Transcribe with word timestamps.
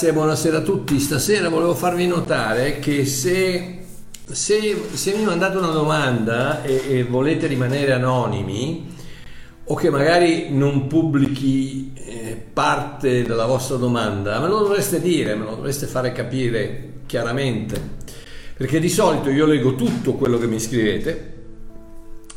Grazie 0.00 0.18
buonasera 0.18 0.56
a 0.56 0.62
tutti. 0.62 0.98
Stasera 0.98 1.50
volevo 1.50 1.74
farvi 1.74 2.06
notare 2.06 2.78
che 2.78 3.04
se, 3.04 3.80
se, 4.24 4.82
se 4.94 5.14
mi 5.14 5.24
mandate 5.24 5.58
una 5.58 5.72
domanda 5.72 6.62
e, 6.62 6.84
e, 6.88 7.04
volete 7.04 7.46
rimanere 7.46 7.92
anonimi 7.92 8.96
o 9.62 9.74
che 9.74 9.90
magari 9.90 10.56
non 10.56 10.86
pubblichi 10.86 11.92
eh, 11.96 12.42
parte 12.50 13.24
della 13.24 13.44
vostra 13.44 13.76
domanda, 13.76 14.40
me 14.40 14.48
lo 14.48 14.60
dovreste 14.60 15.02
dire, 15.02 15.34
me 15.34 15.44
lo 15.44 15.56
dovreste 15.56 15.86
fare 15.86 16.12
capire 16.12 16.92
chiaramente. 17.04 17.78
Perché 18.56 18.80
di 18.80 18.88
solito 18.88 19.28
io 19.28 19.44
leggo 19.44 19.74
tutto 19.74 20.14
quello 20.14 20.38
che 20.38 20.46
mi 20.46 20.60
scrivete 20.60 21.34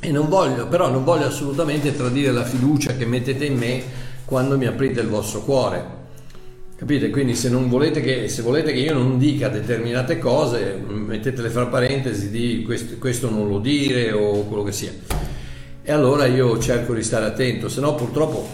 e 0.02 0.12
non 0.12 0.28
voglio, 0.28 0.68
però 0.68 0.90
non 0.90 1.06
voglio 1.06 1.28
assolutamente 1.28 1.96
tradire 1.96 2.34
la 2.34 2.44
fiducia 2.44 2.98
che 2.98 3.06
mettete 3.06 3.46
in 3.46 3.58
me 3.58 3.82
quando 4.26 4.58
mi 4.58 4.66
aprite 4.66 5.00
il 5.00 5.08
vostro 5.08 5.44
cuore. 5.44 6.03
Capite? 6.84 7.12
Quindi 7.12 7.34
se, 7.34 7.48
volete 7.48 8.02
che, 8.02 8.28
se 8.28 8.42
volete 8.42 8.74
che 8.74 8.80
io 8.80 8.92
non 8.92 9.18
dica 9.18 9.48
determinate 9.48 10.18
cose, 10.18 10.84
mettetele 10.86 11.48
fra 11.48 11.68
parentesi 11.68 12.30
di 12.30 12.62
questo, 12.62 12.98
questo 12.98 13.30
non 13.30 13.48
lo 13.48 13.60
dire 13.60 14.12
o 14.12 14.44
quello 14.44 14.64
che 14.64 14.74
sia. 14.74 14.92
E 15.82 15.92
allora 15.94 16.26
io 16.26 16.60
cerco 16.60 16.94
di 16.94 17.02
stare 17.02 17.24
attento, 17.24 17.70
se 17.70 17.80
no 17.80 17.96
purtroppo 17.96 18.50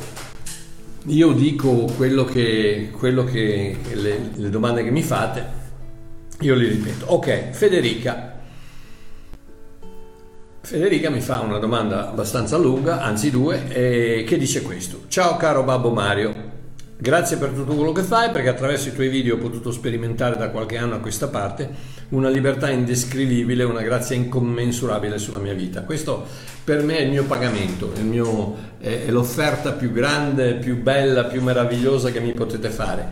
io 1.08 1.32
dico 1.32 1.86
quello 1.98 2.24
che, 2.24 2.92
quello 2.96 3.24
che 3.24 3.76
le, 3.94 4.30
le 4.36 4.50
domande 4.52 4.84
che 4.84 4.92
mi 4.92 5.02
fate, 5.02 5.44
io 6.42 6.54
li 6.54 6.68
ripeto. 6.68 7.06
Ok, 7.08 7.50
Federica. 7.50 8.42
Federica 10.62 11.10
mi 11.10 11.22
fa 11.22 11.40
una 11.40 11.58
domanda 11.58 12.10
abbastanza 12.10 12.58
lunga, 12.58 13.02
anzi 13.02 13.32
due, 13.32 13.70
eh, 13.70 14.24
che 14.24 14.38
dice 14.38 14.62
questo. 14.62 15.06
Ciao 15.08 15.36
caro 15.36 15.64
Babbo 15.64 15.90
Mario, 15.90 16.58
Grazie 17.02 17.38
per 17.38 17.52
tutto 17.52 17.76
quello 17.76 17.94
che 17.94 18.02
fai 18.02 18.30
perché 18.30 18.50
attraverso 18.50 18.90
i 18.90 18.94
tuoi 18.94 19.08
video 19.08 19.36
ho 19.36 19.38
potuto 19.38 19.72
sperimentare 19.72 20.36
da 20.36 20.50
qualche 20.50 20.76
anno 20.76 20.96
a 20.96 21.00
questa 21.00 21.30
parte 21.30 21.70
una 22.10 22.28
libertà 22.28 22.70
indescrivibile, 22.70 23.64
una 23.64 23.82
grazia 23.84 24.18
incommensurabile 24.18 25.18
sulla 25.18 25.40
mia 25.40 25.54
vita. 25.54 25.84
Questo 25.84 26.26
per 26.62 26.84
me 26.84 26.98
è 26.98 27.02
il 27.04 27.12
mio 27.12 27.24
pagamento, 27.24 27.94
il 27.96 28.04
mio, 28.04 28.54
è, 28.80 29.06
è, 29.06 29.12
l'offerta 29.12 29.72
più 29.72 29.94
grande, 29.94 30.56
più 30.56 30.82
bella, 30.82 31.24
più 31.24 31.42
meravigliosa 31.42 32.12
che 32.12 32.20
mi 32.20 32.34
potete 32.34 32.70
fare. 32.70 33.08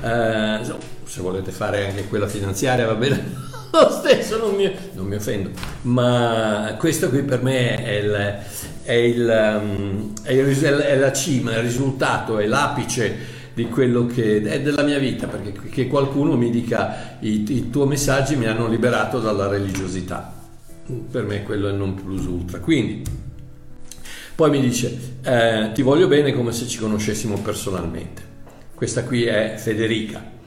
Eh, 0.00 0.60
se 1.04 1.20
volete 1.20 1.50
fare 1.50 1.88
anche 1.88 2.06
quella 2.06 2.28
finanziaria 2.28 2.86
va 2.86 2.94
bene 2.94 3.61
lo 3.80 3.90
stesso, 3.90 4.36
non 4.36 4.54
mi, 4.54 4.70
non 4.92 5.06
mi, 5.06 5.14
offendo, 5.14 5.50
ma 5.82 6.76
questo 6.78 7.08
qui 7.08 7.22
per 7.22 7.42
me 7.42 7.82
è, 7.82 7.90
il, 7.92 8.38
è, 8.82 8.92
il, 8.92 9.60
um, 9.62 10.12
è, 10.22 10.32
il, 10.32 10.60
è 10.60 10.98
la 10.98 11.12
cima, 11.12 11.52
il 11.56 11.62
risultato, 11.62 12.38
è 12.38 12.46
l'apice 12.46 13.40
di 13.54 13.68
quello 13.68 14.06
che 14.06 14.42
è 14.42 14.60
della 14.60 14.82
mia 14.82 14.98
vita, 14.98 15.26
perché 15.26 15.70
che 15.70 15.86
qualcuno 15.86 16.36
mi 16.36 16.50
dica 16.50 17.16
i, 17.20 17.44
i 17.48 17.70
tuoi 17.70 17.86
messaggi 17.86 18.36
mi 18.36 18.46
hanno 18.46 18.68
liberato 18.68 19.20
dalla 19.20 19.46
religiosità. 19.46 20.40
Per 21.10 21.24
me 21.24 21.42
quello 21.42 21.68
è 21.68 21.72
non 21.72 21.94
plus 21.94 22.26
ultra. 22.26 22.58
Quindi, 22.58 23.02
poi 24.34 24.50
mi 24.50 24.60
dice, 24.60 25.16
eh, 25.22 25.70
ti 25.72 25.80
voglio 25.80 26.08
bene 26.08 26.34
come 26.34 26.52
se 26.52 26.66
ci 26.66 26.78
conoscessimo 26.78 27.38
personalmente. 27.38 28.22
Questa 28.74 29.04
qui 29.04 29.24
è 29.24 29.54
Federica. 29.56 30.40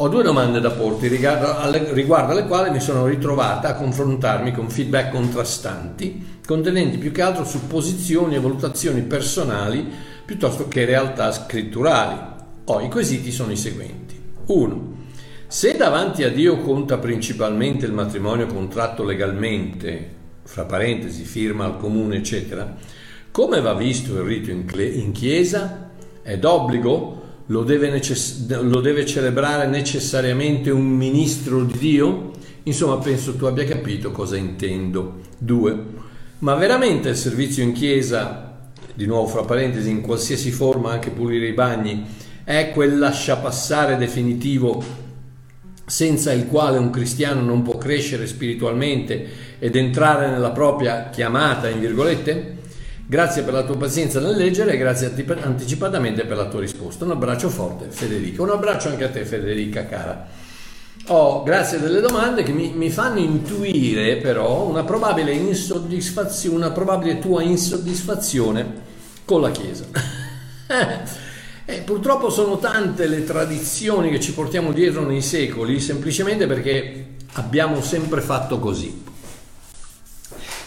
Ho 0.00 0.06
due 0.06 0.22
domande 0.22 0.60
da 0.60 0.70
porti 0.70 1.08
riguardo 1.08 1.56
alle, 1.56 1.92
riguardo 1.92 2.30
alle 2.30 2.46
quali 2.46 2.70
mi 2.70 2.78
sono 2.78 3.06
ritrovata 3.06 3.70
a 3.70 3.74
confrontarmi 3.74 4.52
con 4.52 4.70
feedback 4.70 5.10
contrastanti, 5.10 6.38
contenenti 6.46 6.98
più 6.98 7.10
che 7.10 7.20
altro 7.20 7.44
supposizioni 7.44 8.36
e 8.36 8.40
valutazioni 8.40 9.02
personali 9.02 9.84
piuttosto 10.24 10.68
che 10.68 10.84
realtà 10.84 11.32
scritturali. 11.32 12.16
Oh, 12.66 12.80
I 12.80 12.88
quesiti 12.88 13.32
sono 13.32 13.50
i 13.50 13.56
seguenti. 13.56 14.14
1. 14.46 14.96
Se 15.48 15.76
davanti 15.76 16.22
a 16.22 16.30
Dio 16.30 16.58
conta 16.58 16.98
principalmente 16.98 17.84
il 17.84 17.92
matrimonio 17.92 18.46
contratto 18.46 19.02
legalmente, 19.02 20.14
fra 20.44 20.64
parentesi, 20.64 21.24
firma 21.24 21.64
al 21.64 21.76
comune, 21.76 22.18
eccetera, 22.18 22.72
come 23.32 23.60
va 23.60 23.74
visto 23.74 24.12
il 24.12 24.20
rito 24.20 24.52
in, 24.52 25.10
chiesa? 25.10 25.90
È 26.22 26.38
d'obbligo? 26.38 27.27
Lo 27.48 27.62
deve, 27.62 27.90
necess- 27.90 28.48
lo 28.48 28.80
deve 28.80 29.04
celebrare 29.04 29.66
necessariamente 29.66 30.70
un 30.70 30.86
ministro 30.86 31.64
di 31.64 31.78
Dio? 31.78 32.30
Insomma, 32.64 32.98
penso 32.98 33.36
tu 33.36 33.46
abbia 33.46 33.64
capito 33.64 34.10
cosa 34.10 34.36
intendo. 34.36 35.20
Due, 35.38 35.84
ma 36.40 36.54
veramente 36.54 37.10
il 37.10 37.16
servizio 37.16 37.62
in 37.62 37.72
chiesa, 37.72 38.58
di 38.94 39.06
nuovo 39.06 39.26
fra 39.26 39.42
parentesi, 39.42 39.90
in 39.90 40.02
qualsiasi 40.02 40.50
forma, 40.50 40.92
anche 40.92 41.10
pulire 41.10 41.48
i 41.48 41.52
bagni, 41.52 42.04
è 42.44 42.70
quel 42.72 42.98
lasciapassare 42.98 43.96
definitivo 43.96 45.06
senza 45.86 46.32
il 46.32 46.46
quale 46.46 46.76
un 46.76 46.90
cristiano 46.90 47.40
non 47.40 47.62
può 47.62 47.78
crescere 47.78 48.26
spiritualmente 48.26 49.26
ed 49.58 49.74
entrare 49.74 50.28
nella 50.28 50.50
propria 50.50 51.08
chiamata, 51.08 51.68
in 51.68 51.80
virgolette? 51.80 52.57
Grazie 53.10 53.40
per 53.40 53.54
la 53.54 53.62
tua 53.62 53.78
pazienza 53.78 54.20
nel 54.20 54.36
leggere 54.36 54.72
e 54.72 54.76
grazie 54.76 55.10
anticipatamente 55.40 56.26
per 56.26 56.36
la 56.36 56.44
tua 56.44 56.60
risposta. 56.60 57.06
Un 57.06 57.12
abbraccio 57.12 57.48
forte, 57.48 57.86
Federica. 57.88 58.42
Un 58.42 58.50
abbraccio 58.50 58.88
anche 58.88 59.04
a 59.04 59.08
te, 59.08 59.24
Federica, 59.24 59.86
cara. 59.86 60.26
Oh, 61.06 61.42
grazie 61.42 61.80
delle 61.80 62.02
domande 62.02 62.42
che 62.42 62.52
mi, 62.52 62.70
mi 62.74 62.90
fanno 62.90 63.18
intuire 63.18 64.18
però 64.18 64.64
una 64.64 64.84
probabile 64.84 65.32
una 65.32 66.70
probabile 66.70 67.18
tua 67.18 67.42
insoddisfazione 67.42 68.72
con 69.24 69.40
la 69.40 69.52
Chiesa. 69.52 69.86
eh, 71.64 71.80
purtroppo 71.80 72.28
sono 72.28 72.58
tante 72.58 73.06
le 73.06 73.24
tradizioni 73.24 74.10
che 74.10 74.20
ci 74.20 74.34
portiamo 74.34 74.70
dietro 74.70 75.00
nei 75.06 75.22
secoli, 75.22 75.80
semplicemente 75.80 76.46
perché 76.46 77.06
abbiamo 77.32 77.80
sempre 77.80 78.20
fatto 78.20 78.58
così. 78.58 79.06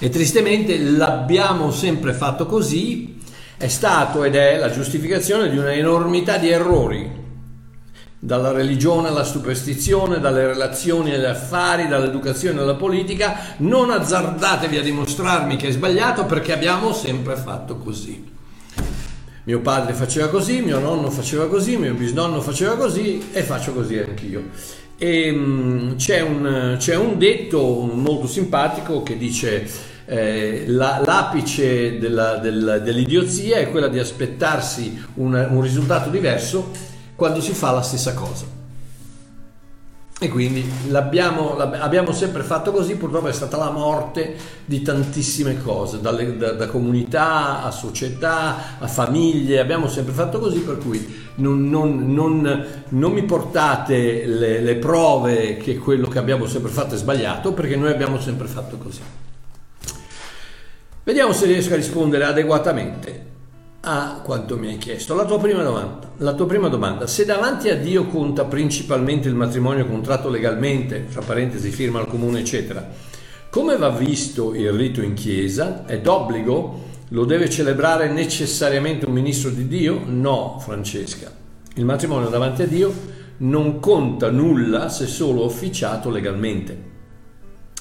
E 0.04 0.10
tristemente 0.10 0.80
l'abbiamo 0.80 1.70
sempre 1.70 2.14
fatto 2.14 2.48
così, 2.48 3.20
è 3.56 3.68
stato 3.68 4.24
ed 4.24 4.34
è 4.34 4.58
la 4.58 4.72
giustificazione 4.72 5.48
di 5.48 5.60
una 5.60 5.74
enormità 5.74 6.38
di 6.38 6.50
errori, 6.50 7.08
dalla 8.18 8.52
religione 8.52 9.10
alla 9.10 9.24
superstizione, 9.24 10.20
dalle 10.20 10.48
relazioni 10.48 11.14
agli 11.14 11.24
affari, 11.24 11.88
dall'educazione 11.88 12.62
alla 12.62 12.74
politica, 12.74 13.56
non 13.58 13.92
azzardatevi 13.92 14.78
a 14.78 14.82
dimostrarmi 14.82 15.56
che 15.56 15.68
è 15.68 15.72
sbagliato 15.72 16.26
perché 16.26 16.52
abbiamo 16.52 16.94
sempre 16.94 17.36
fatto 17.36 17.76
così. 17.78 18.28
Mio 19.44 19.60
padre 19.60 19.94
faceva 19.94 20.30
così, 20.30 20.62
mio 20.62 20.80
nonno 20.80 21.12
faceva 21.12 21.48
così, 21.48 21.78
mio 21.78 21.94
bisnonno 21.94 22.42
faceva 22.42 22.76
così 22.76 23.30
e 23.34 23.44
faccio 23.44 23.72
così 23.72 24.00
anch'io. 24.00 24.46
E, 24.98 25.30
um, 25.30 25.96
c'è, 25.96 26.22
un, 26.22 26.76
c'è 26.80 26.96
un 26.96 27.20
detto 27.20 27.62
molto 27.94 28.26
simpatico 28.26 29.04
che 29.04 29.16
dice 29.16 29.90
eh, 30.06 30.66
la, 30.68 31.02
l'apice 31.04 31.98
della, 31.98 32.38
della, 32.38 32.80
dell'idiozia 32.80 33.58
è 33.58 33.70
quella 33.70 33.88
di 33.88 34.00
aspettarsi 34.00 35.04
un, 35.16 35.48
un 35.50 35.62
risultato 35.62 36.10
diverso 36.10 36.72
quando 37.16 37.42
si 37.42 37.54
fa 37.54 37.72
la 37.72 37.82
stessa 37.82 38.14
cosa. 38.14 38.60
E 40.24 40.30
quindi 40.30 40.64
l'abbiamo, 40.90 41.58
abbiamo 41.58 42.12
sempre 42.12 42.44
fatto 42.44 42.72
così, 42.72 42.96
purtroppo 42.96 43.28
è 43.28 43.34
stata 43.34 43.58
la 43.58 43.72
morte 43.72 44.36
di 44.66 44.84
tantissime 44.84 45.60
cose, 45.64 46.00
dalle, 46.00 46.38
da, 46.38 46.52
da, 46.52 46.68
comunità 46.68 47.64
a 47.64 47.72
società, 47.72 48.78
a 48.78 48.86
famiglie, 48.86 49.60
abbiamo 49.60 49.88
sempre 49.88 50.14
fatto 50.14 50.38
così, 50.38 50.60
per 50.60 50.78
cui 50.78 51.24
non, 51.38 51.68
non, 51.68 52.14
non, 52.14 52.66
non 52.90 53.12
mi 53.12 53.24
portate 53.24 54.28
le, 54.28 54.60
le 54.60 54.76
prove 54.76 55.58
che 55.58 55.80
quello 55.80 56.08
che 56.08 56.20
abbiamo 56.20 56.46
sempre 56.46 56.70
fatto 56.70 56.94
è 56.94 57.00
sbagliato, 57.00 57.54
perché 57.54 57.76
noi 57.76 57.90
abbiamo 57.90 58.20
sempre 58.20 58.46
fatto 58.46 58.78
così. 58.78 59.02
Vediamo 61.12 61.34
se 61.34 61.46
riesco 61.46 61.74
a 61.74 61.76
rispondere 61.76 62.24
adeguatamente 62.24 63.26
a 63.82 64.22
quanto 64.24 64.58
mi 64.58 64.70
hai 64.70 64.78
chiesto. 64.78 65.14
La 65.14 65.26
tua 65.26 65.40
prima 65.40 65.62
domanda, 65.62 66.10
la 66.20 66.34
tua 66.34 66.46
prima 66.46 66.70
domanda 66.70 67.06
se 67.06 67.26
davanti 67.26 67.68
a 67.68 67.76
Dio 67.76 68.06
conta 68.06 68.46
principalmente 68.46 69.28
il 69.28 69.36
matrimonio 69.36 69.86
contratto 69.86 70.30
legalmente, 70.30 71.04
fra 71.06 71.20
parentesi 71.20 71.70
firma 71.70 72.00
al 72.00 72.08
comune, 72.08 72.40
eccetera, 72.40 72.90
come 73.50 73.76
va 73.76 73.90
visto 73.90 74.56
il 74.56 74.72
rito 74.72 75.02
in 75.02 75.14
chiesa? 75.14 75.84
È 75.86 76.00
d'obbligo? 76.00 76.82
Lo 77.10 77.26
deve 77.26 77.50
celebrare 77.50 78.10
necessariamente 78.10 79.06
un 79.06 79.12
ministro 79.12 79.50
di 79.50 79.68
Dio? 79.68 80.02
No, 80.06 80.60
Francesca. 80.62 81.30
Il 81.76 81.84
matrimonio 81.84 82.30
davanti 82.30 82.62
a 82.62 82.68
Dio 82.68 82.94
non 83.40 83.82
conta 83.82 84.32
nulla 84.32 84.88
se 84.88 85.08
solo 85.08 85.44
officiato 85.44 86.10
legalmente. 86.10 86.90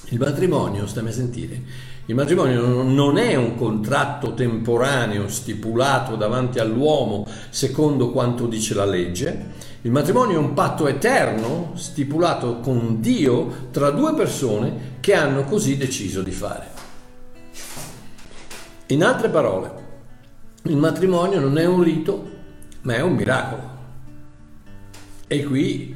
Il 0.09 0.19
matrimonio, 0.19 0.88
stammi 0.88 1.11
a 1.11 1.12
sentire, 1.12 1.62
il 2.11 2.17
matrimonio 2.17 2.83
non 2.83 3.19
è 3.19 3.37
un 3.37 3.55
contratto 3.55 4.35
temporaneo 4.35 5.29
stipulato 5.29 6.17
davanti 6.17 6.59
all'uomo 6.59 7.25
secondo 7.51 8.11
quanto 8.11 8.49
dice 8.49 8.75
la 8.75 8.85
legge. 8.85 9.47
Il 9.83 9.93
matrimonio 9.93 10.35
è 10.35 10.39
un 10.39 10.53
patto 10.53 10.89
eterno 10.89 11.71
stipulato 11.75 12.59
con 12.59 13.01
Dio 13.01 13.69
tra 13.71 13.91
due 13.91 14.12
persone 14.15 14.97
che 14.99 15.15
hanno 15.15 15.45
così 15.45 15.77
deciso 15.77 16.23
di 16.23 16.33
fare. 16.33 16.67
In 18.87 19.05
altre 19.05 19.29
parole, 19.29 19.73
il 20.65 20.77
matrimonio 20.77 21.39
non 21.39 21.59
è 21.59 21.65
un 21.65 21.81
rito, 21.81 22.29
ma 22.81 22.97
è 22.97 23.03
un 23.03 23.13
miracolo. 23.13 23.63
E 25.29 25.45
qui 25.45 25.95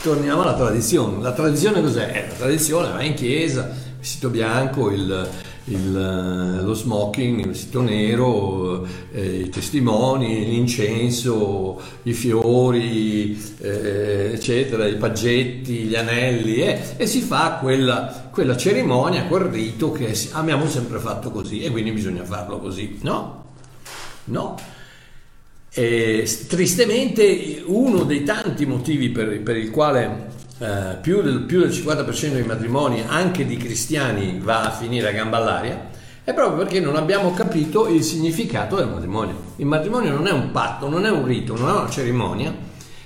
torniamo 0.00 0.40
alla 0.40 0.54
tradizione. 0.54 1.20
La 1.20 1.32
tradizione 1.32 1.82
cos'è? 1.82 2.28
La 2.30 2.34
tradizione 2.34 2.92
va 2.92 3.02
in 3.02 3.12
chiesa, 3.12 3.87
vestito 4.08 4.30
bianco, 4.30 4.90
il, 4.90 5.28
il, 5.64 5.94
eh, 5.94 6.62
lo 6.62 6.72
smoking, 6.72 7.40
il 7.40 7.48
vestito 7.48 7.82
nero, 7.82 8.86
eh, 9.12 9.40
i 9.40 9.48
testimoni, 9.50 10.46
l'incenso, 10.46 11.78
i 12.04 12.14
fiori, 12.14 13.38
eh, 13.60 14.30
eccetera, 14.32 14.86
i 14.86 14.96
paggetti, 14.96 15.80
gli 15.80 15.94
anelli 15.94 16.62
eh, 16.62 16.80
e 16.96 17.06
si 17.06 17.20
fa 17.20 17.58
quella, 17.60 18.30
quella, 18.30 18.56
cerimonia, 18.56 19.26
quel 19.26 19.42
rito 19.42 19.92
che 19.92 20.18
abbiamo 20.32 20.66
sempre 20.68 20.98
fatto 21.00 21.30
così 21.30 21.60
e 21.60 21.70
quindi 21.70 21.92
bisogna 21.92 22.24
farlo 22.24 22.58
così. 22.60 22.98
No, 23.02 23.44
no. 24.24 24.56
E, 25.70 26.26
tristemente 26.48 27.62
uno 27.66 28.04
dei 28.04 28.24
tanti 28.24 28.64
motivi 28.64 29.10
per, 29.10 29.42
per 29.42 29.56
il 29.58 29.70
quale 29.70 30.36
eh, 30.58 30.96
più, 31.00 31.22
del, 31.22 31.40
più, 31.40 31.60
del, 31.60 31.70
50% 31.70 32.32
dei 32.32 32.42
matrimoni, 32.42 33.04
anche 33.06 33.46
di 33.46 33.56
cristiani, 33.56 34.40
va 34.42 34.62
a 34.62 34.70
finire 34.70 35.08
a 35.08 35.12
gamba 35.12 35.36
all'aria, 35.36 35.88
è 36.24 36.34
proprio 36.34 36.58
perché 36.58 36.80
non 36.80 36.96
abbiamo 36.96 37.32
capito 37.32 37.88
il 37.88 38.02
significato 38.02 38.76
del 38.76 38.88
matrimonio. 38.88 39.34
Il 39.56 39.66
matrimonio 39.66 40.12
non 40.12 40.26
è 40.26 40.32
un 40.32 40.50
patto, 40.50 40.88
non 40.88 41.06
è 41.06 41.10
un 41.10 41.24
rito, 41.24 41.56
non 41.56 41.68
è 41.68 41.72
una 41.72 41.88
cerimonia. 41.88 42.54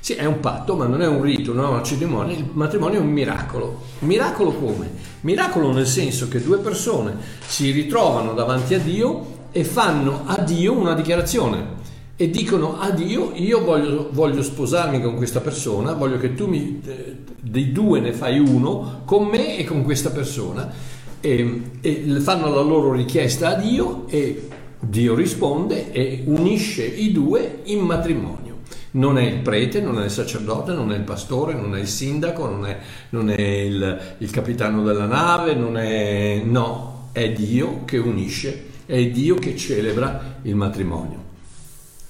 Sì, 0.00 0.14
è 0.14 0.24
un 0.24 0.40
patto, 0.40 0.74
ma 0.74 0.86
non 0.86 1.02
è 1.02 1.06
un 1.06 1.22
rito, 1.22 1.52
non 1.52 1.66
è 1.66 1.68
una 1.68 1.82
cerimonia. 1.82 2.36
Il 2.36 2.48
matrimonio 2.52 2.98
è 2.98 3.02
un 3.02 3.10
miracolo. 3.10 3.82
Miracolo 4.00 4.52
come? 4.52 4.90
Miracolo 5.20 5.72
nel 5.72 5.86
senso 5.86 6.26
che 6.26 6.42
due 6.42 6.58
persone 6.58 7.14
si 7.46 7.70
ritrovano 7.70 8.32
davanti 8.32 8.74
a 8.74 8.80
Dio 8.80 9.40
e 9.52 9.62
fanno 9.62 10.22
a 10.26 10.40
Dio 10.40 10.72
una 10.72 10.94
dichiarazione 10.94 11.80
e 12.22 12.30
dicono 12.30 12.78
a 12.78 12.92
Dio 12.92 13.32
io 13.34 13.64
voglio, 13.64 14.08
voglio, 14.12 14.44
sposarmi 14.44 15.02
con 15.02 15.16
questa 15.16 15.40
persona, 15.40 15.94
voglio 15.94 16.18
che 16.18 16.34
tu 16.34 16.46
mi, 16.46 16.80
eh, 16.86 17.16
dei 17.40 17.72
due 17.72 17.98
ne 17.98 18.12
fai 18.12 18.38
uno 18.38 19.00
con 19.04 19.26
me 19.26 19.58
e 19.58 19.64
con 19.64 19.82
questa 19.82 20.10
persona 20.10 20.72
e, 21.20 21.62
e 21.80 22.20
fanno 22.20 22.48
la 22.48 22.60
loro 22.60 22.92
richiesta 22.92 23.48
a 23.48 23.54
Dio 23.54 24.06
e 24.06 24.48
Dio 24.78 25.16
risponde 25.16 25.90
e 25.90 26.22
unisce 26.26 26.84
i 26.84 27.10
due 27.10 27.62
in 27.64 27.80
matrimonio. 27.80 28.58
Non 28.92 29.18
è 29.18 29.24
il 29.24 29.40
prete, 29.40 29.80
non 29.80 30.00
è 30.00 30.04
il 30.04 30.10
sacerdote, 30.10 30.74
non 30.74 30.92
è 30.92 30.96
il 30.96 31.02
pastore, 31.02 31.54
non 31.54 31.74
è 31.74 31.80
il 31.80 31.88
sindaco, 31.88 32.46
non 32.46 32.66
è, 32.66 32.78
non 33.10 33.30
è 33.30 33.40
il, 33.40 34.14
il 34.18 34.30
capitano 34.30 34.84
della 34.84 35.06
nave, 35.06 35.54
non 35.54 35.76
è... 35.76 36.40
no, 36.44 37.08
è 37.10 37.32
Dio 37.32 37.84
che 37.84 37.98
unisce, 37.98 38.66
è 38.86 39.06
Dio 39.06 39.34
che 39.36 39.56
celebra 39.56 40.36
il 40.42 40.54
matrimonio. 40.54 41.21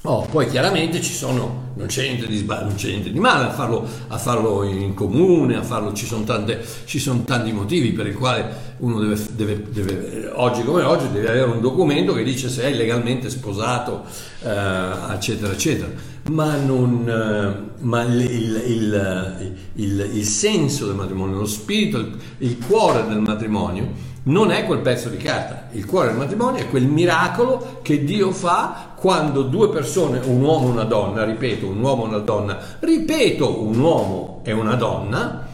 Oh, 0.05 0.27
poi 0.29 0.49
chiaramente 0.49 1.01
ci 1.01 1.13
sono, 1.13 1.75
non 1.77 1.87
c'è 1.87 2.03
niente 2.03 2.27
di, 2.27 2.45
non 2.45 2.75
c'è 2.75 2.89
niente 2.89 3.13
di 3.13 3.21
male 3.21 3.45
a 3.45 3.51
farlo, 3.53 3.87
a 4.09 4.19
farlo, 4.19 4.65
in 4.65 4.95
comune, 4.95 5.55
a 5.55 5.63
farlo, 5.63 5.93
ci, 5.93 6.07
sono 6.07 6.25
tante, 6.25 6.61
ci 6.87 6.99
sono 6.99 7.23
tanti 7.23 7.53
motivi 7.53 7.93
per 7.93 8.09
i 8.09 8.13
quali 8.13 8.43
uno 8.79 8.99
deve, 8.99 9.25
deve, 9.31 9.63
deve, 9.71 10.33
oggi 10.35 10.65
come 10.65 10.83
oggi 10.83 11.09
deve 11.13 11.29
avere 11.29 11.49
un 11.49 11.61
documento 11.61 12.15
che 12.15 12.25
dice 12.25 12.49
se 12.49 12.65
è 12.65 12.73
legalmente 12.73 13.31
sposato, 13.31 14.03
eh, 14.43 15.13
eccetera, 15.13 15.53
eccetera. 15.53 15.89
Ma, 16.31 16.57
non, 16.57 17.09
eh, 17.09 17.85
ma 17.85 18.03
il, 18.03 18.21
il, 18.67 19.57
il, 19.75 20.11
il, 20.15 20.25
senso 20.25 20.87
del 20.87 20.97
matrimonio, 20.97 21.39
lo 21.39 21.47
spirito, 21.47 22.05
il 22.39 22.59
cuore 22.59 23.07
del 23.07 23.21
matrimonio 23.21 24.11
non 24.25 24.53
è 24.53 24.65
quel 24.67 24.81
pezzo 24.81 25.09
di 25.09 25.17
carta. 25.17 25.69
Il 25.73 25.87
cuore 25.87 26.09
del 26.09 26.17
matrimonio 26.17 26.61
è 26.61 26.69
quel 26.69 26.87
miracolo 26.87 27.81
che 27.83 28.05
Dio 28.05 28.31
fa 28.31 28.92
quando 29.03 29.43
due 29.43 29.69
persone, 29.69 30.21
un 30.21 30.41
uomo 30.41 30.69
e 30.69 30.71
una 30.71 30.85
donna, 30.85 31.25
ripeto, 31.25 31.67
un 31.67 31.81
uomo 31.81 32.05
e 32.05 32.07
una 32.07 32.19
donna, 32.19 32.57
ripeto, 32.79 33.61
un 33.61 33.77
uomo 33.81 34.43
e 34.45 34.53
una 34.53 34.77
donna, 34.77 35.45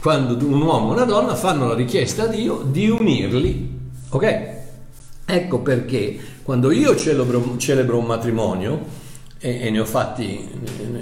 quando 0.00 0.44
un 0.44 0.60
uomo 0.60 0.90
e 0.90 0.94
una 0.94 1.04
donna 1.04 1.36
fanno 1.36 1.68
la 1.68 1.74
richiesta 1.76 2.24
a 2.24 2.26
Dio 2.26 2.64
di 2.66 2.88
unirli. 2.88 3.78
Ok? 4.08 4.48
Ecco 5.24 5.60
perché 5.60 6.18
quando 6.42 6.72
io 6.72 6.96
celebro, 6.96 7.56
celebro 7.58 7.96
un 7.96 8.06
matrimonio, 8.06 8.84
e, 9.38 9.70
ne 9.70 9.78
ho 9.78 9.84
fatti 9.84 10.44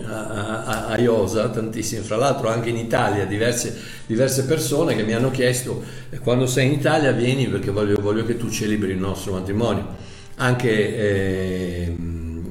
a, 0.06 0.26
a, 0.26 0.86
a, 0.88 0.98
Iosa 0.98 1.48
tantissimi, 1.48 2.02
fra 2.02 2.16
l'altro 2.16 2.50
anche 2.50 2.68
in 2.68 2.76
Italia 2.76 3.25
diverse, 3.25 3.75
diverse, 4.04 4.44
persone 4.44 4.94
che 4.94 5.04
mi 5.04 5.14
hanno 5.14 5.30
chiesto 5.30 5.82
quando 6.22 6.46
sei 6.46 6.66
in 6.66 6.72
Italia 6.72 7.12
vieni 7.12 7.46
perché 7.46 7.70
voglio, 7.70 7.98
voglio 7.98 8.26
che 8.26 8.36
tu 8.36 8.50
celebri 8.50 8.90
il 8.90 8.98
nostro 8.98 9.32
matrimonio 9.32 10.01
anche, 10.37 10.96
eh, 10.96 11.96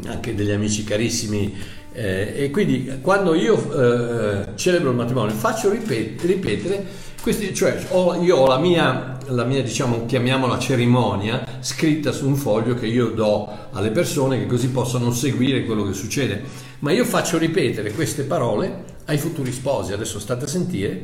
anche 0.08 0.36
degli 0.36 0.52
amici 0.52 0.84
carissimi. 0.84 1.80
Eh, 1.94 2.34
e 2.36 2.50
quindi 2.52 3.00
quando 3.02 3.36
io 3.36 3.56
eh, 3.58 4.56
celebro 4.56 4.92
il 4.92 4.96
matrimonio 4.96 5.34
faccio 5.36 5.70
ripetere, 5.70 6.34
ripetere 6.34 6.86
questi, 7.22 7.54
cioè 7.54 7.86
ho, 7.90 8.16
io 8.24 8.38
ho 8.38 8.48
la 8.48 8.58
mia, 8.58 9.18
la 9.28 9.44
mia, 9.44 9.62
diciamo, 9.62 10.06
chiamiamola 10.06 10.58
cerimonia 10.58 11.46
scritta 11.60 12.12
su 12.12 12.28
un 12.28 12.36
foglio 12.36 12.74
che 12.74 12.88
io 12.88 13.10
do 13.10 13.48
alle 13.72 13.92
persone 13.92 14.40
che 14.40 14.48
così 14.48 14.70
possano 14.70 15.12
seguire 15.12 15.64
quello 15.66 15.84
che 15.84 15.94
succede. 15.94 16.42
Ma 16.80 16.92
io 16.92 17.06
faccio 17.06 17.38
ripetere 17.38 17.92
queste 17.92 18.24
parole 18.24 18.86
ai 19.06 19.20
futuri 19.20 19.52
sposi, 19.52 19.94
adesso 19.94 20.20
state 20.20 20.46
a 20.46 20.48
sentire, 20.48 21.02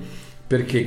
perché 0.48 0.86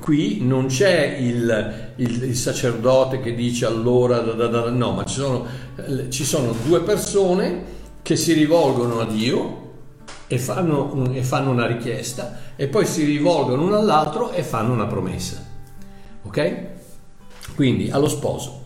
qui 0.00 0.38
non 0.40 0.66
c'è 0.66 1.16
il, 1.18 1.92
il, 1.96 2.22
il 2.22 2.36
sacerdote 2.36 3.20
che 3.20 3.34
dice 3.34 3.66
allora, 3.66 4.20
da, 4.20 4.32
da, 4.32 4.46
da, 4.46 4.70
no, 4.70 4.92
ma 4.92 5.04
ci 5.04 5.16
sono, 5.16 5.46
ci 6.08 6.24
sono, 6.24 6.54
due 6.64 6.80
persone 6.82 7.78
che 8.02 8.14
si 8.14 8.32
rivolgono 8.32 9.00
a 9.00 9.06
Dio 9.06 9.68
e 10.28 10.38
fanno, 10.38 11.12
e 11.12 11.24
fanno 11.24 11.50
una 11.50 11.66
richiesta 11.66 12.38
e 12.54 12.68
poi 12.68 12.86
si 12.86 13.02
rivolgono 13.02 13.64
uno 13.64 13.78
all'altro 13.78 14.30
e 14.30 14.44
fanno 14.44 14.72
una 14.72 14.86
promessa. 14.86 15.44
Ok? 16.22 16.56
Quindi 17.56 17.90
allo 17.90 18.08
sposo. 18.08 18.59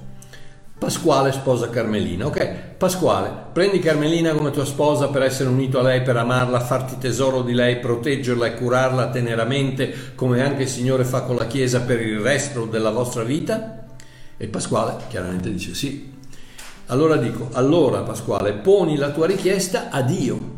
Pasquale 0.77 1.31
sposa 1.33 1.71
Carmelina. 1.71 2.27
Ok, 2.27 2.75
Pasquale, 2.77 3.33
prendi 3.53 3.79
Carmelina 3.79 4.35
come 4.35 4.51
tua 4.51 4.65
sposa 4.65 5.09
per 5.09 5.23
essere 5.23 5.49
unito 5.49 5.79
a 5.79 5.83
lei, 5.83 6.03
per 6.03 6.17
amarla, 6.17 6.61
farti 6.61 6.99
tesoro 6.99 7.43
di 7.43 7.55
lei, 7.55 7.79
proteggerla 7.79 8.47
e 8.47 8.55
curarla 8.55 9.09
teneramente, 9.09 10.13
come 10.15 10.43
anche 10.43 10.63
il 10.63 10.69
Signore 10.69 11.05
fa 11.05 11.23
con 11.23 11.37
la 11.37 11.47
Chiesa 11.47 11.83
per 11.83 12.01
il 12.01 12.19
resto 12.19 12.67
della 12.67 12.91
vostra 12.91 13.23
vita? 13.23 13.87
E 14.37 14.49
Pasquale 14.49 15.05
chiaramente 15.09 15.51
dice 15.51 15.75
sì. 15.75 16.13
Allora 16.87 17.17
dico, 17.17 17.49
allora 17.53 18.01
Pasquale, 18.01 18.53
poni 18.53 18.97
la 18.97 19.11
tua 19.11 19.27
richiesta 19.27 19.91
a 19.91 20.03
Dio. 20.03 20.53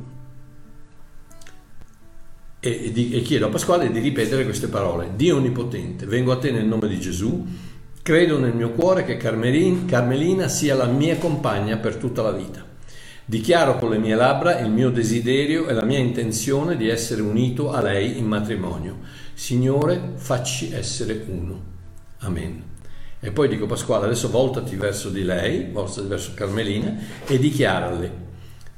E, 2.58 2.92
e, 2.92 3.16
e 3.18 3.20
chiedo 3.20 3.46
a 3.46 3.50
Pasquale 3.50 3.92
di 3.92 4.00
ripetere 4.00 4.44
queste 4.44 4.68
parole. 4.68 5.10
Dio 5.14 5.36
Onnipotente, 5.36 6.06
vengo 6.06 6.32
a 6.32 6.38
te 6.38 6.50
nel 6.50 6.64
nome 6.64 6.88
di 6.88 6.98
Gesù 6.98 7.46
Credo 8.06 8.38
nel 8.38 8.54
mio 8.54 8.70
cuore 8.70 9.04
che 9.04 9.16
Carmelina 9.16 10.46
sia 10.46 10.76
la 10.76 10.84
mia 10.84 11.16
compagna 11.16 11.76
per 11.78 11.96
tutta 11.96 12.22
la 12.22 12.30
vita. 12.30 12.64
Dichiaro 13.24 13.78
con 13.78 13.90
le 13.90 13.98
mie 13.98 14.14
labbra 14.14 14.60
il 14.60 14.70
mio 14.70 14.90
desiderio 14.90 15.66
e 15.66 15.72
la 15.72 15.82
mia 15.82 15.98
intenzione 15.98 16.76
di 16.76 16.88
essere 16.88 17.20
unito 17.20 17.72
a 17.72 17.82
lei 17.82 18.16
in 18.16 18.26
matrimonio. 18.26 18.98
Signore, 19.34 20.12
facci 20.14 20.72
essere 20.72 21.24
uno. 21.26 21.60
Amen. 22.18 22.62
E 23.18 23.32
poi 23.32 23.48
dico 23.48 23.66
Pasquale, 23.66 24.04
adesso 24.04 24.30
voltati 24.30 24.76
verso 24.76 25.08
di 25.08 25.24
lei, 25.24 25.68
voltati 25.72 26.06
verso 26.06 26.30
Carmelina 26.32 26.96
e 27.26 27.40
dichiarale, 27.40 28.12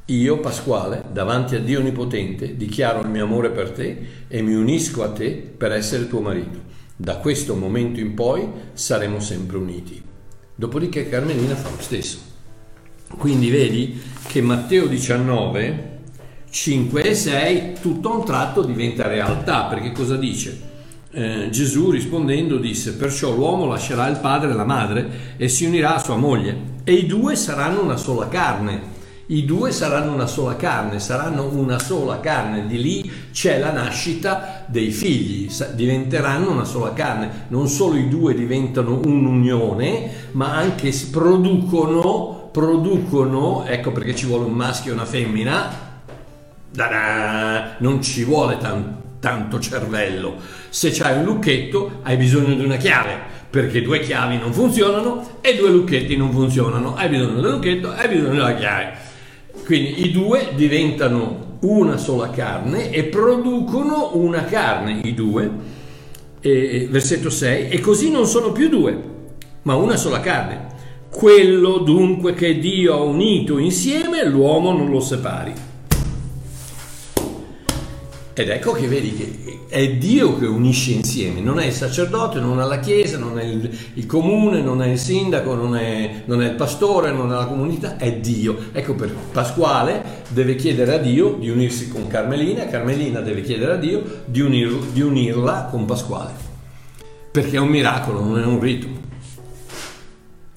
io 0.07 0.41
Pasquale, 0.41 1.05
davanti 1.13 1.55
a 1.55 1.61
Dio 1.61 1.81
Onnipotente, 1.81 2.57
dichiaro 2.57 3.03
il 3.03 3.09
mio 3.09 3.25
amore 3.25 3.51
per 3.51 3.73
te 3.73 4.07
e 4.27 4.41
mi 4.41 4.55
unisco 4.55 5.03
a 5.03 5.11
te 5.11 5.33
per 5.33 5.73
essere 5.73 6.09
tuo 6.09 6.23
marito. 6.23 6.69
Da 7.01 7.19
questo 7.19 7.55
momento 7.55 8.01
in 8.01 8.15
poi 8.15 8.45
saremo 8.73 9.21
sempre 9.21 9.57
uniti. 9.57 10.03
Dopodiché 10.53 11.09
Carmelina 11.09 11.55
fa 11.55 11.71
lo 11.71 11.81
stesso. 11.81 12.19
Quindi 13.17 13.51
vedi 13.51 14.03
che 14.27 14.43
Matteo 14.43 14.89
19, 14.89 16.01
5 16.51 17.03
e 17.03 17.15
6 17.15 17.75
tutto 17.81 18.11
a 18.11 18.17
un 18.17 18.25
tratto 18.25 18.65
diventa 18.65 19.07
realtà, 19.07 19.67
perché 19.67 19.93
cosa 19.93 20.17
dice? 20.17 20.61
Eh, 21.13 21.49
Gesù 21.53 21.93
rispondendo 21.93 22.57
disse, 22.57 22.95
perciò 22.95 23.33
l'uomo 23.33 23.67
lascerà 23.67 24.09
il 24.09 24.19
padre 24.19 24.51
e 24.51 24.55
la 24.55 24.65
madre 24.65 25.35
e 25.37 25.49
si 25.49 25.67
unirà 25.67 25.95
a 25.95 26.01
sua 26.01 26.17
moglie 26.17 26.81
e 26.83 26.95
i 26.95 27.07
due 27.07 27.37
saranno 27.37 27.81
una 27.81 27.97
sola 27.97 28.27
carne 28.27 28.97
i 29.31 29.45
due 29.45 29.73
saranno 29.73 30.15
una 30.15 30.27
sola 30.27 30.57
carne, 30.57 31.01
saranno 31.01 31.49
una 31.53 31.79
sola 31.79 32.19
carne, 32.21 32.67
di 32.67 32.81
lì 32.81 33.13
c'è 33.31 33.59
la 33.59 33.73
nascita 33.73 34.65
dei 34.67 34.91
figli, 34.91 35.51
diventeranno 35.75 36.51
una 36.51 36.65
sola 36.65 36.95
carne, 36.95 37.47
non 37.49 37.69
solo 37.69 37.97
i 37.97 38.09
due 38.09 38.35
diventano 38.35 39.01
un'unione, 39.05 40.29
ma 40.33 40.55
anche 40.55 40.93
producono, 41.11 42.49
producono, 42.51 43.65
ecco 43.67 43.93
perché 43.93 44.15
ci 44.15 44.25
vuole 44.25 44.47
un 44.47 44.55
maschio 44.55 44.93
e 44.93 44.95
una 44.95 45.05
femmina, 45.05 45.87
da-da, 46.71 47.77
non 47.79 48.01
ci 48.03 48.25
vuole 48.25 48.57
tanto 48.57 49.07
tanto 49.21 49.59
cervello. 49.59 50.37
Se 50.69 50.91
c'hai 50.91 51.19
un 51.19 51.25
lucchetto 51.25 52.01
hai 52.03 52.17
bisogno 52.17 52.55
di 52.55 52.65
una 52.65 52.77
chiave, 52.77 53.19
perché 53.51 53.83
due 53.83 54.01
chiavi 54.01 54.39
non 54.39 54.53
funzionano 54.53 55.39
e 55.41 55.57
due 55.57 55.71
lucchetti 55.71 56.17
non 56.17 56.31
funzionano. 56.31 56.95
Hai 56.95 57.09
bisogno 57.09 57.41
del 57.41 57.51
lucchetto, 57.51 57.91
hai 57.91 58.09
bisogno 58.09 58.31
della 58.31 58.55
chiave. 58.55 59.08
Quindi 59.69 60.07
i 60.07 60.11
due 60.13 60.53
diventano 60.55 61.59
una 61.61 61.99
sola 61.99 62.31
carne 62.31 62.89
e 62.91 63.05
producono 63.05 64.13
una 64.15 64.47
carne, 64.47 65.01
i 65.05 65.13
due, 65.13 65.51
e, 66.41 66.89
versetto 66.91 67.29
6, 67.29 67.69
e 67.69 67.79
così 67.79 68.11
non 68.11 68.27
sono 68.27 68.51
più 68.51 68.71
due, 68.71 68.99
ma 69.65 69.75
una 69.75 69.97
sola 69.99 70.21
carne. 70.21 70.69
Quello 71.11 71.81
dunque 71.81 72.33
che 72.33 72.59
Dio 72.59 72.95
ha 72.95 73.03
unito 73.03 73.59
insieme, 73.59 74.25
l'uomo 74.25 74.73
non 74.73 74.89
lo 74.89 75.01
separi. 75.01 75.53
Ed 78.33 78.49
ecco 78.49 78.73
che 78.73 78.87
vedi 78.87 79.13
che 79.13 79.48
è 79.69 79.97
Dio 79.97 80.39
che 80.39 80.47
unisce 80.47 80.93
insieme, 80.93 81.41
non 81.41 81.61
è 81.61 81.67
il 81.67 81.73
sacerdote, 81.73 82.41
non 82.41 82.59
è 82.59 82.65
la 82.65 82.81
chiesa, 82.81 83.19
non 83.19 83.39
è 83.39 83.45
il, 83.45 83.79
il 83.95 84.07
comune, 84.07 84.63
non 84.63 84.83
è 84.83 84.87
il 84.87 84.99
sindaco, 84.99 85.55
non 85.55 85.77
è, 85.77 86.23
non 86.25 86.43
è, 86.43 86.49
il 86.49 86.55
pastore, 86.55 87.13
non 87.13 87.31
è 87.31 87.35
la 87.35 87.45
comunità, 87.45 87.99
è 87.99 88.15
Dio. 88.15 88.57
Ecco 88.73 88.95
per 88.95 89.15
Pasquale 89.31 90.23
deve 90.29 90.55
chiedere 90.55 90.95
a 90.95 90.99
Dio 90.99 91.35
di 91.39 91.51
unirsi 91.51 91.89
con 91.89 92.07
Carmelina, 92.07 92.67
Carmelina 92.67 93.21
deve 93.21 93.43
chiedere 93.43 93.75
a 93.75 93.77
Dio 93.77 94.23
di, 94.25 94.41
unir, 94.41 94.75
di 94.93 95.03
unirla 95.03 95.69
con 95.71 95.85
Pasquale, 95.85 96.33
perché 97.31 97.57
è 97.57 97.61
un 97.61 97.69
miracolo, 97.69 98.25
non 98.25 98.39
è 98.39 98.47
un 98.47 98.61
rito. 98.61 98.87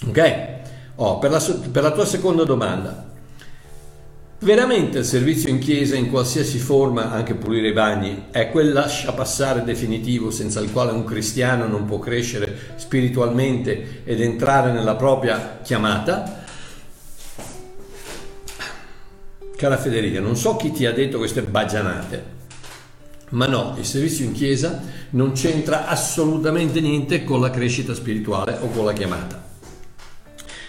Ok? 0.07 0.49
Oh, 0.95 1.19
per, 1.19 1.31
la, 1.31 1.43
per 1.69 1.83
la 1.83 1.91
tua 1.91 2.05
seconda 2.05 2.45
domanda, 2.45 3.10
Veramente 4.43 4.97
il 4.97 5.05
servizio 5.05 5.49
in 5.49 5.59
chiesa 5.59 5.95
in 5.95 6.09
qualsiasi 6.09 6.57
forma, 6.57 7.11
anche 7.11 7.35
pulire 7.35 7.67
i 7.67 7.73
bagni, 7.73 8.23
è 8.31 8.49
quel 8.49 8.73
lascia 8.73 9.13
passare 9.13 9.63
definitivo 9.63 10.31
senza 10.31 10.59
il 10.59 10.71
quale 10.71 10.91
un 10.91 11.03
cristiano 11.03 11.67
non 11.67 11.85
può 11.85 11.99
crescere 11.99 12.73
spiritualmente 12.77 14.01
ed 14.03 14.19
entrare 14.19 14.71
nella 14.71 14.95
propria 14.95 15.59
chiamata? 15.61 16.43
Cara 19.55 19.77
Federica, 19.77 20.19
non 20.19 20.35
so 20.35 20.55
chi 20.55 20.71
ti 20.71 20.87
ha 20.87 20.91
detto 20.91 21.19
queste 21.19 21.43
bagianate, 21.43 22.25
ma 23.29 23.45
no, 23.45 23.75
il 23.77 23.85
servizio 23.85 24.25
in 24.25 24.31
chiesa 24.31 24.81
non 25.11 25.33
c'entra 25.33 25.87
assolutamente 25.87 26.81
niente 26.81 27.23
con 27.23 27.41
la 27.41 27.51
crescita 27.51 27.93
spirituale 27.93 28.57
o 28.59 28.69
con 28.69 28.85
la 28.85 28.93
chiamata. 28.93 29.49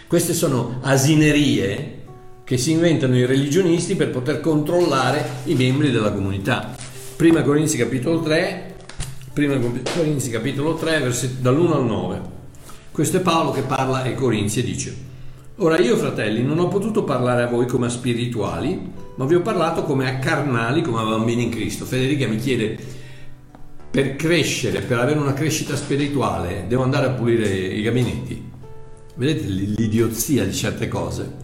Queste 0.07 0.35
sono 0.35 0.81
asinerie 0.83 2.01
che 2.45 2.57
si 2.57 2.73
inventano 2.73 3.17
i 3.17 3.25
religionisti 3.25 3.95
per 3.95 4.11
poter 4.11 4.41
controllare 4.41 5.25
i 5.45 5.55
membri 5.55 5.91
della 5.91 6.13
comunità. 6.13 6.75
Prima 7.17 7.43
Corinzi 7.43 7.77
capitolo 7.77 8.21
3, 8.21 8.75
prima 9.33 9.57
Corinzi 9.95 10.31
capitolo 10.31 10.75
3, 10.75 10.99
versetti 11.01 11.41
dall'1 11.41 11.73
al 11.73 11.85
9. 11.85 12.21
Questo 12.91 13.19
è 13.19 13.21
Paolo 13.21 13.53
che 13.53 13.63
parla 13.63 14.03
ai 14.03 14.15
Corinzi 14.15 14.61
e 14.61 14.65
dice: 14.65 14.97
Ora 15.57 15.79
io, 15.79 15.97
fratelli, 15.97 16.43
non 16.43 16.59
ho 16.59 16.69
potuto 16.69 17.05
parlare 17.05 17.43
a 17.43 17.47
voi 17.47 17.67
come 17.67 17.87
a 17.87 17.91
spirituali, 17.91 18.91
ma 19.15 19.25
vi 19.25 19.35
ho 19.37 19.41
parlato 19.41 19.85
come 19.85 20.09
a 20.09 20.19
carnali, 20.19 20.83
come 20.83 21.01
a 21.01 21.05
bambini 21.05 21.45
in 21.45 21.51
Cristo. 21.51 21.85
Federica 21.85 22.27
mi 22.27 22.39
chiede: 22.39 22.77
per 23.91 24.17
crescere, 24.17 24.81
per 24.81 24.99
avere 24.99 25.19
una 25.19 25.35
crescita 25.35 25.77
spirituale, 25.77 26.65
devo 26.67 26.83
andare 26.83 27.07
a 27.07 27.11
pulire 27.11 27.49
i 27.49 27.83
gabinetti? 27.83 28.51
Vedete 29.15 29.47
l'idiozia 29.47 30.45
di 30.45 30.53
certe 30.55 30.89
cose? 30.89 31.42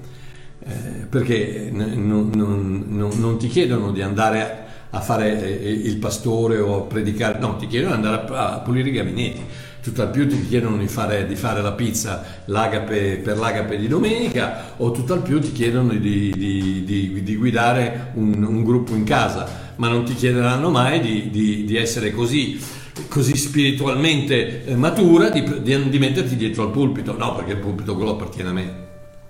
Eh, 0.68 1.06
perché 1.08 1.70
non, 1.72 2.30
non, 2.34 2.84
non, 2.88 3.10
non, 3.18 3.38
ti 3.38 3.48
chiedono 3.48 3.90
di 3.90 4.02
andare 4.02 4.66
a 4.90 5.00
fare 5.00 5.60
eh, 5.62 5.70
il 5.70 5.96
pastore 5.96 6.58
o 6.58 6.76
a 6.76 6.80
predicare, 6.82 7.38
no, 7.38 7.56
ti 7.56 7.66
chiedono 7.66 7.96
di 7.96 8.06
andare 8.06 8.26
a, 8.34 8.58
pulire 8.58 8.90
i 8.90 8.92
gabinetti. 8.92 9.40
Tutt'al 9.80 10.10
più 10.10 10.28
ti 10.28 10.46
chiedono 10.46 10.76
di 10.76 10.86
fare, 10.86 11.26
di 11.26 11.36
fare 11.36 11.62
la 11.62 11.72
pizza 11.72 12.42
l'agape, 12.46 13.20
per 13.22 13.38
l'agape 13.38 13.78
di 13.78 13.88
domenica 13.88 14.74
o 14.76 14.90
tutt'al 14.90 15.22
più 15.22 15.40
ti 15.40 15.52
chiedono 15.52 15.94
di, 15.94 16.34
di, 16.36 17.22
di, 17.22 17.36
guidare 17.36 18.10
un, 18.14 18.42
un, 18.42 18.62
gruppo 18.64 18.94
in 18.94 19.04
casa, 19.04 19.72
ma 19.76 19.88
non 19.88 20.04
ti 20.04 20.14
chiederanno 20.14 20.68
mai 20.68 21.00
di, 21.30 21.76
essere 21.76 22.10
così 22.10 22.60
così 23.08 23.36
spiritualmente 23.36 24.66
eh, 24.66 24.74
matura 24.74 25.30
di, 25.30 25.98
metterti 25.98 26.36
dietro 26.36 26.64
al 26.64 26.70
pulpito. 26.72 27.16
No, 27.16 27.36
perché 27.36 27.52
il 27.52 27.58
pulpito 27.58 27.94
quello 27.94 28.10
appartiene 28.10 28.50
a 28.50 28.52
me 28.52 28.87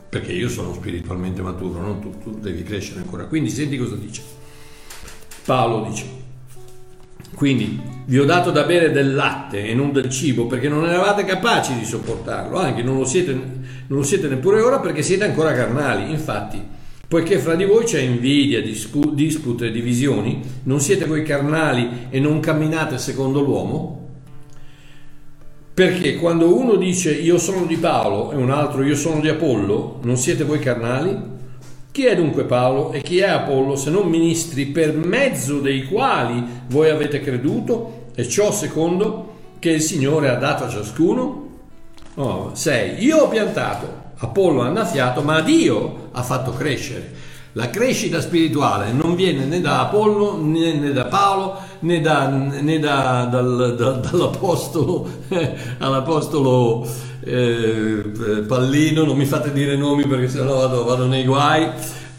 perché 0.09 0.33
io 0.33 0.49
sono 0.49 0.73
spiritualmente 0.73 1.43
maturo, 1.43 1.81
non 1.81 2.01
tu, 2.01 2.19
tu 2.19 2.39
devi 2.39 2.63
crescere 2.63 3.01
ancora. 3.01 3.27
Quindi 3.27 3.51
senti 3.51 3.77
cosa 3.77 3.97
dice. 3.97 4.23
Paolo 5.45 5.87
dice, 5.89 6.05
quindi 7.35 7.81
vi 8.07 8.19
ho 8.19 8.25
dato 8.25 8.51
da 8.51 8.65
bere 8.65 8.91
del 8.91 9.15
latte 9.15 9.67
e 9.67 9.75
non 9.75 9.93
del 9.93 10.11
cibo 10.11 10.47
perché 10.47 10.69
non 10.69 10.87
eravate 10.87 11.25
capaci 11.25 11.79
di 11.79 11.85
sopportarlo, 11.85 12.59
anche 12.59 12.83
non 12.83 12.99
lo 12.99 13.05
siete, 13.05 13.33
non 13.33 13.99
lo 13.99 14.03
siete 14.03 14.29
neppure 14.29 14.61
ora 14.61 14.81
perché 14.81 15.03
siete 15.03 15.25
ancora 15.25 15.53
carnali. 15.53 16.11
Infatti, 16.11 16.61
poiché 17.07 17.39
fra 17.39 17.55
di 17.55 17.65
voi 17.65 17.85
c'è 17.85 18.01
invidia, 18.01 18.61
dispu- 18.61 19.15
dispute 19.15 19.71
divisioni, 19.71 20.41
non 20.65 20.81
siete 20.81 21.05
voi 21.05 21.23
carnali 21.23 22.09
e 22.11 22.19
non 22.19 22.41
camminate 22.41 22.99
secondo 22.99 23.41
l'uomo? 23.41 23.98
Perché 25.79 26.17
quando 26.17 26.59
uno 26.59 26.75
dice 26.75 27.13
io 27.13 27.39
sono 27.39 27.65
di 27.65 27.77
Paolo 27.77 28.33
e 28.33 28.35
un 28.35 28.51
altro 28.51 28.83
io 28.83 28.97
sono 28.97 29.21
di 29.21 29.29
Apollo, 29.29 30.01
non 30.03 30.17
siete 30.17 30.43
voi 30.43 30.59
carnali? 30.59 31.17
Chi 31.93 32.05
è 32.05 32.17
dunque 32.17 32.43
Paolo 32.43 32.91
e 32.91 33.01
chi 33.01 33.19
è 33.19 33.29
Apollo 33.29 33.77
se 33.77 33.89
non 33.91 34.09
ministri 34.09 34.67
per 34.67 34.97
mezzo 34.97 35.61
dei 35.61 35.85
quali 35.85 36.45
voi 36.67 36.91
avete 36.91 37.21
creduto 37.21 38.07
e 38.17 38.29
ciò 38.29 38.51
secondo 38.51 39.37
che 39.61 39.71
il 39.71 39.81
Signore 39.81 40.31
ha 40.31 40.35
dato 40.35 40.65
a 40.65 40.69
ciascuno? 40.69 41.47
6. 42.55 42.95
Oh, 42.97 43.01
io 43.01 43.19
ho 43.19 43.29
piantato, 43.29 43.87
Apollo 44.17 44.63
ha 44.63 44.67
annaffiato, 44.67 45.23
ma 45.23 45.41
Dio 45.43 46.09
ha 46.11 46.25
fatto 46.25 46.55
crescere. 46.55 47.15
La 47.53 47.71
crescita 47.71 48.21
spirituale 48.21 48.91
non 48.91 49.15
viene 49.15 49.45
né 49.45 49.61
da 49.61 49.83
Apollo 49.83 50.43
né, 50.43 50.93
da 50.93 51.05
Paolo 51.05 51.57
né, 51.81 52.01
da, 52.01 52.29
né 52.29 52.79
da, 52.79 53.29
dal, 53.31 53.75
da, 53.77 53.91
dall'apostolo 53.93 55.09
eh, 55.29 55.55
all'apostolo 55.79 56.87
eh, 57.21 58.45
Pallino, 58.47 59.05
non 59.05 59.17
mi 59.17 59.27
fate 59.27 59.53
dire 59.53 59.77
nomi 59.77 60.07
perché 60.07 60.29
sennò 60.29 60.57
vado, 60.57 60.85
vado 60.85 61.07
nei 61.07 61.25
guai. 61.25 61.69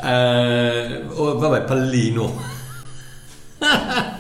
Eh, 0.02 1.02
oh, 1.14 1.38
vabbè, 1.38 1.62
Pallino. 1.62 2.58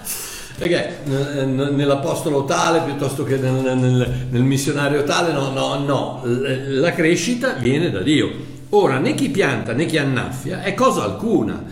perché 0.57 0.99
nell'apostolo 1.05 2.43
tale 2.43 2.81
piuttosto 2.81 3.23
che 3.23 3.37
nel, 3.37 3.77
nel, 3.77 4.27
nel 4.29 4.43
missionario 4.43 5.03
tale, 5.03 5.31
no, 5.31 5.51
no, 5.51 5.77
no, 5.77 6.21
la 6.23 6.91
crescita 6.91 7.53
viene 7.53 7.89
da 7.89 8.01
Dio. 8.01 8.57
Ora, 8.71 8.99
né 8.99 9.15
chi 9.15 9.29
pianta 9.29 9.73
né 9.73 9.85
chi 9.85 9.97
annaffia 9.97 10.61
è 10.61 10.73
cosa 10.73 11.03
alcuna, 11.03 11.63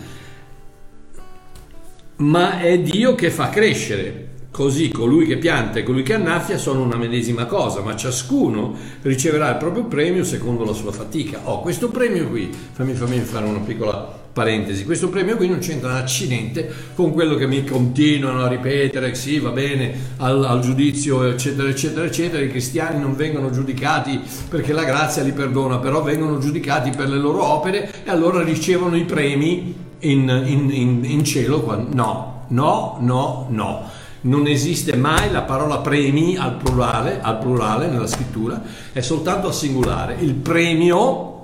ma 2.17 2.59
è 2.59 2.79
Dio 2.79 3.15
che 3.15 3.29
fa 3.29 3.49
crescere. 3.49 4.25
Così 4.49 4.89
colui 4.89 5.27
che 5.27 5.37
pianta 5.37 5.77
e 5.77 5.83
colui 5.83 6.01
che 6.01 6.15
annaffia 6.15 6.57
sono 6.57 6.81
una 6.81 6.95
medesima 6.97 7.45
cosa, 7.45 7.81
ma 7.81 7.95
ciascuno 7.95 8.75
riceverà 9.03 9.51
il 9.51 9.57
proprio 9.57 9.85
premio 9.85 10.23
secondo 10.23 10.63
la 10.63 10.73
sua 10.73 10.91
fatica. 10.91 11.41
Oh, 11.43 11.61
questo 11.61 11.89
premio 11.89 12.27
qui, 12.27 12.49
fammi, 12.71 12.93
fammi 12.93 13.19
fare 13.19 13.45
una 13.45 13.59
piccola 13.59 14.26
parentesi, 14.37 14.85
questo 14.85 15.09
premio 15.09 15.35
qui 15.35 15.49
non 15.49 15.57
c'entra 15.57 15.89
un 15.89 15.95
accidente 15.95 16.71
con 16.93 17.11
quello 17.11 17.33
che 17.33 17.47
mi 17.47 17.63
continuano 17.63 18.43
a 18.43 18.47
ripetere, 18.47 19.15
sì 19.15 19.39
va 19.39 19.49
bene, 19.49 19.91
al, 20.17 20.45
al, 20.45 20.59
giudizio 20.59 21.23
eccetera 21.23 21.67
eccetera 21.67 22.05
eccetera, 22.05 22.43
i 22.43 22.49
cristiani 22.49 22.99
non 22.99 23.15
vengono 23.15 23.49
giudicati 23.49 24.21
perché 24.47 24.73
la 24.73 24.83
grazia 24.83 25.23
li 25.23 25.31
perdona, 25.31 25.79
però 25.79 26.03
vengono 26.03 26.37
giudicati 26.37 26.91
per 26.91 27.09
le 27.09 27.17
loro 27.17 27.43
opere 27.43 27.91
e 28.03 28.11
allora 28.11 28.43
ricevono 28.43 28.95
i 28.95 29.05
premi 29.05 29.73
in, 30.01 30.43
in, 30.45 30.69
in, 30.71 31.03
in 31.03 31.23
cielo. 31.23 31.87
No, 31.91 32.45
no, 32.49 32.97
no, 33.01 33.47
no 33.49 33.89
non 34.19 34.45
esiste 34.45 34.95
mai 34.95 35.31
la 35.31 35.43
parola 35.43 35.79
premi 35.79 36.35
al 36.37 36.57
plurale, 36.57 37.21
al 37.21 37.37
plurale 37.39 37.87
nella 37.87 38.07
scrittura, 38.07 38.61
è 38.91 38.99
soltanto 38.99 39.47
al 39.47 39.53
singolare. 39.53 40.17
Il 40.19 40.33
premio 40.33 41.36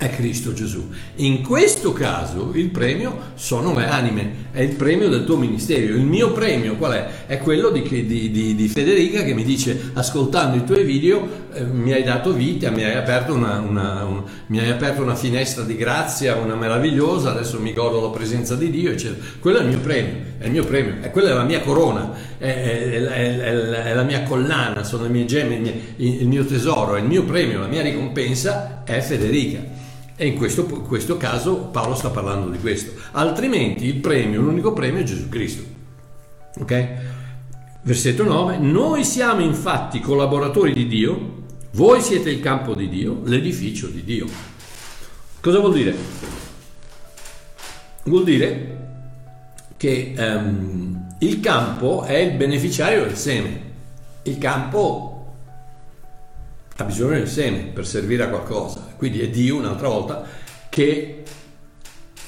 è 0.00 0.08
Cristo 0.08 0.54
Gesù. 0.54 0.88
In 1.16 1.42
questo 1.42 1.92
caso 1.92 2.52
il 2.54 2.70
premio 2.70 3.32
sono 3.34 3.74
le 3.78 3.86
anime, 3.86 4.46
è 4.50 4.62
il 4.62 4.74
premio 4.74 5.10
del 5.10 5.26
tuo 5.26 5.36
ministero. 5.36 5.94
Il 5.94 6.06
mio 6.06 6.32
premio 6.32 6.76
qual 6.76 6.92
è? 6.92 7.26
È 7.26 7.36
quello 7.36 7.68
di, 7.68 7.82
di, 7.82 8.30
di, 8.30 8.54
di 8.54 8.68
Federica 8.68 9.22
che 9.22 9.34
mi 9.34 9.44
dice, 9.44 9.90
ascoltando 9.92 10.56
i 10.56 10.64
tuoi 10.64 10.84
video, 10.84 11.48
eh, 11.52 11.64
mi 11.64 11.92
hai 11.92 12.02
dato 12.02 12.32
vita, 12.32 12.70
mi 12.70 12.82
hai, 12.82 12.94
aperto 12.94 13.34
una, 13.34 13.58
una, 13.58 14.04
un, 14.04 14.22
mi 14.46 14.58
hai 14.58 14.70
aperto 14.70 15.02
una 15.02 15.14
finestra 15.14 15.64
di 15.64 15.76
grazia, 15.76 16.36
una 16.36 16.54
meravigliosa, 16.54 17.32
adesso 17.32 17.60
mi 17.60 17.74
godo 17.74 18.00
la 18.00 18.08
presenza 18.08 18.54
di 18.54 18.70
Dio, 18.70 18.92
eccetera. 18.92 19.22
Quello 19.38 19.58
è 19.58 19.60
il 19.60 19.68
mio 19.68 19.80
premio, 19.80 20.14
è 20.38 20.46
il 20.46 20.50
mio 20.50 20.64
premio, 20.64 20.94
è 21.02 21.10
quella 21.10 21.28
è 21.28 21.34
la 21.34 21.44
mia 21.44 21.60
corona, 21.60 22.10
è, 22.38 22.46
è, 22.46 23.02
è, 23.02 23.38
è 23.38 23.94
la 23.94 24.02
mia 24.04 24.22
collana, 24.22 24.82
sono 24.82 25.02
le 25.02 25.10
mie 25.10 25.26
gemme, 25.26 25.56
il 25.96 26.26
mio, 26.26 26.46
tesoro, 26.46 26.96
è 26.96 27.00
il 27.00 27.06
mio 27.06 27.24
premio, 27.24 27.58
la 27.58 27.66
mia 27.66 27.82
ricompensa 27.82 28.82
è 28.84 28.98
Federica. 29.02 29.88
E 30.20 30.26
in 30.26 30.36
questo, 30.36 30.66
questo 30.66 31.16
caso 31.16 31.56
Paolo 31.68 31.94
sta 31.94 32.10
parlando 32.10 32.50
di 32.50 32.58
questo. 32.58 32.92
Altrimenti 33.12 33.86
il 33.86 34.00
premio, 34.00 34.42
l'unico 34.42 34.74
premio 34.74 35.00
è 35.00 35.02
Gesù 35.02 35.30
Cristo. 35.30 35.62
Ok? 36.58 36.88
Versetto 37.80 38.24
9. 38.24 38.58
Noi 38.58 39.02
siamo 39.02 39.40
infatti 39.40 39.98
collaboratori 40.00 40.74
di 40.74 40.86
Dio, 40.86 41.44
voi 41.70 42.02
siete 42.02 42.28
il 42.28 42.40
campo 42.40 42.74
di 42.74 42.90
Dio, 42.90 43.22
l'edificio 43.24 43.86
di 43.86 44.04
Dio. 44.04 44.26
Cosa 45.40 45.58
vuol 45.58 45.72
dire? 45.72 45.96
vuol 48.02 48.24
dire 48.24 48.78
che 49.78 50.14
um, 50.18 51.14
il 51.20 51.40
campo 51.40 52.02
è 52.02 52.16
il 52.16 52.36
beneficiario 52.36 53.04
del 53.04 53.16
seme. 53.16 53.62
Il 54.24 54.36
campo 54.36 55.34
ha 56.76 56.84
bisogno 56.84 57.14
del 57.14 57.28
seme 57.28 57.70
per 57.72 57.86
servire 57.86 58.24
a 58.24 58.28
qualcosa, 58.28 58.89
quindi 59.00 59.22
è 59.22 59.28
Dio 59.28 59.56
un'altra 59.56 59.88
volta 59.88 60.28
che 60.68 61.22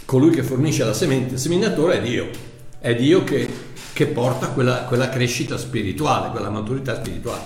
colui 0.06 0.30
che 0.30 0.42
fornisce 0.42 0.82
la 0.84 0.94
semente, 0.94 1.34
il 1.34 1.38
seminatore 1.38 1.98
è 1.98 2.00
Dio, 2.00 2.30
è 2.78 2.94
Dio 2.94 3.24
che, 3.24 3.46
che 3.92 4.06
porta 4.06 4.48
quella, 4.48 4.84
quella 4.84 5.10
crescita 5.10 5.58
spirituale, 5.58 6.30
quella 6.30 6.48
maturità 6.48 6.94
spirituale. 6.94 7.42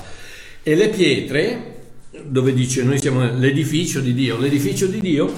E 0.63 0.77
le 0.77 0.91
pietre, 0.91 1.75
dove 2.23 2.55
dice 2.55 2.85
noi 2.85 3.01
siamo 3.01 3.29
l'edificio 3.37 3.99
di 3.99 4.15
Dio, 4.15 4.39
l'edificio 4.39 4.87
di 4.87 5.01
Dio 5.01 5.33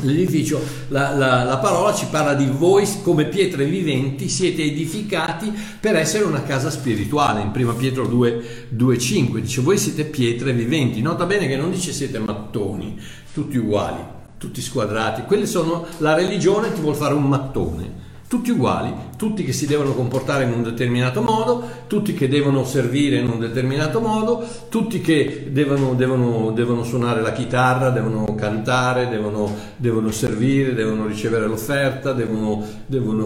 L'edificio, 0.00 0.58
la, 0.88 1.14
la, 1.14 1.44
la, 1.44 1.58
parola 1.58 1.92
ci 1.94 2.06
parla 2.10 2.32
di 2.32 2.46
voi 2.46 2.88
come 3.02 3.26
pietre 3.26 3.66
viventi, 3.66 4.28
siete 4.28 4.62
edificati 4.62 5.52
per 5.78 5.96
essere 5.96 6.24
una 6.24 6.42
casa 6.42 6.70
spirituale. 6.70 7.42
In 7.42 7.52
1 7.54 7.74
Pietro 7.74 8.06
2, 8.06 8.68
2,5 8.74 9.38
dice 9.38 9.60
voi 9.60 9.76
siete 9.76 10.04
pietre 10.04 10.54
viventi. 10.54 11.02
Nota 11.02 11.26
bene 11.26 11.46
che 11.46 11.56
non 11.56 11.70
dice 11.70 11.92
siete 11.92 12.18
mattoni, 12.18 12.98
tutti 13.34 13.58
uguali, 13.58 14.02
tutti 14.38 14.62
squadrati. 14.62 15.22
Quelle 15.22 15.46
sono 15.46 15.86
la 15.98 16.14
religione 16.14 16.72
ti 16.72 16.80
vuol 16.80 16.96
fare 16.96 17.12
un 17.12 17.28
mattone 17.28 18.01
tutti 18.32 18.50
uguali, 18.50 18.90
tutti 19.18 19.44
che 19.44 19.52
si 19.52 19.66
devono 19.66 19.92
comportare 19.92 20.44
in 20.44 20.52
un 20.52 20.62
determinato 20.62 21.20
modo, 21.20 21.68
tutti 21.86 22.14
che 22.14 22.28
devono 22.28 22.64
servire 22.64 23.18
in 23.18 23.28
un 23.28 23.38
determinato 23.38 24.00
modo, 24.00 24.42
tutti 24.70 25.02
che 25.02 25.48
devono, 25.50 25.92
devono, 25.92 26.50
devono 26.52 26.82
suonare 26.82 27.20
la 27.20 27.32
chitarra, 27.32 27.90
devono 27.90 28.34
cantare, 28.34 29.10
devono, 29.10 29.54
devono 29.76 30.10
servire, 30.10 30.72
devono 30.72 31.06
ricevere 31.06 31.46
l'offerta, 31.46 32.14
devono, 32.14 32.64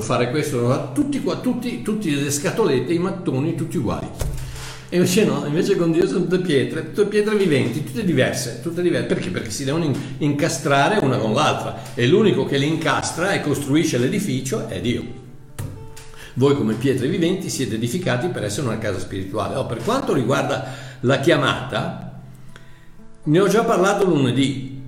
fare 0.01 0.29
questo, 0.31 0.91
tutti 0.93 1.23
qua, 1.23 1.37
tutti, 1.37 1.83
tutti 1.83 2.13
le 2.13 2.33
scatolette, 2.33 2.93
i 2.93 2.99
mattoni, 2.99 3.55
tutti 3.55 3.77
uguali. 3.77 4.09
E 4.97 4.99
invece 4.99 5.25
no, 5.27 5.45
invece 5.45 5.77
con 5.77 5.93
Dio 5.93 6.07
sono 6.07 6.21
tutte 6.23 6.39
pietre, 6.39 6.93
tutte 6.93 7.07
pietre 7.07 7.37
viventi, 7.37 7.85
tutte 7.85 8.03
diverse, 8.03 8.61
tutte 8.63 8.81
diverse. 8.81 9.07
Perché? 9.07 9.29
Perché 9.29 9.51
si 9.51 9.65
devono 9.65 9.93
incastrare 10.19 11.05
una 11.05 11.19
con 11.19 11.35
l'altra 11.35 11.83
e 11.93 12.07
l'unico 12.07 12.47
che 12.47 12.57
le 12.57 12.65
incastra 12.65 13.33
e 13.33 13.43
costruisce 13.43 13.99
l'edificio 13.99 14.67
è 14.69 14.81
Dio. 14.81 15.05
Voi 16.33 16.57
come 16.57 16.73
pietre 16.75 17.09
viventi 17.09 17.51
siete 17.51 17.75
edificati 17.75 18.29
per 18.29 18.45
essere 18.45 18.69
una 18.69 18.79
casa 18.79 18.99
spirituale. 18.99 19.57
Oh, 19.57 19.67
per 19.67 19.83
quanto 19.85 20.15
riguarda 20.15 20.65
la 21.01 21.21
chiamata, 21.21 22.23
ne 23.23 23.39
ho 23.39 23.49
già 23.49 23.65
parlato 23.65 24.07
lunedì. 24.07 24.81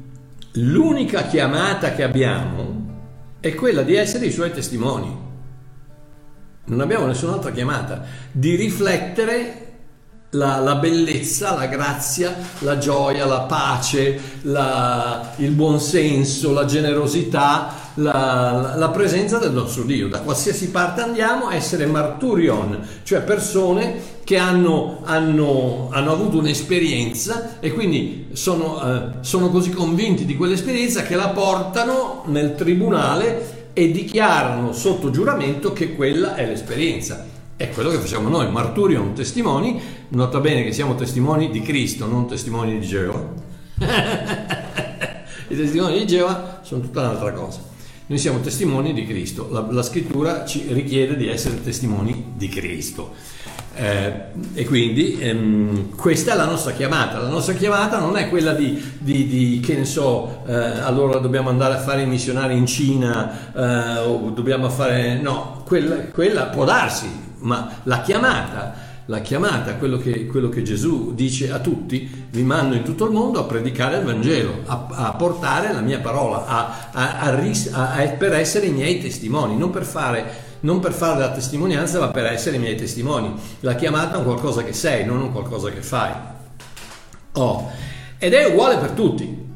L'unica 0.53 1.25
chiamata 1.25 1.93
che 1.93 2.03
abbiamo 2.03 3.37
è 3.41 3.55
quella 3.55 3.83
di 3.83 3.95
essere 3.95 4.25
i 4.25 4.33
suoi 4.33 4.53
testimoni. 4.53 5.27
Non 6.65 6.81
abbiamo 6.81 7.05
nessun'altra 7.05 7.51
chiamata, 7.51 8.05
di 8.33 8.55
riflettere 8.55 9.67
la, 10.31 10.59
la, 10.59 10.75
bellezza, 10.75 11.55
la 11.55 11.67
grazia, 11.67 12.37
la 12.61 12.77
gioia, 12.77 13.25
la 13.25 13.41
pace, 13.41 14.21
la, 14.43 15.33
il 15.37 15.53
buonsenso, 15.53 16.53
la 16.53 16.67
generosità, 16.67 17.87
la, 17.95 18.75
la, 18.77 18.89
presenza 18.91 19.39
del 19.39 19.53
nostro 19.53 19.85
Dio. 19.85 20.09
Da 20.09 20.21
qualsiasi 20.21 20.71
parte 20.71 21.01
andiamo, 21.01 21.51
essere 21.51 21.87
marturion, 21.87 22.79
cioè 23.05 23.23
persone 23.23 24.17
che 24.25 24.37
hanno, 24.37 25.01
hanno, 25.05 25.89
hanno 25.91 26.13
avuto 26.13 26.39
un'esperienza 26.39 27.59
e 27.61 27.73
quindi 27.73 28.29
sono, 28.33 28.83
eh, 28.83 29.03
sono 29.21 29.49
così 29.49 29.71
convinti 29.71 30.27
di 30.27 30.37
quell'esperienza 30.37 31.03
che 31.03 31.15
la 31.15 31.29
portano 31.29 32.25
nel 32.27 32.55
tribunale 32.55 33.71
e 33.73 33.91
dichiarano 33.91 34.73
sotto 34.73 35.11
giuramento 35.11 35.73
che 35.73 35.95
quella 35.95 36.35
è 36.35 36.45
l'esperienza. 36.45 37.37
È 37.59 37.71
quello 37.71 37.91
che 37.91 37.97
facciamo 37.97 38.29
noi, 38.29 38.49
marturion, 38.53 39.15
testimoni, 39.15 39.81
nota 40.11 40.39
bene 40.39 40.63
che 40.63 40.73
siamo 40.73 40.95
testimoni 40.95 41.51
di 41.51 41.61
Cristo, 41.61 42.07
non 42.07 42.29
testimoni 42.29 42.79
di 42.79 42.87
Geova. 42.87 43.33
I 45.49 45.57
testimoni 45.57 45.99
di 45.99 46.07
Geova 46.07 46.61
sono 46.63 46.83
tutta 46.83 47.01
un'altra 47.01 47.33
cosa. 47.33 47.61
Noi 48.07 48.19
siamo 48.19 48.39
testimoni 48.39 48.93
di 48.93 49.05
Cristo, 49.05 49.49
la, 49.51 49.67
la 49.73 49.83
scrittura 49.83 50.45
ci 50.45 50.67
richiede 50.69 51.17
di 51.17 51.27
essere 51.27 51.61
testimoni 51.61 52.33
di 52.37 52.47
Cristo. 52.47 53.15
Eh, 53.75 54.13
e 54.55 54.65
quindi 54.65 55.19
ehm, 55.19 55.97
questa 55.97 56.35
è 56.35 56.37
la 56.37 56.47
nostra 56.47 56.71
chiamata. 56.71 57.19
La 57.19 57.29
nostra 57.29 57.55
chiamata 57.55 57.99
non 57.99 58.17
è 58.17 58.29
quella 58.29 58.53
di, 58.53 58.81
di, 58.99 59.27
di 59.27 59.59
che 59.59 59.75
ne 59.75 59.85
so, 59.85 60.45
eh, 60.47 60.55
allora 60.55 61.19
dobbiamo 61.19 61.49
andare 61.49 61.75
a 61.75 61.79
fare 61.79 62.03
i 62.03 62.07
missionari 62.07 62.57
in 62.57 62.67
Cina 62.67 63.53
eh, 63.53 63.99
o 64.07 64.31
dobbiamo 64.31 64.71
fare. 64.71 65.19
No, 65.21 65.65
quella, 65.67 65.97
quella 66.13 66.45
può 66.45 66.65
darsi, 66.65 67.27
ma 67.41 67.81
la 67.85 68.01
chiamata, 68.01 68.75
la 69.07 69.21
chiamata 69.21 69.75
quello, 69.77 69.97
che, 69.99 70.27
quello 70.27 70.49
che, 70.49 70.63
Gesù 70.63 71.15
dice 71.15 71.51
a 71.51 71.59
tutti, 71.59 72.27
vi 72.31 72.43
mando 72.43 72.75
in 72.75 72.83
tutto 72.83 73.07
il 73.07 73.13
mondo 73.13 73.41
a 73.41 73.45
predicare 73.45 73.99
il 73.99 74.05
Vangelo, 74.05 74.61
a, 74.67 74.87
a 74.91 75.13
portare 75.13 75.73
la 75.73 75.81
mia 75.81 75.99
parola, 75.99 76.47
a, 76.47 76.91
a, 76.93 78.09
per 78.19 78.35
essere 78.35 78.67
i 78.67 78.73
miei 78.73 79.01
testimoni, 79.01 79.57
non 79.57 79.71
per, 79.71 79.85
fare, 79.85 80.27
non 80.61 80.81
per 80.81 80.93
fare 80.93 81.21
la 81.21 81.31
testimonianza, 81.31 82.01
ma 82.01 82.09
per 82.09 82.27
essere 82.27 82.57
i 82.57 82.59
miei 82.59 82.77
testimoni. 82.77 83.33
La 83.61 83.75
chiamata 83.75 84.17
è 84.17 84.19
un 84.19 84.25
qualcosa 84.25 84.63
che 84.63 84.73
sei, 84.73 85.07
non 85.07 85.21
un 85.21 85.33
qualcosa 85.33 85.71
che 85.71 85.83
fai. 85.83 86.13
Oh. 87.33 87.71
Ed 88.19 88.35
è 88.35 88.47
uguale 88.47 88.77
per 88.77 88.91
tutti. 88.91 89.47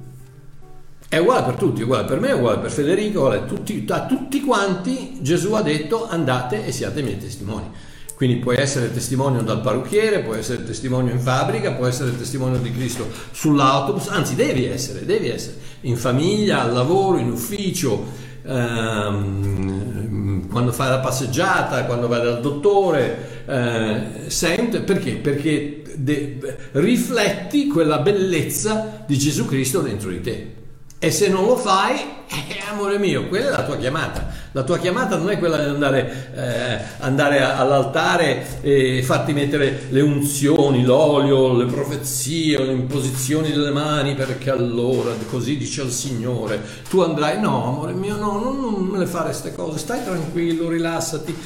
È 1.12 1.18
uguale 1.18 1.44
per 1.44 1.57
tutti, 1.57 1.83
è 1.83 1.85
uguale 1.85 2.07
per 2.07 2.20
me, 2.20 2.29
è 2.29 2.33
uguale 2.33 2.57
per 2.57 2.70
Federico, 2.70 3.18
uguale 3.18 3.44
tutti, 3.44 3.85
a 3.87 4.07
tutti 4.07 4.40
quanti 4.40 5.18
Gesù 5.20 5.53
ha 5.53 5.61
detto 5.61 6.09
andate 6.09 6.64
e 6.64 6.72
siate 6.72 7.03
miei 7.03 7.18
testimoni. 7.18 7.70
Quindi 8.14 8.37
puoi 8.37 8.57
essere 8.57 8.90
testimonio 8.90 9.42
dal 9.42 9.61
parrucchiere, 9.61 10.20
puoi 10.20 10.38
essere 10.38 10.64
testimonio 10.64 11.12
in 11.12 11.20
fabbrica, 11.20 11.72
puoi 11.72 11.90
essere 11.90 12.16
testimonio 12.16 12.61
di 12.61 12.72
Cristo 12.72 13.07
sull'autobus, 13.31 14.09
anzi 14.09 14.35
devi 14.35 14.64
essere, 14.64 15.05
devi 15.05 15.29
essere 15.29 15.57
in 15.83 15.98
famiglia, 15.98 16.62
al 16.62 16.72
lavoro, 16.72 17.18
in 17.18 17.31
ufficio, 17.31 18.07
ehm, 18.46 20.48
quando 20.48 20.72
fai 20.72 20.88
la 20.88 21.01
passeggiata, 21.01 21.85
quando 21.85 22.09
vai 22.09 22.22
dal 22.22 22.40
dottore, 22.40 23.44
eh, 23.44 24.31
sente, 24.31 24.81
perché? 24.81 25.16
Perché 25.16 25.83
de- 25.94 26.38
rifletti 26.72 27.66
quella 27.66 27.98
bellezza 27.98 29.05
di 29.07 29.18
Gesù 29.18 29.44
Cristo 29.44 29.83
dentro 29.83 30.09
di 30.09 30.20
te. 30.22 30.61
E 31.05 31.11
se 31.11 31.27
non 31.27 31.47
lo 31.47 31.57
fai, 31.57 31.97
eh, 31.97 32.62
amore 32.71 32.97
mio, 32.97 33.27
quella 33.27 33.49
è 33.49 33.51
la 33.51 33.65
tua 33.65 33.77
chiamata. 33.77 34.25
La 34.53 34.62
tua 34.62 34.79
chiamata 34.79 35.17
non 35.17 35.31
è 35.31 35.38
quella 35.41 35.57
di 35.57 35.69
andare, 35.69 36.31
eh, 36.33 37.03
andare 37.03 37.43
all'altare 37.43 38.61
e 38.61 39.03
farti 39.03 39.33
mettere 39.33 39.87
le 39.88 40.01
unzioni, 40.01 40.85
l'olio, 40.85 41.57
le 41.57 41.65
profezie, 41.65 42.65
le 42.65 42.71
imposizioni 42.71 43.51
delle 43.51 43.73
mani, 43.73 44.15
perché 44.15 44.51
allora 44.51 45.11
così 45.29 45.57
dice 45.57 45.83
il 45.83 45.91
Signore. 45.91 46.61
Tu 46.88 47.01
andrai, 47.01 47.41
no, 47.41 47.65
amore 47.65 47.95
mio, 47.95 48.15
no, 48.15 48.38
non, 48.38 48.61
non 48.61 48.75
me 48.85 48.99
le 48.99 49.07
fare 49.07 49.31
queste 49.31 49.53
cose, 49.53 49.79
stai 49.79 50.05
tranquillo, 50.05 50.69
rilassati. 50.69 51.37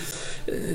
Eh, 0.45 0.75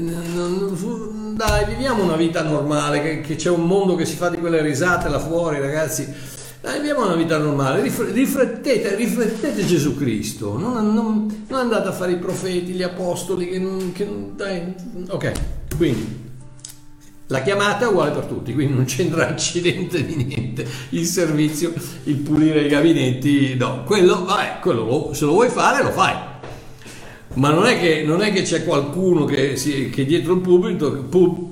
dai, 1.35 1.65
viviamo 1.65 2.01
una 2.01 2.15
vita 2.15 2.41
normale, 2.41 2.99
che, 3.03 3.21
che 3.21 3.35
c'è 3.35 3.51
un 3.51 3.61
mondo 3.67 3.93
che 3.93 4.05
si 4.05 4.15
fa 4.15 4.29
di 4.29 4.37
quelle 4.37 4.59
risate 4.63 5.07
là 5.07 5.19
fuori, 5.19 5.59
ragazzi 5.59 6.39
dai, 6.61 6.77
viviamo 6.79 7.05
una 7.05 7.15
vita 7.15 7.39
normale, 7.39 7.81
riflettete, 7.81 8.95
riflettete 8.95 9.65
Gesù 9.65 9.97
Cristo, 9.97 10.59
non, 10.59 10.93
non, 10.93 11.45
non, 11.47 11.59
andate 11.59 11.87
a 11.87 11.91
fare 11.91 12.11
i 12.11 12.17
profeti, 12.17 12.73
gli 12.73 12.83
apostoli, 12.83 13.49
che, 13.49 13.91
che 13.93 14.07
dai, 14.35 14.75
ok, 15.09 15.31
quindi 15.75 16.19
la 17.27 17.41
chiamata 17.41 17.85
è 17.85 17.87
uguale 17.87 18.11
per 18.11 18.25
tutti, 18.25 18.53
quindi 18.53 18.75
non 18.75 18.85
c'entra 18.85 19.25
accidente 19.29 20.05
di 20.05 20.15
niente, 20.23 20.67
il 20.89 21.05
servizio, 21.05 21.73
il 22.03 22.17
pulire 22.17 22.61
i 22.61 22.67
gabinetti, 22.67 23.55
no, 23.55 23.83
quello, 23.83 24.23
vabbè, 24.23 24.59
quello 24.61 25.09
se 25.13 25.25
lo 25.25 25.31
vuoi 25.31 25.49
fare 25.49 25.81
lo 25.81 25.89
fai, 25.89 26.15
ma 27.35 27.49
non 27.49 27.65
è 27.65 27.79
che, 27.79 28.03
non 28.03 28.21
è 28.21 28.31
che 28.31 28.43
c'è 28.43 28.63
qualcuno 28.63 29.25
che, 29.25 29.53
che 29.91 30.05
dietro 30.05 30.33
il 30.33 30.41
pubblico, 30.41 30.91
pub, 30.91 31.50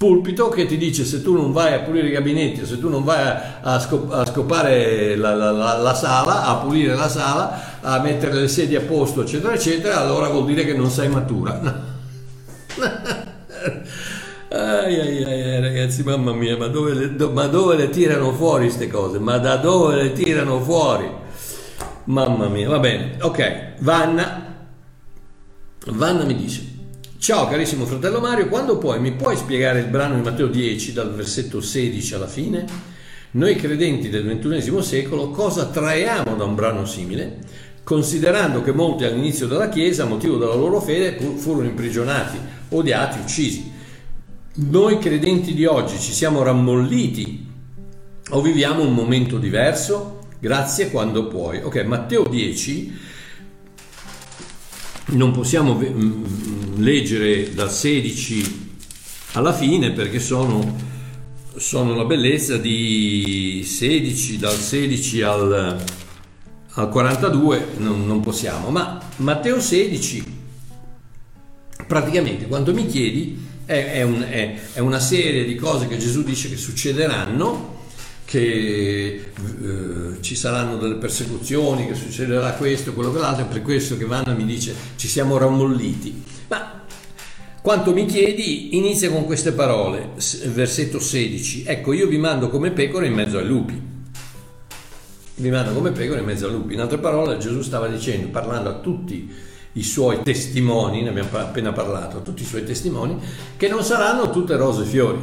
pulpito 0.00 0.48
che 0.48 0.64
ti 0.64 0.78
dice 0.78 1.04
se 1.04 1.20
tu 1.20 1.34
non 1.34 1.52
vai 1.52 1.74
a 1.74 1.80
pulire 1.80 2.08
i 2.08 2.12
gabinetti, 2.12 2.64
se 2.64 2.78
tu 2.78 2.88
non 2.88 3.04
vai 3.04 3.36
a, 3.60 3.78
scop- 3.78 4.10
a 4.10 4.24
scopare 4.24 5.14
la, 5.14 5.34
la, 5.34 5.50
la, 5.50 5.76
la, 5.76 5.92
sala, 5.92 6.46
a 6.46 6.54
pulire 6.54 6.94
la 6.94 7.06
sala, 7.06 7.80
a 7.82 8.00
mettere 8.00 8.32
le 8.32 8.48
sedie 8.48 8.78
a 8.78 8.80
posto, 8.80 9.20
eccetera, 9.20 9.52
eccetera, 9.52 10.00
allora 10.00 10.30
vuol 10.30 10.46
dire 10.46 10.64
che 10.64 10.72
non 10.72 10.88
sei 10.88 11.10
matura. 11.10 11.60
ai, 14.48 15.00
ai, 15.00 15.22
ai, 15.22 15.60
ragazzi, 15.60 16.02
mamma 16.02 16.32
mia, 16.32 16.56
ma 16.56 16.68
dove, 16.68 16.94
le, 16.94 17.14
do, 17.14 17.30
ma 17.32 17.46
dove 17.46 17.76
le 17.76 17.90
tirano 17.90 18.32
fuori 18.32 18.68
queste 18.68 18.88
cose? 18.88 19.18
Ma 19.18 19.36
da 19.36 19.56
dove 19.56 19.96
le 19.96 20.14
tirano 20.14 20.62
fuori? 20.62 21.12
Mamma 22.04 22.48
mia, 22.48 22.70
va 22.70 22.78
bene, 22.78 23.18
ok, 23.20 23.74
Vanna. 23.80 24.46
Vanna 25.88 26.24
mi 26.24 26.36
dice, 26.36 26.69
Ciao 27.20 27.48
carissimo 27.48 27.84
fratello 27.84 28.18
Mario, 28.18 28.48
quando 28.48 28.78
puoi 28.78 28.98
mi 28.98 29.12
puoi 29.12 29.36
spiegare 29.36 29.80
il 29.80 29.88
brano 29.88 30.14
di 30.14 30.22
Matteo 30.22 30.46
10 30.46 30.94
dal 30.94 31.14
versetto 31.14 31.60
16 31.60 32.14
alla 32.14 32.26
fine? 32.26 32.64
Noi 33.32 33.56
credenti 33.56 34.08
del 34.08 34.24
XXI 34.24 34.82
secolo 34.82 35.28
cosa 35.28 35.66
traiamo 35.66 36.34
da 36.34 36.44
un 36.44 36.54
brano 36.54 36.86
simile? 36.86 37.40
considerando 37.84 38.62
che 38.62 38.72
molti 38.72 39.04
all'inizio 39.04 39.46
della 39.46 39.68
Chiesa, 39.68 40.04
a 40.04 40.06
motivo 40.06 40.38
della 40.38 40.54
loro 40.54 40.80
fede, 40.80 41.18
furono 41.36 41.68
imprigionati, 41.68 42.38
odiati, 42.70 43.18
uccisi. 43.18 43.70
Noi 44.54 44.98
credenti 44.98 45.52
di 45.52 45.66
oggi 45.66 45.98
ci 45.98 46.12
siamo 46.12 46.42
rammolliti 46.42 47.46
o 48.30 48.40
viviamo 48.40 48.82
un 48.82 48.94
momento 48.94 49.36
diverso? 49.36 50.20
Grazie 50.38 50.90
quando 50.90 51.26
puoi. 51.26 51.58
Ok, 51.58 51.84
Matteo 51.84 52.22
10 52.22 52.98
non 55.12 55.32
possiamo 55.32 55.76
leggere 56.82 57.52
dal 57.54 57.70
16 57.70 58.68
alla 59.32 59.52
fine 59.52 59.92
perché 59.92 60.18
sono, 60.18 60.76
sono 61.56 61.94
la 61.94 62.04
bellezza 62.04 62.56
di 62.56 63.62
16, 63.64 64.38
dal 64.38 64.56
16 64.56 65.22
al, 65.22 65.84
al 66.70 66.88
42 66.88 67.68
non, 67.78 68.06
non 68.06 68.20
possiamo, 68.20 68.70
ma 68.70 69.00
Matteo 69.16 69.60
16 69.60 70.38
praticamente 71.86 72.46
quando 72.46 72.72
mi 72.72 72.86
chiedi 72.86 73.48
è, 73.64 73.92
è, 73.92 74.02
un, 74.02 74.26
è, 74.28 74.58
è, 74.72 74.80
una 74.80 74.98
serie 74.98 75.44
di 75.44 75.54
cose 75.54 75.86
che 75.86 75.96
Gesù 75.96 76.24
dice 76.24 76.48
che 76.48 76.56
succederanno, 76.56 77.78
che 78.24 79.32
eh, 79.32 80.16
ci 80.20 80.34
saranno 80.34 80.76
delle 80.76 80.96
persecuzioni, 80.96 81.86
che 81.86 81.94
succederà 81.94 82.52
questo, 82.54 82.92
quello, 82.92 83.10
quell'altro, 83.10 83.44
è 83.44 83.48
per 83.48 83.62
questo 83.62 83.96
che 83.96 84.06
Vanna 84.06 84.32
mi 84.32 84.44
dice 84.44 84.74
ci 84.96 85.06
siamo 85.06 85.38
rammolliti. 85.38 86.29
Quanto 87.62 87.92
mi 87.92 88.06
chiedi, 88.06 88.74
inizia 88.78 89.10
con 89.10 89.26
queste 89.26 89.52
parole, 89.52 90.12
versetto 90.46 90.98
16, 90.98 91.64
ecco 91.66 91.92
io 91.92 92.06
vi 92.06 92.16
mando 92.16 92.48
come 92.48 92.70
pecore 92.70 93.06
in 93.06 93.12
mezzo 93.12 93.36
ai 93.36 93.46
lupi. 93.46 93.78
Vi 95.34 95.50
mando 95.50 95.74
come 95.74 95.90
pecore 95.90 96.20
in 96.20 96.24
mezzo 96.24 96.46
ai 96.46 96.52
lupi. 96.52 96.72
In 96.72 96.80
altre 96.80 96.96
parole 96.96 97.36
Gesù 97.36 97.60
stava 97.60 97.86
dicendo, 97.88 98.28
parlando 98.28 98.70
a 98.70 98.78
tutti 98.78 99.30
i 99.72 99.82
suoi 99.82 100.22
testimoni, 100.22 101.02
ne 101.02 101.10
abbiamo 101.10 101.28
appena 101.36 101.70
parlato, 101.70 102.22
tutti 102.22 102.40
i 102.42 102.46
suoi 102.46 102.64
testimoni, 102.64 103.18
che 103.58 103.68
non 103.68 103.84
saranno 103.84 104.30
tutte 104.30 104.56
rose 104.56 104.84
e 104.84 104.86
fiori. 104.86 105.18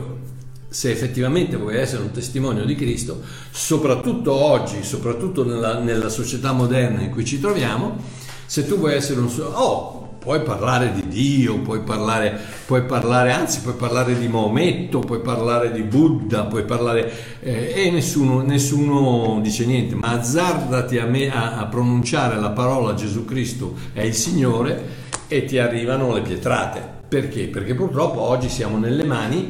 Se 0.70 0.92
effettivamente 0.92 1.56
vuoi 1.56 1.78
essere 1.78 2.04
un 2.04 2.12
testimonio 2.12 2.66
di 2.66 2.76
Cristo, 2.76 3.20
soprattutto 3.50 4.32
oggi, 4.32 4.84
soprattutto 4.84 5.44
nella, 5.44 5.80
nella 5.80 6.10
società 6.10 6.52
moderna 6.52 7.02
in 7.02 7.10
cui 7.10 7.26
ci 7.26 7.40
troviamo, 7.40 7.98
se 8.46 8.68
tu 8.68 8.78
vuoi 8.78 8.94
essere 8.94 9.22
un... 9.22 9.30
Oh, 9.54 9.97
puoi 10.28 10.42
parlare 10.42 10.92
di 10.92 11.08
Dio, 11.08 11.60
puoi 11.60 11.80
parlare, 11.80 12.38
puoi 12.66 12.84
parlare, 12.84 13.32
anzi 13.32 13.62
puoi 13.62 13.76
parlare 13.76 14.20
di 14.20 14.28
Maometto, 14.28 15.00
puoi 15.00 15.22
parlare 15.22 15.72
di 15.72 15.84
Buddha, 15.84 16.44
puoi 16.44 16.66
parlare 16.66 17.40
eh, 17.40 17.72
e 17.74 17.92
nessuno, 17.92 18.42
nessuno, 18.42 19.40
dice 19.42 19.66
niente, 19.66 19.96
ma 19.96 20.10
azzardati 20.10 20.98
a, 20.98 21.06
me, 21.06 21.34
a, 21.34 21.60
a 21.60 21.68
pronunciare 21.68 22.36
la 22.36 22.50
parola 22.50 22.94
Gesù 22.94 23.24
Cristo 23.24 23.76
è 23.94 24.02
il 24.02 24.14
Signore 24.14 24.84
e 25.30 25.46
ti 25.46 25.60
arrivano 25.60 26.14
le 26.14 26.20
pietrate. 26.20 26.96
Perché? 27.08 27.46
Perché 27.46 27.74
purtroppo 27.74 28.20
oggi 28.20 28.50
siamo 28.50 28.78
nelle 28.78 29.06
mani 29.06 29.50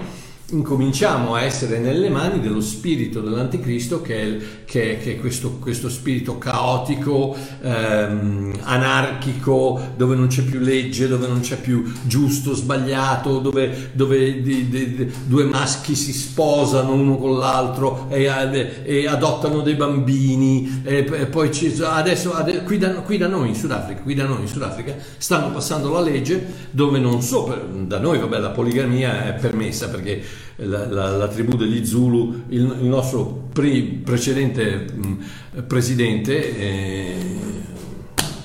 incominciamo 0.49 1.35
a 1.35 1.41
essere 1.41 1.77
nelle 1.77 2.09
mani 2.09 2.39
dello 2.39 2.61
spirito 2.61 3.19
dell'anticristo 3.19 4.01
che 4.01 4.21
è, 4.21 4.37
che 4.63 4.97
che 4.97 5.15
è 5.15 5.19
questo, 5.19 5.57
questo, 5.59 5.89
spirito 5.89 6.37
caotico, 6.37 7.35
ehm, 7.61 8.53
anarchico, 8.61 9.79
dove 9.97 10.15
non 10.15 10.27
c'è 10.27 10.43
più 10.43 10.59
legge, 10.59 11.09
dove 11.09 11.27
non 11.27 11.41
c'è 11.41 11.57
più 11.57 11.91
giusto, 12.03 12.55
sbagliato, 12.55 13.39
dove, 13.39 13.91
dove 13.91 14.41
di, 14.41 14.69
di, 14.69 14.95
di, 14.95 15.11
due 15.25 15.43
maschi 15.43 15.95
si 15.95 16.13
sposano 16.13 16.93
uno 16.93 17.17
con 17.17 17.37
l'altro 17.37 18.07
e, 18.09 18.83
e 18.83 19.07
adottano 19.07 19.61
dei 19.61 19.75
bambini 19.75 20.81
e, 20.83 21.05
e 21.11 21.25
poi 21.25 21.49
adesso, 21.81 22.31
adesso 22.33 22.63
qui, 22.63 22.77
da, 22.77 22.91
qui, 23.01 23.17
da, 23.17 23.27
noi 23.27 23.49
in 23.49 23.55
Sudafrica, 23.55 24.01
qui 24.01 24.15
da 24.15 24.25
noi 24.25 24.41
in 24.41 24.47
Sudafrica 24.47 24.95
stanno 25.17 25.51
passando 25.51 25.91
la 25.91 25.99
legge 25.99 26.45
dove 26.71 26.99
non 26.99 27.21
so, 27.21 27.53
da 27.85 27.99
noi 27.99 28.19
vabbè 28.19 28.39
la 28.39 28.51
poligamia 28.51 29.25
è 29.25 29.33
permessa 29.33 29.89
perché 29.89 30.36
la, 30.57 30.87
la, 30.87 31.09
la 31.11 31.27
tribù 31.27 31.55
degli 31.55 31.85
Zulu, 31.85 32.43
il, 32.49 32.77
il 32.81 32.87
nostro 32.87 33.49
pre, 33.53 33.81
precedente 34.03 34.87
mh, 34.91 35.63
presidente 35.67 36.57
eh, 36.57 37.15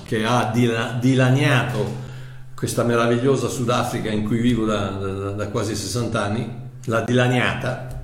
che 0.05 0.24
ha 0.24 0.50
dila, 0.52 0.98
dilaniato 1.00 2.00
questa 2.55 2.85
meravigliosa 2.85 3.48
Sudafrica 3.48 4.11
in 4.11 4.24
cui 4.24 4.38
vivo 4.40 4.64
da, 4.64 4.90
da, 4.90 5.31
da 5.31 5.48
quasi 5.48 5.74
60 5.74 6.22
anni, 6.22 6.48
l'ha 6.85 7.00
dilaniata, 7.00 8.02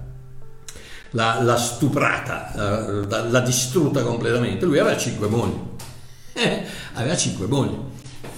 l'ha, 1.11 1.43
l'ha 1.43 1.57
stuprata, 1.57 2.53
l'ha, 3.09 3.25
l'ha, 3.29 3.41
distrutta 3.41 4.03
completamente. 4.03 4.65
Lui 4.65 4.79
aveva 4.79 4.97
cinque 4.97 5.29
mogli, 5.29 5.61
eh, 6.33 6.65
aveva 6.95 7.17
cinque 7.17 7.47
mogli, 7.47 7.77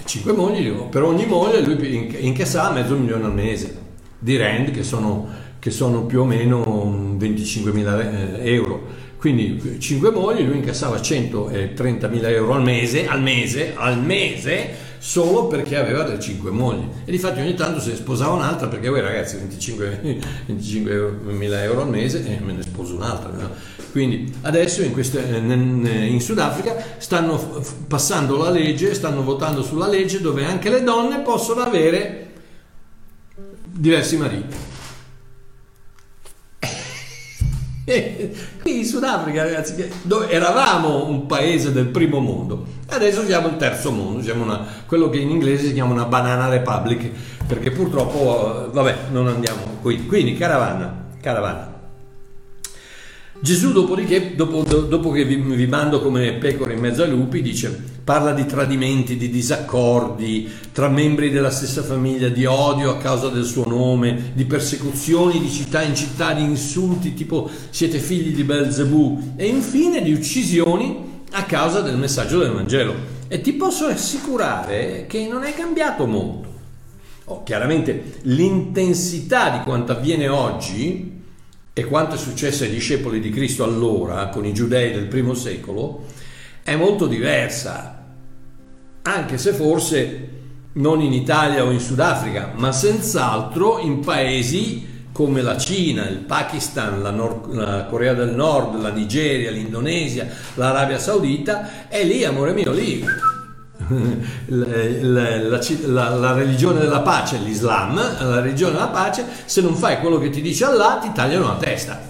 cinque 0.04 0.32
mogli, 0.32 0.70
per 0.90 1.04
ogni 1.04 1.24
moglie 1.26 1.60
lui 1.60 2.24
incassava 2.26 2.74
mezzo 2.74 2.96
milione 2.96 3.24
al 3.24 3.32
mese 3.32 3.88
di 4.20 4.36
rand 4.36 4.70
che 4.70 4.84
sono 4.84 5.48
che 5.60 5.70
sono 5.70 6.04
più 6.06 6.22
o 6.22 6.24
meno 6.24 7.16
25.000 7.18 8.40
eh, 8.40 8.52
euro. 8.52 9.08
Quindi 9.18 9.76
5 9.78 10.10
mogli, 10.10 10.42
lui 10.42 10.56
incassava 10.56 10.96
130.000 10.96 12.24
euro 12.30 12.54
al 12.54 12.62
mese, 12.62 13.06
al 13.06 13.20
mese, 13.20 13.74
al 13.76 14.02
mese, 14.02 14.70
solo 14.96 15.46
perché 15.46 15.76
aveva 15.76 16.06
le 16.06 16.18
5 16.18 16.50
mogli. 16.50 16.84
E 17.04 17.10
difatti 17.10 17.40
ogni 17.40 17.52
tanto 17.52 17.78
se 17.78 17.90
ne 17.90 17.96
sposava 17.96 18.32
un'altra, 18.32 18.68
perché 18.68 18.88
voi 18.88 19.02
ragazzi 19.02 19.36
25.000 19.36 20.16
25 20.46 20.92
euro 21.62 21.82
al 21.82 21.90
mese 21.90 22.26
e 22.26 22.32
eh, 22.32 22.40
me 22.40 22.54
ne 22.54 22.62
sposo 22.62 22.94
un'altra. 22.94 23.30
No? 23.30 23.50
Quindi 23.90 24.32
adesso 24.40 24.80
in, 24.80 24.92
queste, 24.92 25.22
eh, 25.28 26.06
in 26.06 26.20
Sudafrica 26.22 26.74
stanno 26.96 27.62
passando 27.86 28.38
la 28.38 28.48
legge, 28.48 28.94
stanno 28.94 29.22
votando 29.22 29.62
sulla 29.62 29.88
legge 29.88 30.22
dove 30.22 30.46
anche 30.46 30.70
le 30.70 30.82
donne 30.82 31.18
possono 31.18 31.60
avere 31.60 32.29
diversi 33.72 34.16
mariti. 34.16 34.56
Qui 38.62 38.78
in 38.78 38.84
Sudafrica, 38.84 39.42
ragazzi, 39.42 39.90
eravamo 40.28 41.06
un 41.08 41.26
paese 41.26 41.72
del 41.72 41.86
primo 41.86 42.20
mondo, 42.20 42.64
adesso 42.88 43.24
siamo 43.24 43.48
il 43.48 43.56
terzo 43.56 43.90
mondo, 43.90 44.22
siamo 44.22 44.44
una, 44.44 44.64
quello 44.86 45.08
che 45.10 45.18
in 45.18 45.30
inglese 45.30 45.68
si 45.68 45.72
chiama 45.72 45.92
una 45.92 46.04
banana 46.04 46.48
republic, 46.48 47.10
perché 47.46 47.70
purtroppo, 47.70 48.70
vabbè, 48.72 48.96
non 49.10 49.26
andiamo 49.26 49.78
qui. 49.80 50.06
Quindi, 50.06 50.36
caravana, 50.36 51.06
caravana. 51.20 51.79
Gesù, 53.42 53.72
dopodiché, 53.72 54.34
dopo, 54.36 54.62
dopo 54.62 55.10
che 55.10 55.24
vi, 55.24 55.36
vi, 55.36 55.66
mando 55.66 56.02
come 56.02 56.34
pecore 56.34 56.74
in 56.74 56.80
mezzo 56.80 57.02
ai 57.02 57.08
lupi, 57.08 57.40
dice, 57.40 57.70
parla 58.04 58.34
di 58.34 58.44
tradimenti, 58.44 59.16
di 59.16 59.30
disaccordi 59.30 60.46
tra 60.72 60.88
membri 60.88 61.30
della 61.30 61.50
stessa 61.50 61.82
famiglia, 61.82 62.28
di 62.28 62.44
odio 62.44 62.90
a 62.90 62.98
causa 62.98 63.28
del 63.28 63.44
suo 63.44 63.66
nome, 63.66 64.32
di 64.34 64.44
persecuzioni 64.44 65.40
di 65.40 65.48
città 65.48 65.80
in 65.80 65.94
città, 65.94 66.34
di 66.34 66.42
insulti 66.42 67.14
tipo 67.14 67.48
siete 67.70 67.98
figli 67.98 68.34
di 68.34 68.44
Belzebù 68.44 69.32
e 69.36 69.46
infine 69.46 70.02
di 70.02 70.12
uccisioni 70.12 71.22
a 71.30 71.44
causa 71.44 71.80
del 71.80 71.96
messaggio 71.96 72.40
del 72.40 72.52
Vangelo. 72.52 72.94
E 73.26 73.40
ti 73.40 73.54
posso 73.54 73.86
assicurare 73.86 75.06
che 75.08 75.26
non 75.26 75.44
è 75.44 75.54
cambiato 75.54 76.06
molto. 76.06 76.48
Oh, 77.24 77.42
chiaramente 77.42 78.18
l'intensità 78.22 79.48
di 79.48 79.60
quanto 79.60 79.92
avviene 79.92 80.28
oggi 80.28 81.19
e 81.72 81.84
quanto 81.84 82.16
è 82.16 82.18
successo 82.18 82.64
ai 82.64 82.70
discepoli 82.70 83.20
di 83.20 83.30
Cristo 83.30 83.64
allora, 83.64 84.28
con 84.28 84.44
i 84.44 84.52
giudei 84.52 84.92
del 84.92 85.06
primo 85.06 85.34
secolo, 85.34 86.06
è 86.62 86.76
molto 86.76 87.06
diversa, 87.06 88.04
anche 89.02 89.38
se 89.38 89.52
forse 89.52 90.28
non 90.72 91.00
in 91.00 91.12
Italia 91.12 91.64
o 91.64 91.70
in 91.70 91.80
Sudafrica, 91.80 92.52
ma 92.56 92.72
senz'altro 92.72 93.78
in 93.78 94.00
paesi 94.00 94.88
come 95.12 95.42
la 95.42 95.56
Cina, 95.56 96.08
il 96.08 96.18
Pakistan, 96.18 97.02
la, 97.02 97.10
Nord, 97.10 97.52
la, 97.52 97.84
Corea 97.86 98.14
del 98.14 98.34
Nord, 98.34 98.80
la 98.80 98.90
Nigeria, 98.90 99.50
l'Indonesia, 99.50 100.28
l'Arabia 100.54 100.98
Saudita, 100.98 101.88
è 101.88 102.04
lì, 102.04 102.24
amore 102.24 102.52
mio, 102.52 102.72
lì 102.72 103.04
la, 104.46 105.58
la, 105.86 106.08
la, 106.14 106.32
religione 106.32 106.80
della 106.80 107.00
pace, 107.00 107.38
l'Islam, 107.38 107.94
la 107.94 108.40
religione 108.40 108.72
della 108.72 108.88
pace, 108.88 109.24
se 109.44 109.60
non 109.60 109.74
fai 109.74 109.98
quello 109.98 110.18
che 110.18 110.30
ti 110.30 110.40
dice 110.40 110.64
Allah 110.64 110.98
ti 111.02 111.10
tagliano 111.12 111.46
la 111.46 111.56
testa, 111.56 112.00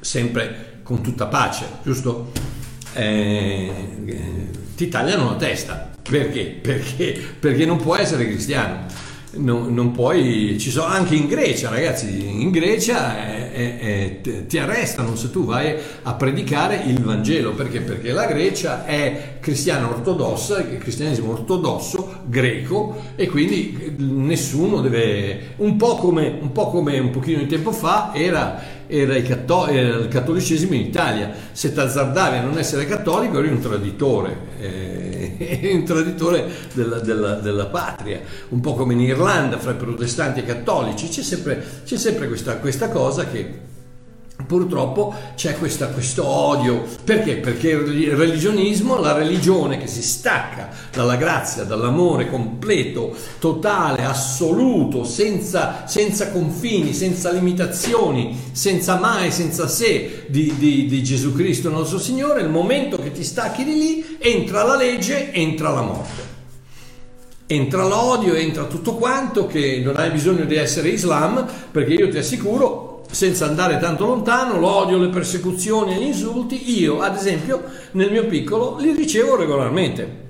sempre 0.00 0.80
con 0.82 1.00
tutta 1.00 1.26
pace, 1.26 1.66
giusto? 1.82 2.32
Eh, 2.94 4.50
ti 4.74 4.88
tagliano 4.88 5.30
la 5.30 5.36
testa, 5.36 5.90
perché? 6.02 6.58
Perché, 6.60 7.20
perché 7.38 7.64
non 7.64 7.78
può 7.78 7.96
essere 7.96 8.26
cristiano 8.26 9.10
non, 9.34 9.72
non, 9.72 9.92
puoi, 9.92 10.56
ci 10.58 10.70
sono 10.70 10.86
anche 10.86 11.14
in 11.14 11.26
Grecia, 11.26 11.70
ragazzi, 11.70 12.40
in 12.40 12.50
Grecia 12.50 13.26
è, 13.26 13.52
è, 13.52 13.78
è, 13.78 14.46
ti 14.46 14.58
arrestano 14.58 15.16
se 15.16 15.30
tu 15.30 15.44
vai 15.44 15.74
a 16.02 16.14
predicare 16.14 16.82
il 16.86 17.00
Vangelo, 17.00 17.52
perché? 17.52 17.80
Perché 17.80 18.12
la 18.12 18.26
Grecia 18.26 18.84
è 18.84 19.38
cristiana 19.40 19.88
ortodossa, 19.88 20.60
il 20.60 20.78
cristianesimo 20.78 21.32
ortodosso 21.32 22.20
greco 22.26 22.96
e 23.16 23.26
quindi 23.28 23.94
nessuno 23.98 24.80
deve, 24.80 25.54
un 25.56 25.76
po' 25.76 25.96
come 25.96 26.38
un, 26.40 26.52
po 26.52 26.68
come 26.68 26.98
un 26.98 27.10
pochino 27.10 27.38
di 27.38 27.46
tempo 27.46 27.72
fa 27.72 28.12
era, 28.14 28.60
era, 28.86 29.16
il, 29.16 30.08
cattolicesimo 30.10 30.74
in 30.74 30.82
Italia, 30.82 31.32
se 31.52 31.72
ti 31.72 31.80
azzardavi 31.80 32.36
a 32.36 32.42
non 32.42 32.58
essere 32.58 32.86
cattolico 32.86 33.38
eri 33.38 33.48
un 33.48 33.60
traditore. 33.60 34.36
Eh, 34.60 35.11
un 35.72 35.84
traditore 35.84 36.48
della, 36.72 36.98
della, 36.98 37.34
della, 37.34 37.66
patria, 37.66 38.20
un 38.50 38.60
po' 38.60 38.74
come 38.74 38.92
in 38.94 39.00
Irlanda 39.00 39.58
fra 39.58 39.72
i 39.72 39.76
protestanti 39.76 40.40
e 40.40 40.42
i 40.42 40.46
cattolici, 40.46 41.08
c'è 41.08 41.22
sempre, 41.22 41.64
c'è 41.84 41.96
sempre 41.96 42.28
questa, 42.28 42.56
questa 42.56 42.88
cosa 42.88 43.26
che 43.26 43.70
Purtroppo 44.46 45.14
c'è 45.34 45.56
questa, 45.58 45.88
questo 45.88 46.26
odio, 46.26 46.84
perché? 47.04 47.36
Perché 47.36 47.70
il 47.70 48.16
religionismo, 48.16 48.98
la 48.98 49.12
religione 49.12 49.78
che 49.78 49.86
si 49.86 50.02
stacca 50.02 50.70
dalla 50.92 51.16
grazia, 51.16 51.64
dall'amore 51.64 52.28
completo, 52.28 53.14
totale, 53.38 54.04
assoluto, 54.04 55.04
senza, 55.04 55.86
senza 55.86 56.30
confini, 56.30 56.92
senza 56.92 57.30
limitazioni, 57.30 58.38
senza 58.52 58.96
mai, 58.96 59.30
senza 59.30 59.68
sé 59.68 60.26
di, 60.28 60.54
di, 60.58 60.86
di 60.86 61.02
Gesù 61.02 61.32
Cristo 61.34 61.70
nostro 61.70 61.98
Signore, 61.98 62.42
il 62.42 62.48
momento 62.48 62.96
che 62.98 63.12
ti 63.12 63.24
stacchi 63.24 63.64
di 63.64 63.74
lì 63.74 64.16
entra 64.18 64.62
la 64.62 64.76
legge, 64.76 65.32
entra 65.32 65.70
la 65.70 65.82
morte 65.82 66.32
entra 67.54 67.86
l'odio, 67.86 68.34
entra 68.34 68.64
tutto 68.64 68.94
quanto, 68.94 69.46
che 69.46 69.80
non 69.84 69.96
hai 69.96 70.10
bisogno 70.10 70.44
di 70.44 70.56
essere 70.56 70.88
Islam, 70.88 71.46
perché 71.70 71.92
io 71.92 72.08
ti 72.08 72.16
assicuro, 72.16 72.91
senza 73.12 73.46
andare 73.46 73.78
tanto 73.78 74.06
lontano, 74.06 74.58
l'odio, 74.58 74.96
le 74.96 75.08
persecuzioni 75.08 75.94
e 75.94 75.98
gli 75.98 76.06
insulti, 76.06 76.80
io 76.80 77.00
ad 77.00 77.14
esempio 77.14 77.62
nel 77.92 78.10
mio 78.10 78.26
piccolo 78.26 78.78
li 78.78 78.92
ricevo 78.92 79.36
regolarmente. 79.36 80.20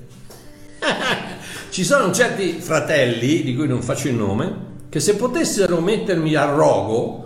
Ci 1.70 1.84
sono 1.84 2.12
certi 2.12 2.58
fratelli, 2.60 3.42
di 3.42 3.54
cui 3.54 3.68
non 3.68 3.82
faccio 3.82 4.08
il 4.08 4.14
nome, 4.14 4.70
che 4.90 4.98
se 4.98 5.14
potessero 5.14 5.80
mettermi 5.80 6.34
a 6.34 6.44
rogo 6.46 7.24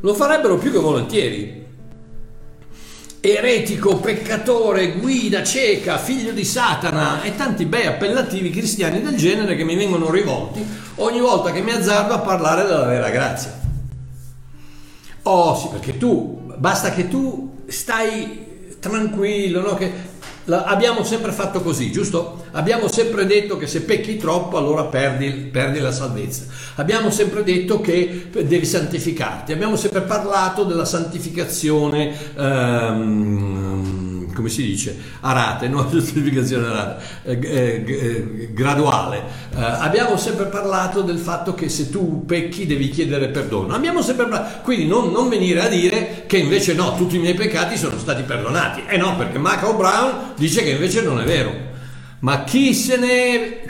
lo 0.00 0.14
farebbero 0.14 0.58
più 0.58 0.72
che 0.72 0.78
volentieri. 0.78 1.64
Eretico, 3.20 3.96
peccatore, 3.96 4.98
guida 4.98 5.42
cieca, 5.42 5.98
figlio 5.98 6.32
di 6.32 6.44
Satana 6.44 7.22
e 7.22 7.34
tanti 7.36 7.64
bei 7.64 7.86
appellativi 7.86 8.50
cristiani 8.50 9.00
del 9.00 9.16
genere 9.16 9.56
che 9.56 9.64
mi 9.64 9.76
vengono 9.76 10.10
rivolti 10.10 10.64
ogni 10.96 11.20
volta 11.20 11.52
che 11.52 11.62
mi 11.62 11.72
azzardo 11.72 12.12
a 12.12 12.18
parlare 12.18 12.64
della 12.64 12.84
vera 12.84 13.08
grazia. 13.10 13.65
Oh 15.28 15.56
sì, 15.56 15.66
perché 15.72 15.98
tu, 15.98 16.52
basta 16.56 16.92
che 16.92 17.08
tu 17.08 17.64
stai 17.66 18.74
tranquillo, 18.78 19.60
no? 19.60 19.74
che 19.74 19.92
la, 20.44 20.62
abbiamo 20.62 21.02
sempre 21.02 21.32
fatto 21.32 21.62
così, 21.62 21.90
giusto? 21.90 22.44
Abbiamo 22.52 22.86
sempre 22.86 23.26
detto 23.26 23.56
che 23.56 23.66
se 23.66 23.82
pecchi 23.82 24.18
troppo 24.18 24.56
allora 24.56 24.84
perdi, 24.84 25.30
perdi, 25.30 25.80
la 25.80 25.90
salvezza. 25.90 26.44
Abbiamo 26.76 27.10
sempre 27.10 27.42
detto 27.42 27.80
che 27.80 28.28
devi 28.30 28.64
santificarti. 28.64 29.50
Abbiamo 29.50 29.74
sempre 29.74 30.02
parlato 30.02 30.62
della 30.62 30.84
santificazione. 30.84 32.16
Um, 32.36 34.15
come 34.36 34.50
si 34.50 34.62
dice, 34.62 34.96
a 35.20 35.32
rate, 35.32 35.66
non 35.66 35.88
giustificazione 35.90 36.66
a 36.68 36.72
rate, 36.72 37.04
eh, 37.24 37.40
eh, 37.42 37.84
eh, 37.88 38.48
graduale. 38.52 39.22
Eh, 39.56 39.60
abbiamo 39.60 40.18
sempre 40.18 40.44
parlato 40.44 41.00
del 41.00 41.16
fatto 41.16 41.54
che 41.54 41.70
se 41.70 41.88
tu 41.88 42.26
pecchi 42.26 42.66
devi 42.66 42.90
chiedere 42.90 43.28
perdono. 43.28 43.74
Abbiamo 43.74 44.02
sempre 44.02 44.26
parlato, 44.26 44.60
quindi 44.62 44.86
non, 44.86 45.10
non, 45.10 45.30
venire 45.30 45.62
a 45.62 45.68
dire 45.68 46.24
che 46.26 46.36
invece 46.36 46.74
no, 46.74 46.94
tutti 46.94 47.16
i 47.16 47.18
miei 47.18 47.34
peccati 47.34 47.78
sono 47.78 47.98
stati 47.98 48.22
perdonati. 48.22 48.82
Eh 48.86 48.98
no, 48.98 49.16
perché 49.16 49.38
Michael 49.38 49.76
Brown 49.76 50.12
dice 50.36 50.62
che 50.62 50.70
invece 50.70 51.00
non 51.00 51.18
è 51.18 51.24
vero. 51.24 51.52
Ma 52.18 52.44
chi 52.44 52.74
se 52.74 52.96
ne... 52.98 53.60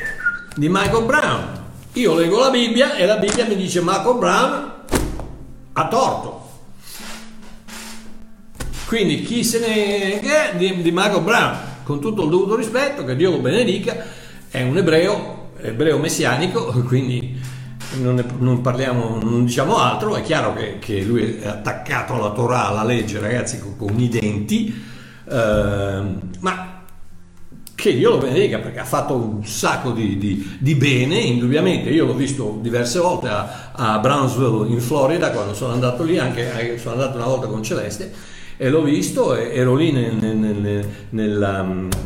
di 0.57 0.69
Michael 0.69 1.05
Brown? 1.05 1.65
Io 1.93 2.15
leggo 2.15 2.41
la 2.41 2.51
Bibbia 2.51 2.97
e 2.97 3.07
la 3.07 3.17
Bibbia 3.17 3.47
mi 3.47 3.57
dice 3.57 3.81
Michael 3.81 4.19
Brown 4.19 4.73
ha 5.73 5.89
torto. 5.89 6.36
Quindi 8.87 9.23
chi 9.23 9.43
se 9.43 9.59
ne 9.59 10.21
è 10.21 10.57
di, 10.57 10.81
di 10.81 10.93
Marco 10.93 11.21
Brown, 11.21 11.59
con 11.83 12.01
tutto 12.01 12.23
il 12.23 12.31
dovuto 12.31 12.55
rispetto, 12.55 13.05
che 13.05 13.17
Dio 13.17 13.33
lo 13.33 13.39
benedica, 13.39 13.97
è 14.49 14.63
un 14.63 14.77
ebreo, 14.77 15.51
ebreo 15.61 15.99
messianico, 15.99 16.67
quindi 16.87 17.37
non, 18.01 18.21
è, 18.21 18.25
non, 18.39 18.61
parliamo, 18.61 19.19
non 19.21 19.45
diciamo 19.45 19.77
altro, 19.79 20.15
è 20.15 20.23
chiaro 20.23 20.55
che, 20.55 20.79
che, 20.79 21.03
lui 21.03 21.37
è 21.37 21.49
attaccato 21.49 22.15
alla 22.15 22.31
Torah, 22.31 22.69
alla 22.69 22.85
legge, 22.85 23.19
ragazzi, 23.19 23.59
con, 23.59 23.77
con 23.77 23.99
i 23.99 24.09
denti, 24.09 24.73
eh, 25.29 26.03
ma 26.39 26.83
che 27.75 27.95
Dio 27.95 28.11
lo 28.11 28.19
benedica 28.19 28.59
perché 28.59 28.79
ha 28.79 28.85
fatto 28.85 29.17
un 29.17 29.45
sacco 29.45 29.91
di, 29.91 30.17
di, 30.17 30.59
di, 30.61 30.75
bene, 30.77 31.19
indubbiamente. 31.19 31.91
Io 31.91 32.07
l'ho 32.07 32.15
visto 32.15 32.59
diverse 32.63 33.01
volte 33.01 33.29
a, 33.29 33.71
a 33.73 33.99
Brownsville 33.99 34.69
in 34.69 34.81
Florida 34.81 35.33
quando 35.33 35.55
sono 35.55 35.73
andato 35.73 36.05
lì, 36.05 36.19
anche 36.19 36.79
sono 36.79 36.95
andato 36.95 37.17
una 37.17 37.27
volta 37.27 37.49
con 37.49 37.65
Celeste 37.65 38.35
e 38.57 38.71
l'ho 38.71 38.83
visto, 38.83 39.35
ero 39.35 39.75
lì 39.75 39.93
nel, 39.93 40.15
nel, 40.15 40.87
nella, 41.11 41.63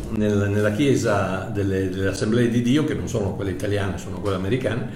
nella, 0.09 0.47
nella, 0.47 0.71
chiesa 0.71 1.49
delle, 1.51 1.89
delle, 1.89 2.07
assemblee 2.09 2.49
di 2.49 2.61
Dio, 2.61 2.83
che 2.83 2.93
non 2.93 3.07
sono 3.07 3.35
quelle 3.35 3.51
italiane, 3.51 3.97
sono 3.97 4.19
quelle 4.19 4.35
americane, 4.35 4.89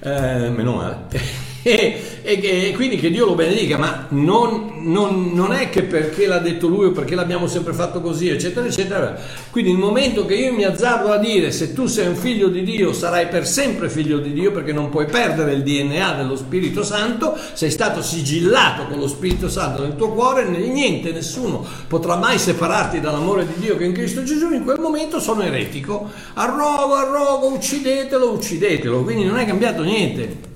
eh, 0.00 0.48
meno 0.48 0.76
male. 0.76 1.50
e, 1.62 2.20
e, 2.22 2.40
e, 2.42 2.72
quindi 2.74 2.96
che 2.96 3.10
Dio 3.10 3.24
lo 3.24 3.34
benedica, 3.34 3.78
ma 3.78 4.06
non, 4.10 4.80
non, 4.82 5.30
non, 5.32 5.52
è 5.52 5.70
che 5.70 5.84
perché 5.84 6.26
l'ha 6.26 6.38
detto 6.38 6.66
lui 6.66 6.86
o 6.86 6.90
perché 6.90 7.14
l'abbiamo 7.14 7.46
sempre 7.46 7.72
fatto 7.72 8.00
così, 8.00 8.28
eccetera, 8.28 8.66
eccetera. 8.66 9.16
Quindi 9.50 9.70
il 9.70 9.78
momento 9.78 10.26
che 10.26 10.34
io 10.34 10.52
mi 10.52 10.64
azzardo 10.64 11.12
a 11.12 11.18
dire 11.18 11.52
se 11.52 11.72
tu 11.72 11.86
sei 11.86 12.08
un 12.08 12.16
figlio 12.16 12.48
di 12.48 12.64
Dio 12.64 12.92
sarai 12.92 13.28
per 13.28 13.46
sempre 13.46 13.88
figlio 13.88 14.18
di 14.18 14.32
Dio 14.32 14.50
perché 14.50 14.72
non 14.72 14.88
puoi 14.88 15.06
perdere 15.06 15.52
il 15.52 15.62
DNA 15.62 16.14
dello 16.14 16.36
Spirito 16.36 16.82
Santo, 16.82 17.38
sei 17.52 17.70
stato 17.70 18.02
sigillato 18.02 18.86
con 18.86 18.98
lo 18.98 19.06
Spirito 19.06 19.48
Santo 19.48 19.82
nel 19.82 19.94
tuo 19.94 20.12
cuore, 20.12 20.44
niente, 20.48 21.12
nessuno 21.12 21.64
potrà 21.86 22.16
mai 22.16 22.38
separarti 22.38 23.00
dall'amore 23.00 23.46
di 23.46 23.60
Dio 23.60 23.76
che 23.76 23.84
è 23.84 23.86
in 23.86 23.92
Cristo 23.92 24.24
Gesù, 24.24 24.52
in 24.52 24.64
quel 24.64 24.80
momento 24.80 25.20
sono 25.20 25.42
eretico, 25.42 26.10
arrogo, 26.34 26.94
arrogo, 26.94 27.52
uccidetelo, 27.52 28.30
uccidetelo, 28.30 29.02
quindi 29.04 29.24
non 29.24 29.38
è 29.38 29.46
cambiato 29.46 29.82
niente 29.82 30.50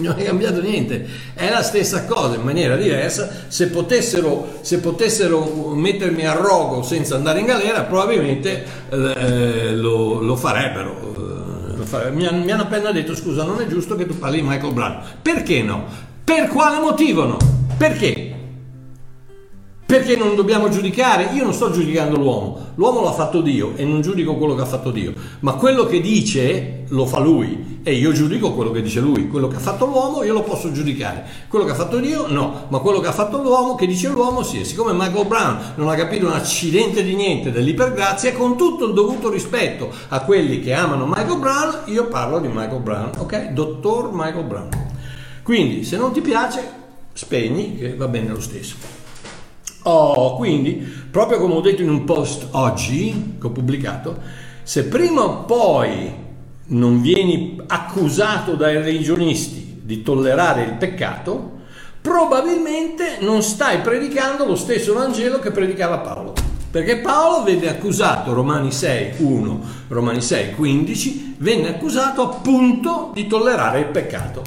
non 0.00 0.18
è 0.18 0.24
cambiato 0.24 0.60
niente, 0.60 1.06
è 1.34 1.50
la 1.50 1.62
stessa 1.62 2.04
cosa 2.04 2.36
in 2.36 2.42
maniera 2.42 2.76
diversa. 2.76 3.28
Se 3.48 3.68
potessero, 3.68 4.58
se 4.60 4.78
potessero 4.78 5.72
mettermi 5.74 6.26
a 6.26 6.32
rogo 6.32 6.82
senza 6.82 7.16
andare 7.16 7.40
in 7.40 7.46
galera, 7.46 7.82
probabilmente 7.82 8.64
eh, 8.90 9.74
lo, 9.74 10.20
lo, 10.20 10.36
farebbero. 10.36 11.76
Eh, 12.04 12.10
mi, 12.10 12.28
mi, 12.32 12.50
hanno 12.50 12.62
appena 12.62 12.90
detto: 12.92 13.14
scusa, 13.14 13.44
non 13.44 13.60
è 13.60 13.66
giusto 13.66 13.96
che 13.96 14.06
tu 14.06 14.18
parli 14.18 14.40
di 14.40 14.46
Michael 14.46 14.72
Brown. 14.72 15.02
Perché 15.20 15.62
no? 15.62 15.84
Per 16.24 16.48
quale 16.48 16.78
motivo 16.78 17.24
no? 17.24 17.36
Perché? 17.76 18.29
Perché 19.90 20.14
non 20.14 20.36
dobbiamo 20.36 20.68
giudicare? 20.68 21.30
Io 21.32 21.42
non 21.42 21.52
sto 21.52 21.72
giudicando 21.72 22.16
l'uomo, 22.16 22.74
l'uomo 22.76 23.02
l'ha 23.02 23.10
fatto 23.10 23.40
Dio 23.40 23.72
e 23.74 23.84
non 23.84 24.02
giudico 24.02 24.36
quello 24.36 24.54
che 24.54 24.62
ha 24.62 24.66
fatto 24.66 24.92
Dio, 24.92 25.12
ma 25.40 25.54
quello 25.54 25.84
che 25.84 26.00
dice 26.00 26.84
lo 26.90 27.06
fa 27.06 27.18
lui 27.18 27.80
e 27.82 27.94
io 27.94 28.12
giudico 28.12 28.52
quello 28.52 28.70
che 28.70 28.82
dice 28.82 29.00
lui, 29.00 29.26
quello 29.26 29.48
che 29.48 29.56
ha 29.56 29.58
fatto 29.58 29.86
l'uomo 29.86 30.22
io 30.22 30.32
lo 30.32 30.42
posso 30.42 30.70
giudicare, 30.70 31.24
quello 31.48 31.64
che 31.64 31.72
ha 31.72 31.74
fatto 31.74 31.98
Dio 31.98 32.28
no, 32.28 32.66
ma 32.68 32.78
quello 32.78 33.00
che 33.00 33.08
ha 33.08 33.12
fatto 33.12 33.42
l'uomo, 33.42 33.74
che 33.74 33.88
dice 33.88 34.08
l'uomo 34.10 34.44
sì, 34.44 34.60
e 34.60 34.64
siccome 34.64 34.92
Michael 34.92 35.26
Brown 35.26 35.58
non 35.74 35.88
ha 35.88 35.96
capito 35.96 36.26
un 36.26 36.34
accidente 36.34 37.02
di 37.02 37.16
niente 37.16 37.50
dell'ipergrazia, 37.50 38.32
con 38.32 38.56
tutto 38.56 38.86
il 38.86 38.94
dovuto 38.94 39.28
rispetto 39.28 39.90
a 40.10 40.20
quelli 40.20 40.60
che 40.60 40.72
amano 40.72 41.04
Michael 41.04 41.38
Brown, 41.40 41.78
io 41.86 42.06
parlo 42.06 42.38
di 42.38 42.46
Michael 42.46 42.80
Brown, 42.80 43.10
ok? 43.18 43.48
Dottor 43.48 44.10
Michael 44.12 44.44
Brown. 44.44 44.68
Quindi 45.42 45.82
se 45.82 45.96
non 45.96 46.12
ti 46.12 46.20
piace, 46.20 46.62
spegni 47.12 47.76
che 47.76 47.96
va 47.96 48.06
bene 48.06 48.28
lo 48.28 48.40
stesso. 48.40 48.99
Oh, 49.84 50.36
quindi, 50.36 50.72
proprio 51.10 51.38
come 51.38 51.54
ho 51.54 51.60
detto 51.60 51.82
in 51.82 51.88
un 51.88 52.04
post 52.04 52.48
oggi 52.50 53.36
che 53.40 53.46
ho 53.46 53.50
pubblicato, 53.50 54.18
se 54.62 54.84
prima 54.84 55.22
o 55.22 55.44
poi 55.44 56.12
non 56.66 57.00
vieni 57.00 57.60
accusato 57.66 58.54
dai 58.54 58.74
religionisti 58.74 59.80
di 59.82 60.02
tollerare 60.02 60.64
il 60.64 60.74
peccato, 60.74 61.58
probabilmente 62.00 63.18
non 63.20 63.42
stai 63.42 63.78
predicando 63.80 64.44
lo 64.44 64.54
stesso 64.54 64.94
Vangelo 64.94 65.38
che 65.38 65.50
predicava 65.50 65.98
Paolo. 65.98 66.34
Perché 66.70 66.98
Paolo 66.98 67.42
venne 67.42 67.68
accusato, 67.68 68.32
Romani 68.32 68.70
6, 68.70 69.14
1, 69.16 69.60
Romani 69.88 70.20
6, 70.20 70.54
15, 70.54 71.34
venne 71.38 71.70
accusato 71.70 72.22
appunto 72.22 73.10
di 73.12 73.26
tollerare 73.26 73.80
il 73.80 73.86
peccato. 73.86 74.42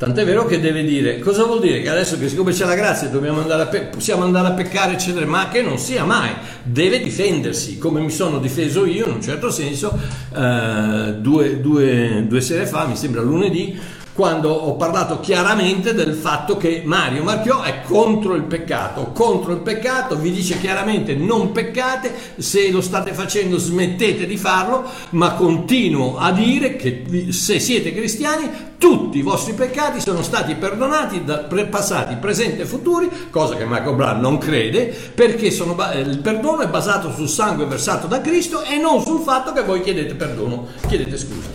Tant'è 0.00 0.24
vero 0.24 0.46
che 0.46 0.60
deve 0.60 0.82
dire, 0.82 1.18
cosa 1.18 1.44
vuol 1.44 1.60
dire? 1.60 1.82
Che 1.82 1.90
adesso 1.90 2.18
che 2.18 2.26
siccome 2.26 2.52
c'è 2.52 2.64
la 2.64 2.74
grazia 2.74 3.08
dobbiamo 3.08 3.42
andare 3.42 3.64
a 3.64 3.66
pe- 3.66 3.82
possiamo 3.82 4.24
andare 4.24 4.48
a 4.48 4.52
peccare, 4.52 4.94
eccetera, 4.94 5.26
ma 5.26 5.50
che 5.50 5.60
non 5.60 5.76
sia 5.76 6.04
mai, 6.04 6.30
deve 6.62 7.02
difendersi, 7.02 7.76
come 7.76 8.00
mi 8.00 8.08
sono 8.08 8.38
difeso 8.38 8.86
io 8.86 9.04
in 9.04 9.12
un 9.12 9.20
certo 9.20 9.50
senso, 9.50 9.94
eh, 10.34 11.16
due, 11.18 11.60
due, 11.60 12.24
due 12.26 12.40
sere 12.40 12.64
fa, 12.64 12.86
mi 12.86 12.96
sembra 12.96 13.20
lunedì, 13.20 13.78
quando 14.20 14.50
ho 14.50 14.74
parlato 14.74 15.18
chiaramente 15.18 15.94
del 15.94 16.12
fatto 16.12 16.58
che 16.58 16.82
Mario 16.84 17.22
Marchiò 17.22 17.62
è 17.62 17.80
contro 17.80 18.34
il 18.34 18.42
peccato, 18.42 19.12
contro 19.12 19.52
il 19.52 19.60
peccato, 19.60 20.14
vi 20.14 20.30
dice 20.30 20.60
chiaramente 20.60 21.14
non 21.14 21.52
peccate, 21.52 22.12
se 22.36 22.70
lo 22.70 22.82
state 22.82 23.14
facendo 23.14 23.56
smettete 23.56 24.26
di 24.26 24.36
farlo, 24.36 24.84
ma 25.12 25.32
continuo 25.32 26.18
a 26.18 26.32
dire 26.32 26.76
che 26.76 27.28
se 27.30 27.58
siete 27.58 27.94
cristiani 27.94 28.74
tutti 28.76 29.16
i 29.16 29.22
vostri 29.22 29.54
peccati 29.54 30.02
sono 30.02 30.22
stati 30.22 30.54
perdonati, 30.54 31.24
da, 31.24 31.46
passati, 31.70 32.16
presenti 32.16 32.60
e 32.60 32.66
futuri, 32.66 33.08
cosa 33.30 33.56
che 33.56 33.64
Michael 33.64 33.96
Brown 33.96 34.20
non 34.20 34.36
crede, 34.36 34.94
perché 35.14 35.50
sono, 35.50 35.74
il 35.94 36.18
perdono 36.18 36.60
è 36.60 36.68
basato 36.68 37.10
sul 37.10 37.30
sangue 37.30 37.64
versato 37.64 38.06
da 38.06 38.20
Cristo 38.20 38.64
e 38.64 38.76
non 38.76 39.00
sul 39.00 39.22
fatto 39.22 39.54
che 39.54 39.62
voi 39.62 39.80
chiedete 39.80 40.12
perdono, 40.12 40.66
chiedete 40.86 41.16
scusa. 41.16 41.48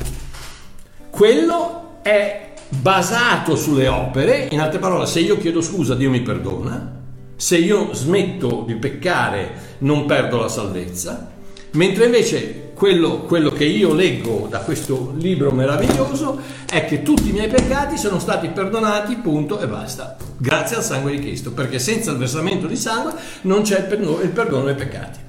Quello 1.11 1.99
è 2.01 2.53
basato 2.69 3.55
sulle 3.55 3.87
opere, 3.87 4.47
in 4.51 4.59
altre 4.59 4.79
parole, 4.79 5.05
se 5.05 5.19
io 5.19 5.37
chiedo 5.37 5.61
scusa 5.61 5.95
Dio 5.95 6.09
mi 6.09 6.21
perdona, 6.21 7.03
se 7.35 7.57
io 7.57 7.93
smetto 7.93 8.63
di 8.65 8.75
peccare 8.75 9.73
non 9.79 10.05
perdo 10.05 10.39
la 10.39 10.47
salvezza, 10.47 11.31
mentre 11.71 12.05
invece 12.05 12.71
quello, 12.73 13.21
quello, 13.21 13.51
che 13.51 13.65
io 13.65 13.93
leggo 13.93 14.47
da 14.49 14.59
questo 14.59 15.13
libro 15.17 15.51
meraviglioso 15.51 16.39
è 16.69 16.85
che 16.85 17.03
tutti 17.03 17.29
i 17.29 17.31
miei 17.31 17.47
peccati 17.47 17.97
sono 17.97 18.19
stati 18.19 18.49
perdonati, 18.49 19.15
punto 19.17 19.59
e 19.59 19.67
basta, 19.67 20.17
grazie 20.37 20.77
al 20.77 20.83
sangue 20.83 21.11
di 21.11 21.19
Cristo, 21.19 21.51
perché 21.51 21.79
senza 21.79 22.11
il 22.11 22.17
versamento 22.17 22.67
di 22.67 22.75
sangue 22.75 23.13
non 23.41 23.61
c'è 23.61 23.79
il 23.79 24.29
perdono, 24.31 24.65
dei 24.65 24.75
peccati. 24.75 25.19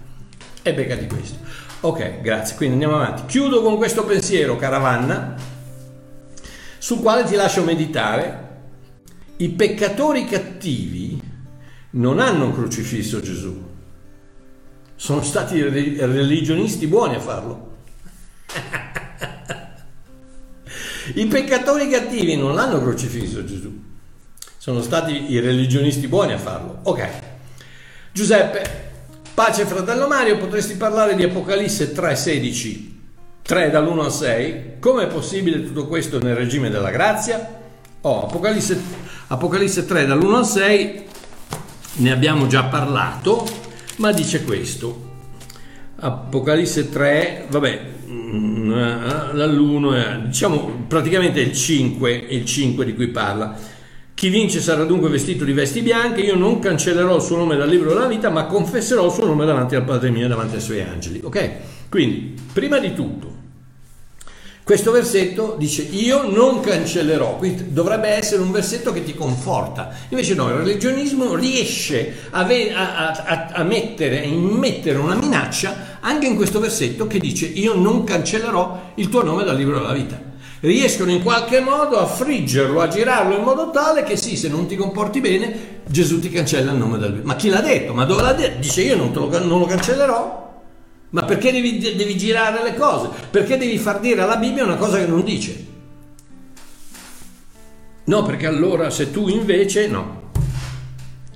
E 0.62 0.75
beccati 0.75 1.07
questo. 1.07 1.37
Ok, 1.81 2.20
grazie, 2.20 2.57
quindi 2.57 2.75
andiamo 2.75 2.96
avanti. 2.96 3.22
Chiudo 3.27 3.62
con 3.62 3.77
questo 3.77 4.03
pensiero, 4.05 4.57
caravanna 4.57 5.55
sul 6.87 7.01
quale 7.01 7.25
ti 7.25 7.35
lascio 7.35 7.64
meditare. 7.64 8.44
I 9.38 9.49
peccatori 9.49 10.25
cattivi 10.25 11.20
non 11.90 12.20
hanno 12.20 12.53
crocifisso 12.53 13.20
Gesù, 13.20 13.61
sono 14.94 15.20
stati 15.25 15.61
religionisti 15.61 16.87
buoni 16.87 17.16
a 17.16 17.18
farlo. 17.18 17.75
I 21.14 21.27
peccatori 21.27 21.88
cattivi 21.88 22.37
non 22.37 22.57
hanno 22.57 22.81
crocifisso 22.81 23.44
Gesù, 23.44 23.83
sono 24.57 24.81
stati 24.81 25.33
i 25.33 25.40
religionisti 25.40 26.07
buoni 26.07 26.35
a 26.35 26.38
farlo. 26.38 26.83
Ok. 26.85 27.09
Giuseppe, 28.12 28.92
pace 29.35 29.66
fratello 29.66 30.07
Mario, 30.07 30.38
potresti 30.38 30.77
parlare 30.77 31.16
di 31.16 31.25
Apocalisse 31.25 31.92
3:16 31.92 32.96
3 33.47 33.71
dall'1 33.71 34.01
al 34.01 34.13
6. 34.13 34.63
Come 34.81 35.05
è 35.05 35.07
possibile 35.07 35.65
tutto 35.65 35.87
questo 35.87 36.21
nel 36.21 36.35
regime 36.35 36.69
della 36.69 36.91
grazia? 36.91 37.61
Oh, 38.01 38.25
Apocalisse, 38.25 38.79
Apocalisse 39.29 39.87
3 39.87 40.05
dall'1 40.07 40.35
al 40.35 40.47
6 40.47 41.05
ne 41.99 42.13
abbiamo 42.13 42.49
già 42.49 42.65
parlato, 42.65 43.47
ma 43.97 44.11
dice 44.11 44.43
questo. 44.43 45.05
Apocalisse 45.99 46.91
3, 46.91 47.47
vabbè, 47.49 47.81
mm, 48.09 48.73
dall'1 49.33 49.95
è, 49.95 50.19
diciamo 50.27 50.85
praticamente 50.89 51.41
il 51.41 51.53
5, 51.53 52.13
il 52.13 52.45
5 52.45 52.85
di 52.85 52.95
cui 52.95 53.09
parla. 53.09 53.57
Chi 54.13 54.29
vince 54.29 54.61
sarà 54.61 54.85
dunque 54.85 55.09
vestito 55.09 55.45
di 55.45 55.53
vesti 55.53 55.83
bianche, 55.83 56.21
io 56.23 56.35
non 56.35 56.59
cancellerò 56.59 57.17
il 57.17 57.23
suo 57.23 57.37
nome 57.37 57.57
dal 57.57 57.69
libro 57.69 57.91
della 57.93 58.09
vita, 58.09 58.29
ma 58.29 58.47
confesserò 58.47 59.07
il 59.07 59.13
suo 59.13 59.27
nome 59.27 59.47
davanti 59.47 59.77
al 59.77 59.85
Padre 59.85 60.11
mio 60.11 60.27
davanti 60.27 60.57
ai 60.57 60.61
suoi 60.61 60.81
angeli. 60.81 61.21
Ok? 61.23 61.51
Quindi, 61.89 62.35
prima 62.53 62.79
di 62.79 62.93
tutto, 62.95 63.36
questo 64.67 64.91
versetto 64.91 65.55
dice 65.57 65.83
io 65.83 66.29
non 66.29 66.59
cancellerò, 66.59 67.37
quindi 67.37 67.73
dovrebbe 67.73 68.09
essere 68.09 68.43
un 68.43 68.51
versetto 68.51 68.93
che 68.93 69.05
ti 69.05 69.15
conforta. 69.15 69.95
Invece 70.09 70.35
no, 70.35 70.49
il 70.49 70.57
religionismo 70.57 71.37
riesce 71.37 72.17
a, 72.31 72.41
a, 72.41 73.13
a, 73.13 73.49
a 73.53 73.63
mettere, 73.63 74.25
immettere 74.25 74.99
una 74.99 75.15
minaccia 75.15 75.99
anche 76.01 76.27
in 76.27 76.35
questo 76.35 76.59
versetto 76.59 77.07
che 77.07 77.21
dice 77.21 77.47
io 77.47 77.77
non 77.77 78.03
cancellerò 78.03 78.95
il 78.97 79.09
tuo 79.09 79.23
nome 79.23 79.45
dal 79.45 79.55
libro 79.55 79.79
della 79.79 79.93
vita. 79.93 80.21
Riescono 80.59 81.13
in 81.13 81.23
qualche 81.23 81.61
modo 81.61 81.99
a 81.99 82.07
friggerlo, 82.07 82.81
a 82.81 82.89
girarlo 82.89 83.37
in 83.37 83.45
modo 83.45 83.71
tale 83.71 84.03
che 84.03 84.17
sì, 84.17 84.37
se 84.37 84.49
non 84.49 84.67
ti 84.67 84.75
comporti 84.75 85.21
bene, 85.21 85.83
Gesù 85.87 86.19
ti 86.19 86.29
cancella 86.29 86.73
il 86.73 86.79
nome 86.79 86.99
dal 86.99 87.11
libro. 87.11 87.25
Ma 87.25 87.37
chi 87.37 87.51
l'ha 87.51 87.61
detto? 87.61 87.95
Ma 87.95 88.05
dove 88.05 88.23
l'ha 88.23 88.33
detto? 88.33 88.59
Dice 88.63 88.83
io 88.83 88.97
non, 88.97 89.13
lo, 89.13 89.29
non 89.45 89.61
lo 89.61 89.67
cancellerò. 89.67 90.46
Ma 91.11 91.25
perché 91.25 91.53
devi, 91.53 91.79
devi 91.79 92.16
girare 92.16 92.62
le 92.62 92.75
cose? 92.75 93.09
Perché 93.31 93.57
devi 93.57 93.79
far 93.79 94.01
dire 94.01 94.23
alla 94.23 94.37
Bibbia 94.37 94.64
una 94.64 94.77
cosa 94.77 94.99
che 94.99 95.07
non 95.07 95.23
dice? 95.23 95.66
No, 98.05 98.23
perché 98.25 98.47
allora 98.47 98.90
se 98.90 99.11
tu 99.11 99.29
invece 99.29 99.88
no. 99.88 100.25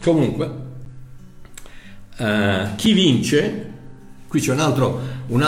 Comunque, 0.02 0.50
uh, 2.18 2.74
chi 2.76 2.92
vince, 2.92 3.72
qui 4.28 4.40
c'è 4.40 4.52
un 4.52 4.60
altro, 4.60 5.00
un, 5.28 5.40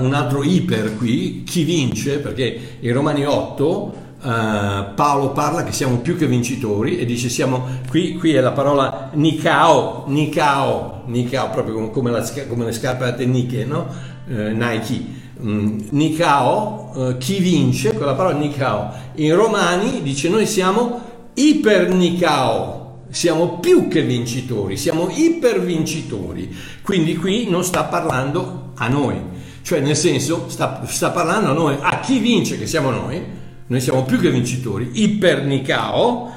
un 0.00 0.14
altro 0.14 0.42
iper 0.42 0.96
qui, 0.96 1.44
chi 1.44 1.64
vince, 1.64 2.18
perché 2.18 2.78
in 2.80 2.92
Romani 2.92 3.24
8 3.24 4.04
Uh, 4.16 4.94
Paolo 4.94 5.30
parla 5.30 5.62
che 5.62 5.72
siamo 5.72 5.98
più 5.98 6.16
che 6.16 6.26
vincitori 6.26 6.98
e 6.98 7.04
dice 7.04 7.28
siamo 7.28 7.68
qui, 7.88 8.14
qui 8.14 8.32
è 8.32 8.40
la 8.40 8.50
parola 8.50 9.10
Nikao, 9.12 10.04
Nikao, 10.08 10.95
Nikao 11.06 11.50
proprio 11.50 11.90
come, 11.90 12.10
la, 12.10 12.26
come 12.48 12.64
le 12.64 12.72
scarpe 12.72 13.04
da 13.04 13.12
tenniche, 13.12 13.64
no? 13.64 13.86
Uh, 14.28 14.54
Nike. 14.54 15.24
Mm, 15.42 15.78
Nikao, 15.90 16.92
uh, 16.94 17.18
chi 17.18 17.38
vince, 17.38 17.92
quella 17.92 18.14
parola 18.14 18.36
Nikao. 18.36 18.92
In 19.16 19.34
Romani 19.34 20.02
dice 20.02 20.28
noi 20.28 20.46
siamo 20.46 21.00
iper 21.34 21.88
Nikao, 21.88 23.04
siamo 23.10 23.58
più 23.58 23.88
che 23.88 24.02
vincitori, 24.02 24.76
siamo 24.76 25.08
ipervincitori. 25.10 26.54
Quindi 26.82 27.16
qui 27.16 27.48
non 27.48 27.64
sta 27.64 27.84
parlando 27.84 28.72
a 28.74 28.88
noi, 28.88 29.16
cioè 29.62 29.80
nel 29.80 29.96
senso 29.96 30.46
sta, 30.48 30.82
sta 30.86 31.10
parlando 31.10 31.50
a 31.50 31.54
noi, 31.54 31.76
a 31.80 32.00
chi 32.00 32.18
vince 32.18 32.58
che 32.58 32.66
siamo 32.66 32.90
noi 32.90 33.44
noi 33.68 33.80
siamo 33.80 34.04
più 34.04 34.20
che 34.20 34.30
vincitori, 34.30 34.90
ipernicao, 34.92 36.32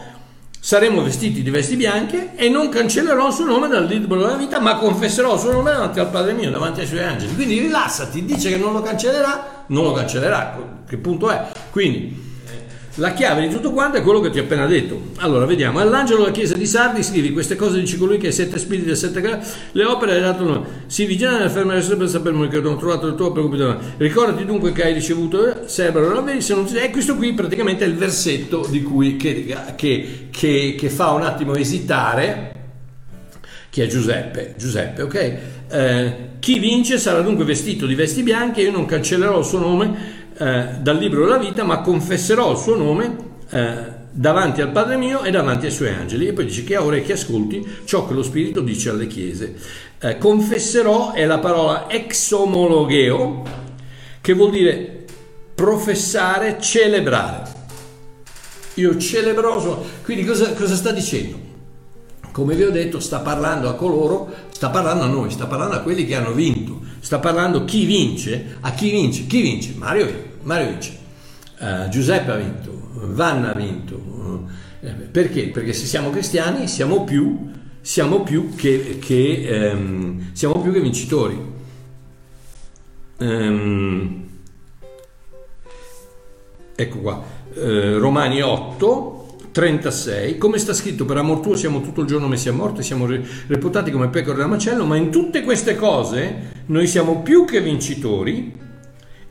saremo 0.59 1.01
vestiti 1.01 1.41
di 1.41 1.49
vesti 1.49 1.75
bianche 1.75 2.35
e 2.35 2.49
non 2.49 2.69
cancellerò 2.69 3.27
il 3.27 3.33
suo 3.33 3.45
nome 3.45 3.67
dal 3.67 3.85
libro 3.85 4.19
della 4.19 4.35
vita, 4.35 4.59
ma 4.59 4.75
confesserò 4.75 5.33
il 5.33 5.39
suo 5.39 5.51
nome 5.51 5.71
davanti 5.71 5.99
al 5.99 6.09
Padre 6.09 6.33
mio, 6.33 6.51
davanti 6.51 6.81
ai 6.81 6.87
suoi 6.87 7.03
angeli. 7.03 7.33
Quindi 7.33 7.59
rilassati, 7.59 8.25
dice 8.25 8.49
che 8.49 8.57
non 8.57 8.73
lo 8.73 8.81
cancellerà, 8.81 9.65
non 9.67 9.83
lo 9.85 9.93
cancellerà. 9.93 10.57
Che 10.87 10.97
punto 10.97 11.29
è? 11.29 11.47
Quindi 11.71 12.28
la 12.95 13.13
chiave 13.13 13.47
di 13.47 13.53
tutto 13.53 13.71
quanto 13.71 13.97
è 13.97 14.01
quello 14.01 14.19
che 14.19 14.29
ti 14.29 14.39
ho 14.39 14.43
appena 14.43 14.65
detto. 14.65 14.99
Allora, 15.17 15.45
vediamo. 15.45 15.79
All'angelo 15.79 16.19
della 16.19 16.31
chiesa 16.31 16.55
di 16.55 16.65
Sardi 16.65 17.03
scrivi 17.03 17.31
queste 17.31 17.55
cose 17.55 17.79
dice 17.79 17.97
colui 17.97 18.17
che 18.17 18.27
ha 18.27 18.31
sette 18.31 18.57
spiriti 18.57 18.89
e 18.89 18.95
sette 18.95 19.21
gradi, 19.21 19.45
le 19.73 19.85
opere 19.85 20.13
hai 20.13 20.21
dato 20.21 20.43
nome. 20.43 20.67
Si 20.87 21.05
vigila 21.05 21.31
nella 21.31 21.49
ferma 21.49 21.79
sempre 21.81 22.07
per 22.07 22.47
che 22.49 22.59
non 22.59 22.73
ho 22.73 22.77
trovato 22.77 23.07
il 23.07 23.15
tuo 23.15 23.31
preoccupazione. 23.31 23.77
Ricordati 23.97 24.45
dunque 24.45 24.71
che 24.71 24.83
hai 24.83 24.93
ricevuto, 24.93 25.67
servono 25.67 26.13
la 26.13 26.21
vedi, 26.21 26.41
se 26.41 26.53
non. 26.53 26.67
E 26.73 26.89
questo 26.89 27.15
qui 27.15 27.33
praticamente 27.33 27.85
è 27.85 27.87
il 27.87 27.95
versetto 27.95 28.65
di 28.69 28.81
cui, 28.83 29.17
che, 29.17 29.55
che, 29.75 30.27
che, 30.31 30.75
che 30.77 30.89
fa 30.89 31.11
un 31.11 31.21
attimo 31.21 31.55
esitare 31.55 32.57
chi 33.69 33.81
è 33.81 33.87
Giuseppe. 33.87 34.55
Giuseppe, 34.57 35.01
ok? 35.03 35.37
Eh, 35.69 36.13
chi 36.39 36.57
vince 36.57 36.97
sarà 36.97 37.21
dunque 37.21 37.45
vestito 37.45 37.85
di 37.85 37.95
vesti 37.95 38.23
bianche, 38.23 38.61
io 38.61 38.71
non 38.71 38.85
cancellerò 38.85 39.39
il 39.39 39.45
suo 39.45 39.59
nome 39.59 40.18
eh, 40.39 40.77
dal 40.79 40.97
libro 40.97 41.25
della 41.25 41.37
vita, 41.37 41.65
ma 41.65 41.81
confesserò 41.81 42.51
il 42.51 42.57
suo 42.57 42.77
nome 42.77 43.15
eh, 43.49 43.97
davanti 44.09 44.61
al 44.61 44.71
Padre 44.71 44.95
mio 44.95 45.23
e 45.23 45.31
davanti 45.31 45.65
ai 45.65 45.71
suoi 45.71 45.89
angeli. 45.89 46.27
E 46.27 46.33
poi 46.33 46.45
dice 46.45 46.63
che 46.63 46.77
ha 46.77 46.83
orecchie 46.83 47.15
ascolti 47.15 47.67
ciò 47.83 48.07
che 48.07 48.13
lo 48.13 48.23
Spirito 48.23 48.61
dice 48.61 48.89
alle 48.89 49.07
chiese. 49.07 49.55
Eh, 49.99 50.17
confesserò 50.17 51.11
è 51.11 51.25
la 51.25 51.39
parola 51.39 51.89
exomologheo, 51.89 53.43
che 54.21 54.33
vuol 54.33 54.51
dire 54.51 55.05
professare, 55.53 56.57
celebrare. 56.61 57.57
Io 58.75 58.97
celebrò, 58.97 59.83
quindi 60.03 60.23
cosa, 60.23 60.53
cosa 60.53 60.75
sta 60.75 60.91
dicendo? 60.91 61.47
come 62.31 62.55
vi 62.55 62.63
ho 62.63 62.71
detto, 62.71 63.01
sta 63.01 63.19
parlando 63.19 63.67
a 63.67 63.73
coloro, 63.73 64.31
sta 64.51 64.69
parlando 64.69 65.03
a 65.03 65.07
noi, 65.07 65.29
sta 65.29 65.45
parlando 65.45 65.75
a 65.75 65.79
quelli 65.79 66.05
che 66.05 66.15
hanno 66.15 66.31
vinto, 66.31 66.79
sta 67.01 67.19
parlando 67.19 67.65
chi 67.65 67.83
vince, 67.83 68.55
a 68.61 68.71
chi 68.71 68.91
vince, 68.91 69.25
chi 69.25 69.41
vince? 69.41 69.73
Mario 69.75 70.05
Mario 70.05 70.28
vince, 70.43 70.97
uh, 71.59 71.89
Giuseppe 71.89 72.31
ha 72.31 72.35
vinto, 72.35 72.89
Vanna 72.93 73.51
ha 73.51 73.55
vinto. 73.55 73.95
Uh, 73.95 74.47
perché? 75.11 75.49
Perché 75.49 75.73
se 75.73 75.85
siamo 75.85 76.09
cristiani 76.09 76.67
siamo 76.67 77.03
più, 77.03 77.49
siamo 77.81 78.21
più, 78.23 78.55
che, 78.55 78.99
che, 78.99 79.71
um, 79.73 80.31
siamo 80.33 80.61
più 80.61 80.71
che 80.71 80.79
vincitori. 80.79 81.57
Um, 83.17 84.27
ecco 86.75 86.97
qua, 86.99 87.23
uh, 87.53 87.97
Romani 87.97 88.41
8. 88.41 89.17
36, 89.51 90.37
come 90.37 90.59
sta 90.59 90.73
scritto, 90.73 91.05
per 91.05 91.17
amor 91.17 91.39
tuo 91.39 91.55
siamo 91.55 91.81
tutto 91.81 92.01
il 92.01 92.07
giorno 92.07 92.27
messi 92.27 92.47
a 92.49 92.53
morte, 92.53 92.83
siamo 92.83 93.07
reputati 93.47 93.89
come 93.91 94.07
pecore 94.07 94.37
da 94.37 94.45
macello, 94.45 94.85
ma 94.85 94.95
in 94.95 95.09
tutte 95.09 95.41
queste 95.41 95.75
cose 95.75 96.63
noi 96.67 96.85
siamo 96.85 97.21
più 97.23 97.45
che 97.45 97.59
vincitori 97.59 98.53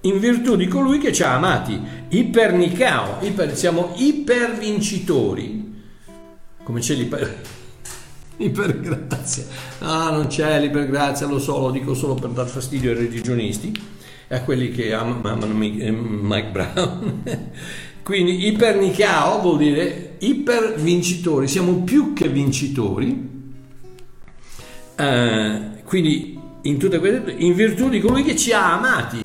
in 0.03 0.19
virtù 0.19 0.57
di 0.57 0.69
colui 0.69 0.99
che 0.99 1.13
ci 1.13 1.23
ha 1.23 1.35
amati. 1.35 1.81
Ipernicao, 2.09 3.19
iper, 3.21 3.57
siamo 3.57 3.93
ipervincitori. 3.97 5.75
Come 6.63 6.81
c'è 6.81 6.95
l'iper... 6.95 7.41
Ipergrazia. 8.39 9.45
Ah, 9.81 10.11
non 10.11 10.29
c'è 10.29 10.61
l'ipergrazia, 10.61 11.27
lo 11.27 11.41
so, 11.41 11.59
lo 11.59 11.71
dico 11.71 11.95
solo 11.95 12.15
per 12.15 12.31
dar 12.31 12.47
fastidio 12.47 12.91
ai 12.91 12.97
religionisti 12.97 13.73
e 14.29 14.35
a 14.35 14.43
quelli 14.43 14.71
che 14.71 14.93
amano 14.93 15.43
eh, 15.63 15.91
Mike 15.91 16.51
Brown. 16.51 17.23
Quindi 18.03 18.47
ipernicao 18.47 19.41
vuol 19.41 19.59
dire 19.59 20.15
ipervincitori, 20.19 21.47
siamo 21.49 21.83
più 21.83 22.15
che 22.15 22.29
vincitori. 22.29 23.37
Uh, 24.97 25.83
quindi 25.85 26.37
in, 26.63 26.79
tutte 26.79 26.99
queste, 26.99 27.35
in 27.39 27.55
virtù 27.55 27.89
di 27.89 28.01
colui 28.01 28.25
che 28.25 28.35
ci 28.35 28.51
ha 28.51 28.79
amati 28.79 29.23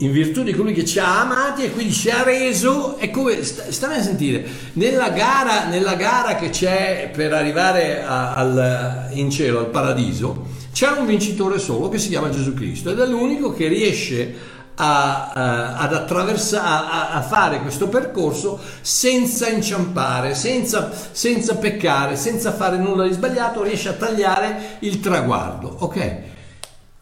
in 0.00 0.12
virtù 0.12 0.42
di 0.42 0.52
colui 0.52 0.72
che 0.72 0.84
ci 0.84 0.98
ha 0.98 1.20
amati 1.20 1.64
e 1.64 1.72
quindi 1.72 1.92
ci 1.92 2.10
ha 2.10 2.22
reso, 2.22 2.96
è 2.96 3.10
come, 3.10 3.42
stammi 3.42 3.94
a 3.94 4.02
sentire, 4.02 4.46
nella 4.74 5.10
gara, 5.10 5.66
nella 5.66 5.94
gara 5.94 6.36
che 6.36 6.50
c'è 6.50 7.10
per 7.12 7.32
arrivare 7.32 8.02
a, 8.02 8.34
al, 8.34 9.08
in 9.12 9.30
cielo, 9.30 9.58
al 9.58 9.66
paradiso, 9.66 10.58
c'è 10.72 10.88
un 10.88 11.04
vincitore 11.04 11.58
solo 11.58 11.88
che 11.88 11.98
si 11.98 12.08
chiama 12.08 12.30
Gesù 12.30 12.54
Cristo 12.54 12.90
ed 12.90 12.98
è 12.98 13.06
l'unico 13.06 13.52
che 13.52 13.68
riesce 13.68 14.48
a, 14.76 15.32
a, 15.32 15.76
ad 15.76 15.92
attraversare, 15.92 16.66
a, 16.66 17.10
a, 17.10 17.20
fare 17.20 17.60
questo 17.60 17.88
percorso 17.88 18.58
senza 18.80 19.48
inciampare, 19.50 20.34
senza, 20.34 20.90
senza 21.12 21.56
peccare, 21.56 22.16
senza 22.16 22.52
fare 22.52 22.78
nulla 22.78 23.06
di 23.06 23.12
sbagliato, 23.12 23.62
riesce 23.62 23.90
a 23.90 23.94
tagliare 23.94 24.78
il 24.78 25.00
traguardo. 25.00 25.76
Ok, 25.80 26.18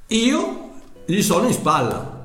io 0.09 0.71
gli 1.05 1.23
sono 1.23 1.47
in 1.47 1.53
spalla 1.53 2.17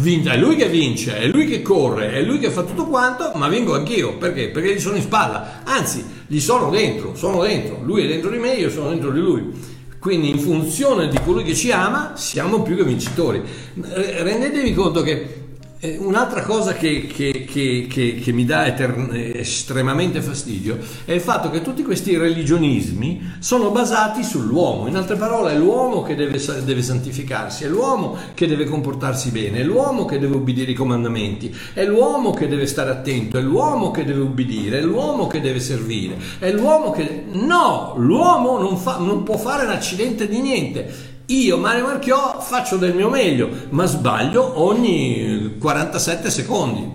è 0.00 0.36
lui 0.36 0.54
che 0.54 0.68
vince, 0.68 1.18
è 1.18 1.26
lui 1.26 1.46
che 1.46 1.60
corre, 1.60 2.12
è 2.12 2.22
lui 2.22 2.38
che 2.38 2.50
fa 2.50 2.62
tutto 2.62 2.86
quanto, 2.86 3.32
ma 3.34 3.48
vinco 3.48 3.74
anch'io. 3.74 4.16
Perché? 4.16 4.48
Perché 4.48 4.74
gli 4.74 4.80
sono 4.80 4.94
in 4.94 5.02
spalla, 5.02 5.62
anzi, 5.64 6.04
gli 6.28 6.38
sono 6.38 6.70
dentro, 6.70 7.16
sono 7.16 7.42
dentro. 7.42 7.80
Lui 7.82 8.04
è 8.04 8.06
dentro 8.06 8.30
di 8.30 8.38
me, 8.38 8.52
io 8.54 8.70
sono 8.70 8.90
dentro 8.90 9.10
di 9.10 9.18
lui. 9.18 9.76
Quindi 9.98 10.30
in 10.30 10.38
funzione 10.38 11.08
di 11.08 11.18
colui 11.24 11.42
che 11.42 11.54
ci 11.54 11.72
ama, 11.72 12.12
siamo 12.14 12.62
più 12.62 12.76
che 12.76 12.84
vincitori. 12.84 13.42
Rendetevi 13.74 14.72
conto 14.72 15.02
che 15.02 15.12
eh, 15.12 15.37
un'altra 15.80 16.42
cosa 16.42 16.72
che, 16.72 17.06
che, 17.06 17.46
che, 17.48 18.20
che 18.20 18.32
mi 18.32 18.44
dà 18.44 18.66
etern- 18.66 19.14
estremamente 19.14 20.20
fastidio 20.20 20.76
è 21.04 21.12
il 21.12 21.20
fatto 21.20 21.50
che 21.50 21.62
tutti 21.62 21.84
questi 21.84 22.16
religionismi 22.16 23.36
sono 23.38 23.70
basati 23.70 24.24
sull'uomo. 24.24 24.88
In 24.88 24.96
altre 24.96 25.14
parole, 25.14 25.52
è 25.52 25.56
l'uomo 25.56 26.02
che 26.02 26.16
deve, 26.16 26.40
deve 26.64 26.82
santificarsi, 26.82 27.62
è 27.62 27.68
l'uomo 27.68 28.16
che 28.34 28.48
deve 28.48 28.64
comportarsi 28.64 29.30
bene, 29.30 29.60
è 29.60 29.62
l'uomo 29.62 30.04
che 30.04 30.18
deve 30.18 30.34
ubbidire 30.34 30.72
i 30.72 30.74
comandamenti, 30.74 31.54
è 31.72 31.84
l'uomo 31.84 32.32
che 32.32 32.48
deve 32.48 32.66
stare 32.66 32.90
attento, 32.90 33.38
è 33.38 33.42
l'uomo 33.42 33.92
che 33.92 34.04
deve 34.04 34.22
ubbidire, 34.22 34.80
è 34.80 34.82
l'uomo 34.82 35.28
che 35.28 35.40
deve 35.40 35.60
servire, 35.60 36.16
è 36.40 36.50
l'uomo 36.50 36.90
che... 36.90 37.24
No, 37.30 37.94
l'uomo 37.98 38.58
non, 38.58 38.76
fa, 38.76 38.96
non 38.98 39.22
può 39.22 39.36
fare 39.36 39.64
un 39.64 39.70
accidente 39.70 40.26
di 40.26 40.40
niente 40.40 41.16
io, 41.30 41.58
Mario 41.58 41.84
Marchiò, 41.84 42.40
faccio 42.40 42.78
del 42.78 42.94
mio 42.94 43.10
meglio, 43.10 43.50
ma 43.70 43.84
sbaglio 43.84 44.62
ogni 44.62 45.56
47 45.58 46.30
secondi. 46.30 46.92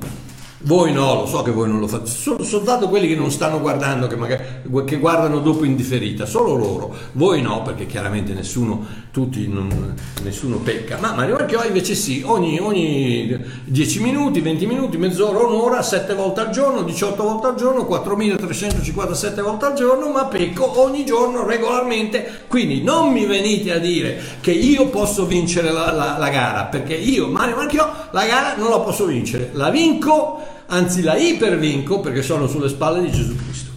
Voi 0.62 0.92
no, 0.92 1.14
lo 1.14 1.26
so 1.28 1.44
che 1.44 1.52
voi 1.52 1.68
non 1.68 1.80
lo 1.80 1.88
fate, 1.88 2.10
sono 2.10 2.42
soltanto 2.42 2.90
quelli 2.90 3.08
che 3.08 3.16
non 3.16 3.30
stanno 3.30 3.60
guardando, 3.60 4.08
che, 4.08 4.16
magari, 4.16 4.44
che 4.86 4.98
guardano 4.98 5.40
dopo 5.40 5.66
in 5.66 5.76
differita, 5.76 6.26
solo 6.26 6.56
loro. 6.56 6.96
Voi 7.12 7.42
no, 7.44 7.62
perché 7.62 7.86
chiaramente 7.86 8.34
nessuno, 8.34 8.84
tutti, 9.14 9.48
non, 9.48 9.94
nessuno 10.24 10.58
pecca. 10.58 10.98
Ma 11.00 11.14
Mario 11.14 11.36
Marchiò 11.36 11.64
invece 11.64 11.94
sì, 11.94 12.24
ogni, 12.26 12.58
ogni 12.60 13.40
10 13.66 14.02
minuti, 14.02 14.42
20 14.42 14.66
minuti, 14.66 14.98
mezz'ora, 14.98 15.46
un'ora, 15.46 15.84
7 15.84 16.16
volte 16.16 16.40
al 16.40 16.50
giorno, 16.50 16.82
18 16.82 17.22
volte 17.22 17.46
al 17.46 17.56
giorno, 17.56 17.86
4357 17.86 19.42
volte 19.44 19.66
al 19.66 19.76
giorno, 19.76 20.10
ma 20.10 20.26
pecco 20.26 20.82
ogni 20.82 21.06
giorno 21.06 21.46
regolarmente. 21.46 22.46
Quindi 22.48 22.82
non 22.82 23.12
mi 23.12 23.28
venite 23.28 23.72
a 23.72 23.78
dire 23.78 24.20
che 24.42 24.52
io 24.52 24.88
posso 24.88 25.28
vincere 25.28 25.72
la, 25.72 25.92
la, 25.92 26.18
la 26.18 26.30
gara, 26.30 26.64
perché 26.64 26.96
io, 26.96 27.28
Mario 27.28 27.58
Marchiò, 27.58 28.08
la 28.10 28.26
gara 28.26 28.56
non 28.56 28.72
la 28.72 28.80
posso 28.80 29.06
vincere. 29.06 29.52
La 29.54 29.70
vinco 29.70 30.42
anzi 30.68 31.04
la 31.04 31.16
ipervinco 31.16 32.00
perché 32.00 32.24
sono 32.24 32.48
sulle 32.48 32.68
spalle 32.68 33.02
di 33.02 33.12
Gesù 33.12 33.36
Cristo. 33.36 33.70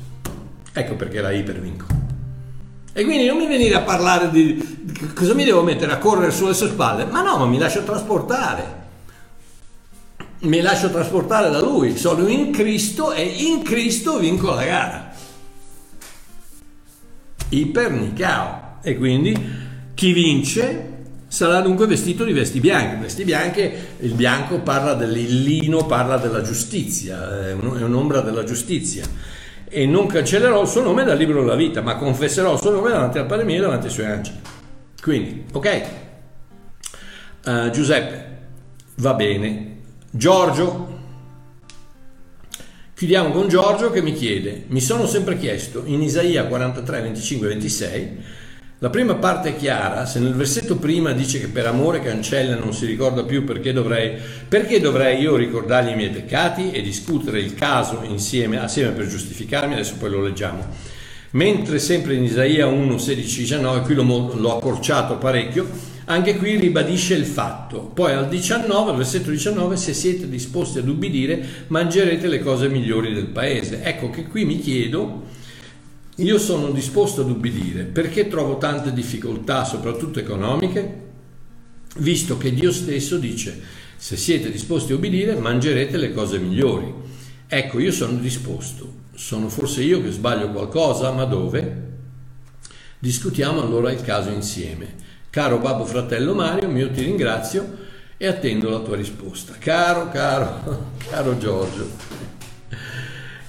Ecco 0.72 0.94
perché 0.94 1.20
la 1.20 1.30
ipervinco. 1.30 1.95
E 2.98 3.04
quindi 3.04 3.26
non 3.26 3.36
mi 3.36 3.46
venire 3.46 3.74
a 3.74 3.82
parlare 3.82 4.30
di, 4.30 5.12
cosa 5.14 5.34
mi 5.34 5.44
devo 5.44 5.62
mettere 5.62 5.92
a 5.92 5.98
correre 5.98 6.32
sulle 6.32 6.54
sue 6.54 6.68
spalle, 6.68 7.04
ma 7.04 7.20
no, 7.20 7.36
ma 7.36 7.44
mi 7.44 7.58
lascio 7.58 7.82
trasportare. 7.82 8.84
Mi 10.38 10.62
lascio 10.62 10.88
trasportare 10.88 11.50
da 11.50 11.60
lui, 11.60 11.98
sono 11.98 12.26
in 12.26 12.50
Cristo 12.52 13.12
e 13.12 13.22
in 13.22 13.62
Cristo 13.62 14.18
vinco 14.18 14.54
la 14.54 14.64
gara. 14.64 15.14
Ipernicao. 17.50 18.78
E 18.80 18.96
quindi 18.96 19.36
chi 19.92 20.12
vince 20.14 20.94
sarà 21.28 21.60
dunque 21.60 21.86
vestito 21.86 22.24
di 22.24 22.32
vesti 22.32 22.60
bianche. 22.60 22.96
Vesti 22.96 23.24
bianche, 23.24 23.88
il 23.98 24.14
bianco 24.14 24.60
parla 24.60 24.94
del 24.94 25.42
lino, 25.42 25.84
parla 25.84 26.16
della 26.16 26.40
giustizia, 26.40 27.48
è, 27.48 27.52
un'ombra 27.52 28.22
della 28.22 28.44
giustizia. 28.44 29.04
E 29.76 29.84
non 29.84 30.06
cancellerò 30.06 30.62
il 30.62 30.68
suo 30.68 30.80
nome 30.80 31.04
dal 31.04 31.18
libro 31.18 31.40
della 31.40 31.54
vita, 31.54 31.82
ma 31.82 31.96
confesserò 31.96 32.54
il 32.54 32.58
suo 32.58 32.70
nome 32.70 32.88
davanti 32.88 33.18
al 33.18 33.26
Padre 33.26 33.44
mio 33.44 33.58
e 33.58 33.60
davanti 33.60 33.88
ai 33.88 33.92
suoi 33.92 34.06
angeli. 34.06 34.40
Quindi, 35.02 35.44
ok. 35.52 35.82
Uh, 37.44 37.68
Giuseppe, 37.68 38.38
va 38.94 39.12
bene. 39.12 39.76
Giorgio, 40.10 40.98
chiudiamo 42.94 43.28
con 43.32 43.48
Giorgio 43.48 43.90
che 43.90 44.00
mi 44.00 44.14
chiede, 44.14 44.64
mi 44.68 44.80
sono 44.80 45.06
sempre 45.06 45.36
chiesto 45.36 45.82
in 45.84 46.00
Isaia 46.00 46.46
43, 46.46 47.02
25 47.02 47.48
26 47.48 48.24
la 48.80 48.90
prima 48.90 49.14
parte 49.14 49.48
è 49.48 49.56
chiara, 49.56 50.04
se 50.04 50.18
nel 50.20 50.34
versetto 50.34 50.76
prima 50.76 51.12
dice 51.12 51.40
che 51.40 51.48
per 51.48 51.64
amore 51.64 52.02
cancella 52.02 52.56
non 52.56 52.74
si 52.74 52.84
ricorda 52.84 53.24
più 53.24 53.42
perché 53.42 53.72
dovrei, 53.72 54.18
perché 54.46 54.80
dovrei 54.80 55.18
io 55.18 55.34
ricordargli 55.34 55.92
i 55.92 55.96
miei 55.96 56.10
peccati 56.10 56.72
e 56.72 56.82
discutere 56.82 57.40
il 57.40 57.54
caso 57.54 58.02
insieme, 58.02 58.60
assieme 58.60 58.90
per 58.90 59.06
giustificarmi, 59.06 59.72
adesso 59.72 59.94
poi 59.98 60.10
lo 60.10 60.20
leggiamo. 60.20 60.66
Mentre 61.30 61.78
sempre 61.78 62.16
in 62.16 62.24
Isaia 62.24 62.66
1, 62.66 62.98
16, 62.98 63.40
19, 63.40 63.80
qui 63.80 63.94
l'ho, 63.94 64.34
l'ho 64.34 64.56
accorciato 64.58 65.16
parecchio, 65.16 65.66
anche 66.04 66.36
qui 66.36 66.56
ribadisce 66.56 67.14
il 67.14 67.24
fatto. 67.24 67.80
Poi 67.80 68.12
al 68.12 68.28
19, 68.28 68.90
al 68.90 68.96
versetto 68.98 69.30
19, 69.30 69.76
se 69.76 69.94
siete 69.94 70.28
disposti 70.28 70.80
ad 70.80 70.88
ubbidire, 70.88 71.42
mangerete 71.68 72.28
le 72.28 72.40
cose 72.40 72.68
migliori 72.68 73.14
del 73.14 73.28
paese. 73.28 73.82
Ecco 73.82 74.10
che 74.10 74.24
qui 74.24 74.44
mi 74.44 74.60
chiedo 74.60 75.22
io 76.16 76.38
sono 76.38 76.70
disposto 76.70 77.20
ad 77.20 77.30
ubbidire 77.30 77.84
perché 77.84 78.26
trovo 78.28 78.56
tante 78.56 78.92
difficoltà, 78.92 79.64
soprattutto 79.64 80.18
economiche, 80.18 81.04
visto 81.98 82.38
che 82.38 82.54
Dio 82.54 82.72
stesso 82.72 83.18
dice 83.18 83.60
se 83.96 84.16
siete 84.16 84.50
disposti 84.50 84.92
a 84.92 84.96
ubbidire 84.96 85.34
mangerete 85.34 85.96
le 85.96 86.12
cose 86.12 86.38
migliori. 86.38 86.92
Ecco, 87.46 87.78
io 87.78 87.92
sono 87.92 88.18
disposto. 88.18 89.04
Sono 89.14 89.48
forse 89.48 89.82
io 89.82 90.02
che 90.02 90.10
sbaglio 90.10 90.50
qualcosa, 90.50 91.10
ma 91.10 91.24
dove? 91.24 91.84
Discutiamo 92.98 93.60
allora 93.60 93.90
il 93.90 94.02
caso 94.02 94.30
insieme. 94.30 94.94
Caro 95.30 95.58
babbo 95.58 95.84
fratello 95.84 96.34
Mario, 96.34 96.70
io 96.70 96.90
ti 96.90 97.02
ringrazio 97.02 97.84
e 98.16 98.26
attendo 98.26 98.70
la 98.70 98.78
tua 98.78 98.96
risposta. 98.96 99.54
Caro, 99.58 100.08
caro, 100.08 100.92
caro 101.10 101.36
Giorgio, 101.36 101.90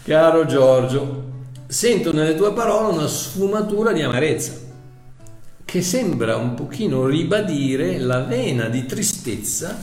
caro 0.03 0.45
Giorgio, 0.45 1.36
sento 1.69 2.13
nelle 2.13 2.35
tue 2.35 2.53
parole 2.53 2.93
una 2.93 3.07
sfumatura 3.07 3.91
di 3.91 4.01
amarezza 4.01 4.53
che 5.65 5.81
sembra 5.81 6.37
un 6.37 6.53
pochino 6.53 7.05
ribadire 7.05 7.97
la 7.99 8.21
vena 8.21 8.69
di 8.69 8.85
tristezza 8.85 9.77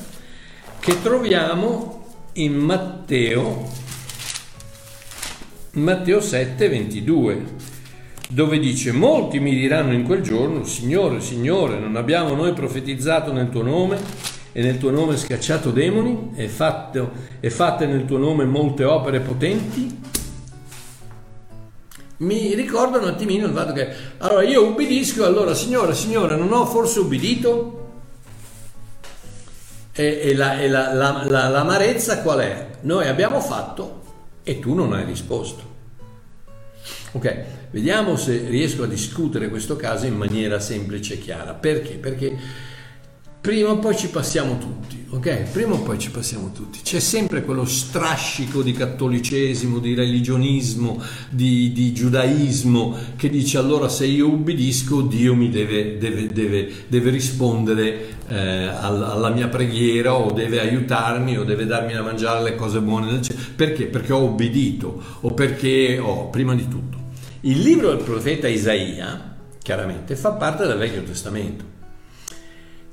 che 0.80 1.03
troviamo 1.03 2.07
in 2.35 2.55
Matteo 2.55 3.70
Matteo 5.72 6.20
7 6.22 6.68
22 6.70 7.45
dove 8.30 8.59
dice 8.59 8.91
molti 8.93 9.39
mi 9.39 9.55
diranno 9.55 9.93
in 9.93 10.05
quel 10.05 10.22
giorno 10.22 10.64
Signore, 10.64 11.20
Signore 11.20 11.78
non 11.78 11.97
abbiamo 11.97 12.35
noi 12.35 12.55
profetizzato 12.55 13.30
nel 13.30 13.51
tuo 13.51 13.62
nome 13.62 13.99
e 14.53 14.62
nel 14.62 14.78
tuo 14.78 14.91
nome 14.91 15.18
scacciato 15.18 15.70
demoni 15.70 16.30
e, 16.35 16.49
fatto, 16.49 17.12
e 17.41 17.51
fatte 17.51 17.85
nel 17.85 18.07
tuo 18.07 18.16
nome 18.16 18.47
molte 18.47 18.85
opere 18.85 19.20
potenti 19.20 20.12
mi 22.19 22.55
ricorda 22.55 22.99
un 22.99 23.09
attimino 23.09 23.47
il 23.47 23.53
fatto 23.53 23.73
che 23.73 23.89
allora 24.19 24.43
io 24.43 24.67
ubbidisco, 24.67 25.25
allora 25.25 25.55
signore, 25.55 25.95
signore, 25.95 26.37
non 26.37 26.53
ho 26.53 26.65
forse 26.67 27.01
ubbidito? 27.01 27.81
E, 29.93 30.21
e, 30.23 30.35
la, 30.35 30.61
e 30.61 30.69
la, 30.69 30.93
la, 30.93 31.49
l'amarezza 31.49 32.23
qual 32.23 32.41
è? 32.41 32.67
Noi 32.83 33.07
abbiamo 33.09 33.41
fatto 33.41 34.03
e 34.43 34.59
tu 34.59 34.75
non 34.75 34.93
hai 34.93 35.05
risposto. 35.05 35.73
Ok, 37.12 37.45
vediamo 37.71 38.17
se 38.17 38.47
riesco 38.49 38.83
a 38.83 38.87
discutere 38.87 39.49
questo 39.49 39.77
caso 39.77 40.07
in 40.07 40.17
maniera 40.17 40.59
semplice 40.59 41.15
e 41.15 41.19
chiara. 41.19 41.55
Perché? 41.55 41.95
Perché 41.95 42.37
prima 43.45 43.72
o 43.72 43.78
poi 43.78 43.95
ci 43.95 44.09
passiamo 44.09 44.57
tutti, 44.57 45.05
ok? 45.11 45.51
Prima 45.53 45.74
o 45.74 45.82
poi 45.82 45.99
ci 45.99 46.11
passiamo 46.11 46.51
tutti. 46.51 46.78
C'è 46.82 46.99
sempre 46.99 47.45
quello 47.45 47.66
strascico 47.66 48.62
di 48.62 48.72
cattolicesimo, 48.72 49.80
di 49.80 49.92
religionismo, 49.92 50.99
di, 51.28 51.70
di 51.72 51.92
giudaismo 51.92 52.97
che 53.16 53.28
dice 53.28 53.59
allora 53.59 53.90
se 53.90 54.07
io 54.07 54.28
ubbidisco 54.28 55.03
Dio 55.03 55.34
mi 55.34 55.51
deve, 55.51 55.99
deve, 55.99 56.28
deve, 56.28 56.72
deve 56.88 57.11
rispondere 57.11 58.16
eh, 58.28 58.64
alla 58.64 59.28
mia 59.28 59.49
preghiera 59.49 60.14
o 60.14 60.32
deve 60.32 60.61
aiutarmi 60.61 61.36
o 61.36 61.45
deve 61.45 61.66
darmi 61.66 61.92
da 61.92 62.01
mangiare 62.01 62.42
le 62.42 62.55
cose 62.55 62.80
buone. 62.80 63.20
Perché? 63.55 63.84
Perché 63.88 64.14
ho 64.14 64.22
obbedito 64.22 65.03
o 65.20 65.34
perché 65.34 65.99
ho, 65.99 66.30
prima 66.30 66.55
di 66.55 66.66
tutto. 66.66 66.97
Il 67.42 67.61
libro 67.61 67.88
del 67.88 68.03
profeta 68.03 68.49
Isaia, 68.49 69.36
chiaramente, 69.62 70.16
fa 70.16 70.32
parte 70.32 70.66
del 70.66 70.78
Vecchio 70.78 71.03
Testamento 71.03 71.74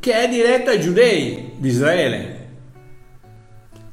che 0.02 0.14
è 0.14 0.28
diretta 0.28 0.72
ai 0.72 0.82
giudei 0.82 1.54
di 1.58 1.68
Israele 1.70 2.48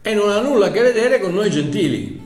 e 0.01 0.15
non 0.15 0.31
ha 0.31 0.41
nulla 0.41 0.67
a 0.67 0.71
che 0.71 0.81
vedere 0.81 1.21
con 1.21 1.35
noi 1.35 1.51
gentili. 1.51 2.19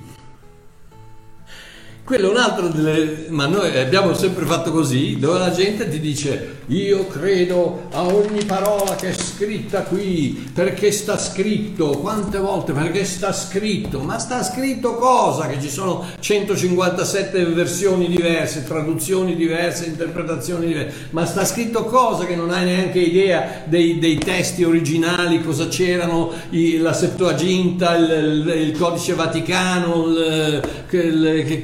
Quello 2.05 2.29
è 2.29 2.31
un 2.31 2.37
altro 2.37 2.69
delle... 2.69 3.27
ma 3.31 3.47
noi 3.47 3.77
abbiamo 3.77 4.15
sempre 4.15 4.45
fatto 4.45 4.71
così, 4.71 5.19
dove 5.19 5.41
la 5.41 5.51
gente 5.51 5.89
ti 5.89 5.99
dice 5.99 6.61
io 6.73 7.07
credo 7.07 7.89
a 7.93 8.07
ogni 8.07 8.45
parola 8.45 8.95
che 8.95 9.11
è 9.11 9.13
scritta 9.13 9.83
qui, 9.83 10.51
perché 10.55 10.91
sta 10.91 11.19
scritto, 11.19 11.99
quante 11.99 12.39
volte 12.39 12.73
perché 12.73 13.05
sta 13.05 13.31
scritto, 13.33 14.01
ma 14.01 14.19
sta 14.19 14.43
scritto 14.43 14.95
cosa? 14.95 15.47
Che 15.49 15.61
ci 15.61 15.69
sono 15.69 16.07
157 16.19 17.45
versioni 17.47 18.09
diverse, 18.09 18.65
traduzioni 18.65 19.37
diverse, 19.37 19.85
interpretazioni 19.85 20.67
diverse, 20.67 21.09
ma 21.11 21.27
sta 21.27 21.45
scritto 21.45 21.85
cosa 21.85 22.25
che 22.25 22.37
non 22.37 22.51
hai 22.51 22.65
neanche 22.65 23.01
idea 23.01 23.65
dei, 23.67 23.99
dei 23.99 24.17
testi 24.17 24.65
originali, 24.65 25.43
cosa 25.43 25.69
c'erano, 25.69 26.33
la 26.51 26.93
Septuaginta, 26.95 27.97
il, 27.97 28.47
il, 28.47 28.69
il 28.69 28.79
Codice 28.79 29.13
Vaticano, 29.15 30.07
il, 30.07 30.63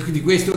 di 0.09 0.23
questo. 0.23 0.53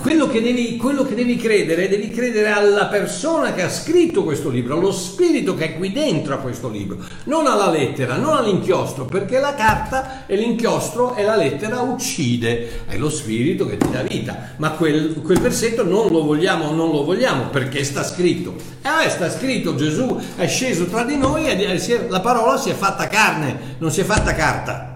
Quello 0.00 0.28
che, 0.28 0.40
devi, 0.40 0.76
quello 0.76 1.04
che, 1.04 1.14
devi, 1.14 1.36
credere, 1.36 1.88
devi 1.88 2.10
credere 2.10 2.50
alla 2.50 2.86
persona 2.86 3.52
che 3.52 3.62
ha 3.62 3.68
scritto 3.68 4.22
questo 4.22 4.50
libro, 4.50 4.76
allo 4.76 4.92
spirito 4.92 5.54
che 5.54 5.64
è 5.64 5.76
qui 5.76 5.92
dentro 5.92 6.34
a 6.34 6.38
questo 6.38 6.68
libro, 6.68 6.98
non 7.24 7.46
alla 7.46 7.70
lettera, 7.70 8.16
non 8.16 8.36
all'inchiostro, 8.36 9.04
perché 9.04 9.38
la 9.40 9.54
carta 9.54 10.26
e 10.26 10.36
l'inchiostro 10.36 11.14
e 11.16 11.22
la 11.22 11.36
lettera 11.36 11.80
uccide, 11.80 12.84
è 12.86 12.96
lo 12.96 13.10
spirito 13.10 13.66
che 13.66 13.76
ti 13.76 13.90
dà 13.90 14.02
vita, 14.02 14.54
ma 14.56 14.70
quel, 14.70 15.20
quel 15.22 15.40
versetto 15.40 15.84
non 15.84 16.08
lo 16.10 16.22
vogliamo, 16.22 16.70
non 16.70 16.90
lo 16.90 17.04
vogliamo 17.04 17.48
perché 17.48 17.84
sta 17.84 18.02
scritto. 18.02 18.54
Eh, 18.82 19.08
sta 19.08 19.30
scritto 19.30 19.74
Gesù 19.74 20.20
è 20.36 20.46
sceso 20.46 20.86
tra 20.86 21.04
di 21.04 21.16
noi 21.16 21.46
e 21.46 22.06
la 22.08 22.20
parola 22.20 22.56
si 22.58 22.70
è 22.70 22.74
fatta 22.74 23.06
carne, 23.08 23.76
non 23.78 23.90
si 23.90 24.00
è 24.00 24.04
fatta 24.04 24.34
carta. 24.34 24.93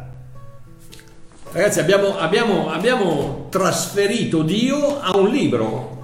Ragazzi, 1.50 1.80
abbiamo, 1.80 2.18
abbiamo, 2.18 2.70
abbiamo 2.70 3.46
trasferito 3.48 4.42
Dio 4.42 5.00
a 5.00 5.16
un 5.16 5.28
libro. 5.28 5.96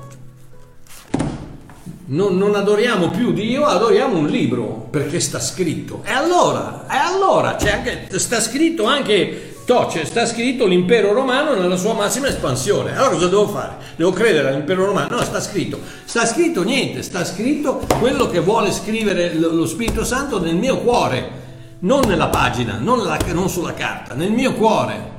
Non, 2.06 2.38
non, 2.38 2.54
adoriamo 2.54 3.10
più 3.10 3.32
Dio, 3.32 3.66
adoriamo 3.66 4.16
un 4.16 4.26
libro 4.26 4.88
perché 4.90 5.20
sta 5.20 5.38
scritto. 5.40 6.02
E 6.04 6.12
allora, 6.12 6.86
e 6.90 6.96
allora 6.96 7.58
anche, 7.58 8.08
sta 8.18 8.40
scritto 8.40 8.84
anche, 8.84 9.56
to, 9.66 9.90
cioè, 9.90 10.06
sta 10.06 10.24
scritto 10.24 10.64
l'impero 10.64 11.12
romano 11.12 11.54
nella 11.54 11.76
sua 11.76 11.92
massima 11.92 12.28
espansione. 12.28 12.96
Allora 12.96 13.10
cosa 13.10 13.28
devo 13.28 13.48
fare? 13.48 13.74
Devo 13.96 14.12
credere 14.12 14.48
all'impero 14.48 14.86
romano? 14.86 15.16
No, 15.16 15.22
sta 15.22 15.42
scritto. 15.42 15.78
Sta 16.06 16.24
scritto 16.24 16.62
niente, 16.62 17.02
sta 17.02 17.22
scritto 17.22 17.82
quello 17.98 18.30
che 18.30 18.40
vuole 18.40 18.72
scrivere 18.72 19.34
lo 19.34 19.66
Spirito 19.66 20.04
Santo 20.04 20.40
nel 20.40 20.56
mio 20.56 20.78
cuore, 20.78 21.42
non 21.80 22.00
nella 22.06 22.28
pagina, 22.28 22.78
non, 22.80 23.02
la, 23.02 23.18
non 23.34 23.50
sulla 23.50 23.74
carta, 23.74 24.14
nel 24.14 24.32
mio 24.32 24.54
cuore 24.54 25.13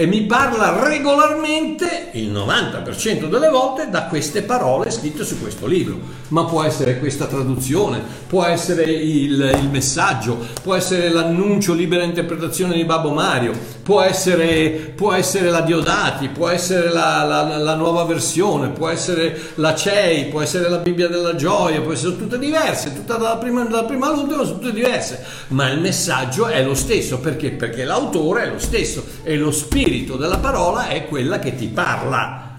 e 0.00 0.06
mi 0.06 0.22
parla 0.22 0.82
regolarmente, 0.88 2.08
il 2.12 2.32
90% 2.32 3.28
delle 3.28 3.50
volte, 3.50 3.90
da 3.90 4.04
queste 4.04 4.40
parole 4.40 4.90
scritte 4.90 5.26
su 5.26 5.38
questo 5.38 5.66
libro. 5.66 5.98
Ma 6.28 6.46
può 6.46 6.62
essere 6.62 6.98
questa 6.98 7.26
traduzione, 7.26 8.00
può 8.26 8.46
essere 8.46 8.84
il, 8.84 9.58
il 9.60 9.68
messaggio, 9.68 10.38
può 10.62 10.74
essere 10.74 11.10
l'annuncio 11.10 11.74
libera 11.74 12.02
interpretazione 12.02 12.76
di 12.76 12.84
Babbo 12.86 13.10
Mario, 13.10 13.52
può 13.82 14.00
essere, 14.00 14.94
può 14.94 15.12
essere 15.12 15.50
la 15.50 15.60
Diodati, 15.60 16.28
può 16.28 16.48
essere 16.48 16.88
la, 16.88 17.22
la, 17.24 17.58
la, 17.58 17.74
nuova 17.74 18.04
versione, 18.04 18.68
può 18.68 18.88
essere 18.88 19.38
la 19.56 19.74
CEI, 19.74 20.26
può 20.26 20.40
essere 20.40 20.70
la 20.70 20.78
Bibbia 20.78 21.08
della 21.08 21.34
gioia, 21.34 21.82
può 21.82 21.92
essere 21.92 22.16
tutte 22.16 22.38
diverse, 22.38 22.94
tutta 22.94 23.16
dalla 23.16 23.36
prima, 23.36 23.64
dalla 23.64 23.84
prima 23.84 24.06
all'ultima 24.06 24.44
sono 24.44 24.60
tutte 24.60 24.72
diverse, 24.72 25.22
ma 25.48 25.68
il 25.68 25.80
messaggio 25.80 26.46
è 26.46 26.64
lo 26.64 26.74
stesso, 26.74 27.18
perché? 27.18 27.50
Perché 27.50 27.84
l'autore 27.84 28.44
è 28.44 28.48
lo 28.48 28.58
stesso 28.58 29.04
e 29.24 29.36
lo 29.36 29.50
spirito 29.50 29.88
spirito 29.90 30.16
della 30.16 30.38
parola 30.38 30.86
è 30.86 31.08
quella 31.08 31.40
che 31.40 31.56
ti 31.56 31.66
parla, 31.66 32.58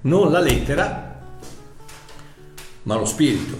non 0.00 0.32
la 0.32 0.40
lettera, 0.40 1.16
ma 2.82 2.96
lo 2.96 3.04
spirito. 3.04 3.56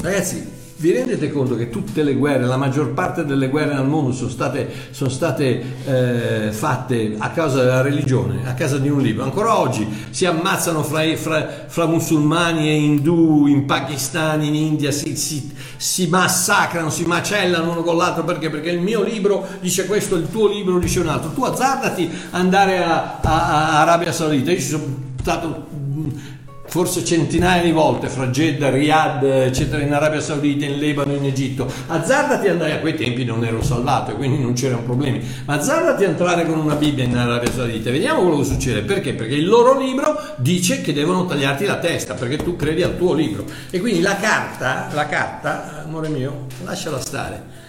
Ragazzi, 0.00 0.59
vi 0.80 0.92
rendete 0.92 1.30
conto 1.30 1.56
che 1.56 1.68
tutte 1.68 2.02
le 2.02 2.14
guerre, 2.14 2.46
la 2.46 2.56
maggior 2.56 2.94
parte 2.94 3.26
delle 3.26 3.48
guerre 3.48 3.74
al 3.74 3.86
mondo 3.86 4.12
sono 4.12 4.30
state, 4.30 4.66
sono 4.92 5.10
state 5.10 5.62
eh, 5.84 6.52
fatte 6.52 7.16
a 7.18 7.30
causa 7.30 7.62
della 7.62 7.82
religione, 7.82 8.48
a 8.48 8.54
causa 8.54 8.78
di 8.78 8.88
un 8.88 9.02
libro. 9.02 9.24
Ancora 9.24 9.58
oggi 9.58 9.86
si 10.08 10.24
ammazzano 10.24 10.82
fra, 10.82 11.02
fra, 11.16 11.66
fra 11.66 11.84
musulmani 11.84 12.70
e 12.70 12.76
indù, 12.76 13.46
in 13.46 13.66
Pakistan, 13.66 14.42
in 14.42 14.54
India, 14.54 14.90
si, 14.90 15.16
si, 15.16 15.52
si, 15.76 16.06
massacrano, 16.08 16.88
si 16.88 17.04
macellano 17.04 17.72
uno 17.72 17.82
con 17.82 17.98
l'altro 17.98 18.24
perché? 18.24 18.48
Perché 18.48 18.70
il 18.70 18.80
mio 18.80 19.02
libro 19.02 19.46
dice 19.60 19.84
questo, 19.84 20.16
il 20.16 20.30
tuo 20.30 20.48
libro 20.48 20.78
dice 20.78 21.00
un 21.00 21.08
altro. 21.08 21.30
Tu 21.32 21.44
azzardati 21.44 22.10
andare 22.30 22.82
a, 22.82 23.18
a, 23.20 23.48
a 23.48 23.80
Arabia 23.82 24.12
Saudita. 24.12 24.50
Io 24.50 24.58
ci 24.58 24.66
sono 24.66 24.84
stato 25.20 25.66
forse 26.70 27.04
centinaia 27.04 27.62
di 27.64 27.72
volte 27.72 28.08
fra 28.08 28.28
Jeddah, 28.28 28.70
Riyadh, 28.70 29.24
eccetera, 29.24 29.82
in 29.82 29.92
Arabia 29.92 30.20
Saudita, 30.20 30.64
in 30.64 30.78
Libano, 30.78 31.14
in 31.14 31.24
Egitto. 31.24 31.70
Azzardati 31.88 32.46
andare, 32.46 32.74
a 32.74 32.78
quei 32.78 32.94
tempi 32.94 33.24
non 33.24 33.44
ero 33.44 33.60
salvato 33.60 34.12
e 34.12 34.14
quindi 34.14 34.40
non 34.40 34.52
c'erano 34.52 34.82
problemi, 34.82 35.20
ma 35.46 35.54
azzardati 35.54 36.04
entrare 36.04 36.46
con 36.46 36.60
una 36.60 36.76
Bibbia 36.76 37.02
in 37.02 37.16
Arabia 37.16 37.50
Saudita, 37.50 37.90
vediamo 37.90 38.22
quello 38.22 38.38
che 38.38 38.44
succede. 38.44 38.82
Perché? 38.82 39.14
Perché 39.14 39.34
il 39.34 39.46
loro 39.46 39.80
libro 39.80 40.16
dice 40.36 40.80
che 40.80 40.92
devono 40.92 41.26
tagliarti 41.26 41.64
la 41.64 41.78
testa, 41.78 42.14
perché 42.14 42.36
tu 42.36 42.54
credi 42.54 42.84
al 42.84 42.96
tuo 42.96 43.14
libro. 43.14 43.44
E 43.68 43.80
quindi 43.80 44.00
la 44.00 44.14
carta, 44.14 44.88
la 44.92 45.06
carta, 45.06 45.82
amore 45.84 46.08
mio, 46.08 46.46
lasciala 46.62 47.00
stare 47.00 47.59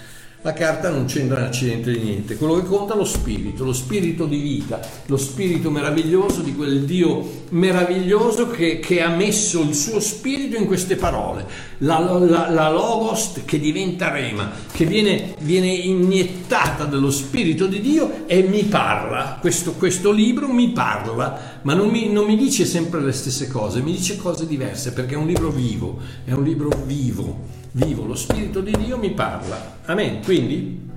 la 0.44 0.54
carta 0.54 0.90
non 0.90 1.06
c'entra 1.06 1.38
un 1.38 1.46
accidente 1.46 1.92
di 1.92 2.00
niente, 2.00 2.36
quello 2.36 2.56
che 2.56 2.66
conta 2.66 2.96
è 2.96 2.98
lo 2.98 3.06
spirito, 3.06 3.64
lo 3.64 3.74
spirito 3.74 4.26
di 4.26 4.40
vita, 4.40 4.80
lo 5.06 5.18
spirito 5.18 5.70
meraviglioso 5.70 6.42
di 6.42 6.56
quel 6.56 6.84
Dio 6.84 7.44
meraviglioso 7.50 8.50
che, 8.50 8.80
che 8.80 9.04
ha 9.04 9.10
messo 9.10 9.62
il 9.62 9.76
suo 9.76 10.00
spirito 10.00 10.58
in 10.58 10.66
queste 10.66 10.96
parole, 10.96 11.46
la, 11.80 12.00
la, 12.00 12.50
la 12.50 12.72
logos 12.72 13.42
che 13.46 13.60
diventa 13.60 14.10
rema, 14.10 14.52
che 14.72 14.86
viene, 14.86 15.36
viene, 15.42 15.68
iniettata 15.68 16.86
dello 16.86 17.12
spirito 17.12 17.68
di 17.68 17.80
Dio 17.80 18.26
e 18.26 18.42
mi 18.42 18.64
parla, 18.64 19.38
questo, 19.40 19.74
questo 19.74 20.12
libro 20.12 20.48
mi 20.48 20.70
parla, 20.70 21.60
ma 21.62 21.76
non 21.76 21.90
mi, 21.90 22.12
non 22.12 22.26
mi 22.26 22.36
dice 22.36 22.66
sempre 22.66 23.00
le 23.02 23.12
stesse 23.12 23.48
cose, 23.48 23.82
mi 23.82 23.92
dice 23.92 24.18
cose 24.18 24.48
diverse 24.48 24.92
perché 24.92 25.14
è 25.14 25.18
un 25.18 25.28
libro 25.28 25.52
vivo, 25.52 26.00
è 26.26 26.32
un 26.32 26.44
libro 26.44 26.70
vivo 26.84 27.60
vivo, 27.72 28.06
lo 28.06 28.16
Spirito 28.16 28.62
di 28.62 28.76
Dio 28.78 28.98
mi 28.98 29.12
parla. 29.12 29.78
Amen. 29.86 30.22
Quindi 30.24 30.90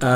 uh, 0.00 0.06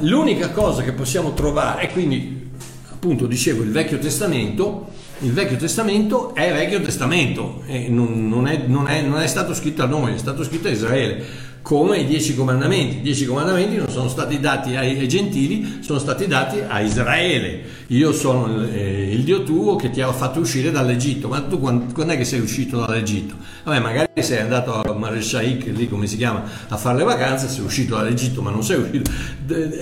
l'unica 0.00 0.50
cosa 0.50 0.82
che 0.82 0.92
possiamo 0.92 1.34
trovare, 1.34 1.82
e 1.82 1.92
quindi 1.92 2.50
appunto 2.90 3.26
dicevo 3.26 3.62
il 3.62 3.70
Vecchio 3.70 3.98
Testamento, 3.98 4.90
il 5.20 5.32
Vecchio 5.32 5.56
Testamento 5.56 6.34
è 6.34 6.52
Vecchio 6.52 6.80
Testamento, 6.80 7.62
non, 7.88 8.28
non, 8.28 8.48
è, 8.48 8.64
non, 8.66 8.88
è, 8.88 9.02
non, 9.02 9.20
è, 9.20 9.26
stato 9.26 9.54
scritto 9.54 9.82
a 9.82 9.86
noi, 9.86 10.14
è 10.14 10.18
stato 10.18 10.42
scritto 10.42 10.68
a 10.68 10.70
Israele 10.70 11.50
come 11.62 11.98
i 11.98 12.06
dieci 12.06 12.34
comandamenti. 12.34 12.96
I 12.96 13.00
dieci 13.02 13.24
comandamenti 13.24 13.76
non 13.76 13.88
sono 13.88 14.08
stati 14.08 14.40
dati 14.40 14.74
ai 14.74 15.08
gentili, 15.08 15.78
sono 15.80 16.00
stati 16.00 16.26
dati 16.26 16.58
a 16.66 16.80
Israele. 16.80 17.62
Io 17.92 18.10
sono 18.14 18.46
il, 18.46 18.70
eh, 18.74 19.12
il, 19.12 19.22
Dio 19.22 19.42
tuo 19.42 19.76
che 19.76 19.90
ti 19.90 20.00
ha 20.00 20.10
fatto 20.12 20.40
uscire 20.40 20.70
dall'Egitto. 20.70 21.28
Ma 21.28 21.42
tu 21.42 21.60
quando, 21.60 21.92
quando, 21.92 22.14
è 22.14 22.16
che 22.16 22.24
sei 22.24 22.40
uscito 22.40 22.78
dall'Egitto? 22.78 23.34
Vabbè, 23.64 23.80
magari 23.80 24.22
sei 24.22 24.38
andato 24.38 24.72
a 24.72 24.94
Mareshaik, 24.94 25.66
lì 25.66 25.88
come 25.88 26.06
si 26.06 26.16
chiama, 26.16 26.42
a 26.68 26.76
fare 26.78 26.96
le 26.96 27.04
vacanze, 27.04 27.48
sei 27.48 27.62
uscito 27.62 27.94
dall'Egitto, 27.96 28.40
ma 28.40 28.50
non 28.50 28.62
sei 28.62 28.78
uscito. 28.78 29.10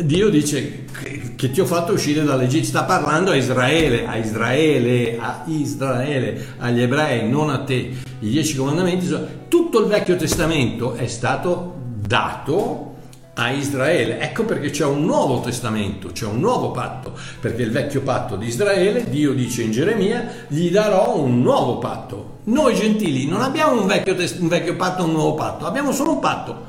Dio 0.03 0.29
dice 0.29 0.87
che, 1.01 1.35
che 1.37 1.51
ti 1.53 1.61
ho 1.61 1.65
fatto 1.65 1.93
uscire 1.93 2.25
dall'Egitto. 2.25 2.67
Sta 2.67 2.83
parlando 2.83 3.31
a 3.31 3.37
Israele, 3.37 4.05
a 4.07 4.17
Israele, 4.17 5.17
a 5.21 5.45
Israele, 5.47 6.55
agli 6.59 6.83
ebrei, 6.83 7.31
non 7.31 7.49
a 7.49 7.59
te. 7.61 7.95
I 8.19 8.29
dieci 8.29 8.57
comandamenti 8.57 9.07
sono 9.07 9.25
tutto 9.47 9.81
il 9.81 9.87
Vecchio 9.87 10.17
Testamento 10.17 10.95
è 10.95 11.07
stato 11.07 11.77
dato 12.05 12.90
a 13.35 13.51
Israele. 13.51 14.19
Ecco 14.21 14.45
perché 14.45 14.71
c'è 14.71 14.85
un 14.85 15.05
nuovo 15.05 15.41
testamento, 15.41 16.09
c'è 16.13 16.27
un 16.27 16.41
nuovo 16.41 16.71
patto, 16.71 17.17
perché 17.41 17.63
il 17.63 17.71
vecchio 17.71 18.03
patto 18.03 18.37
di 18.37 18.47
Israele, 18.47 19.09
Dio 19.09 19.33
dice 19.33 19.63
in 19.63 19.71
Geremia, 19.71 20.47
gli 20.49 20.71
darò 20.71 21.17
un 21.17 21.41
nuovo 21.41 21.79
patto. 21.79 22.39
Noi 22.45 22.75
gentili 22.75 23.27
non 23.27 23.43
abbiamo 23.43 23.81
un 23.81 23.87
vecchio, 23.87 24.15
un 24.41 24.49
vecchio 24.49 24.77
patto, 24.77 25.05
un 25.05 25.13
nuovo 25.13 25.35
patto, 25.35 25.67
abbiamo 25.67 25.93
solo 25.93 26.13
un 26.13 26.21
patto. 26.21 26.69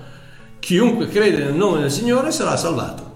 Chiunque 0.60 1.08
crede 1.08 1.44
nel 1.44 1.54
nome 1.54 1.82
del 1.82 1.92
Signore 1.92 2.32
sarà 2.32 2.56
salvato. 2.56 3.16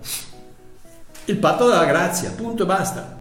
Il 1.25 1.37
patto 1.37 1.67
della 1.67 1.85
grazia, 1.85 2.31
punto 2.31 2.63
e 2.63 2.65
basta. 2.65 3.17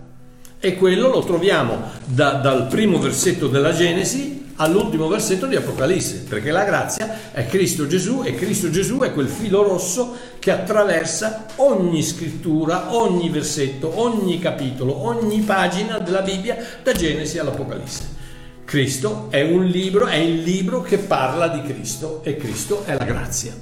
E 0.59 0.77
quello 0.77 1.09
lo 1.09 1.23
troviamo 1.23 1.79
da, 2.07 2.35
dal 2.35 2.67
primo 2.67 2.99
versetto 2.99 3.49
della 3.49 3.73
Genesi 3.73 4.44
all'ultimo 4.57 5.09
versetto 5.09 5.47
di 5.47 5.57
Apocalisse, 5.57 6.25
perché 6.29 6.51
la 6.51 6.65
grazia 6.65 7.33
è 7.33 7.47
Cristo 7.47 7.87
Gesù 7.87 8.23
e 8.25 8.35
Cristo 8.35 8.71
Gesù 8.71 8.99
è 8.99 9.13
quel 9.13 9.29
filo 9.29 9.63
rosso 9.63 10.17
che 10.39 10.51
attraversa 10.51 11.47
ogni 11.57 12.03
scrittura, 12.03 12.95
ogni 12.95 13.31
versetto, 13.31 14.01
ogni 14.01 14.39
capitolo, 14.39 15.05
ogni 15.05 15.41
pagina 15.41 15.99
della 15.99 16.23
Bibbia, 16.23 16.57
da 16.83 16.93
Genesi 16.93 17.39
all'Apocalisse. 17.39 18.23
Cristo 18.65 19.29
è 19.31 19.43
un 19.43 19.65
libro, 19.67 20.07
è 20.07 20.17
il 20.17 20.43
libro 20.43 20.81
che 20.83 20.99
parla 20.99 21.49
di 21.49 21.63
Cristo 21.63 22.23
e 22.25 22.37
Cristo 22.37 22.85
è 22.85 22.97
la 22.97 23.05
grazia 23.05 23.53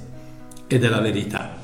ed 0.67 0.83
è 0.83 0.87
la 0.87 1.01
verità. 1.01 1.61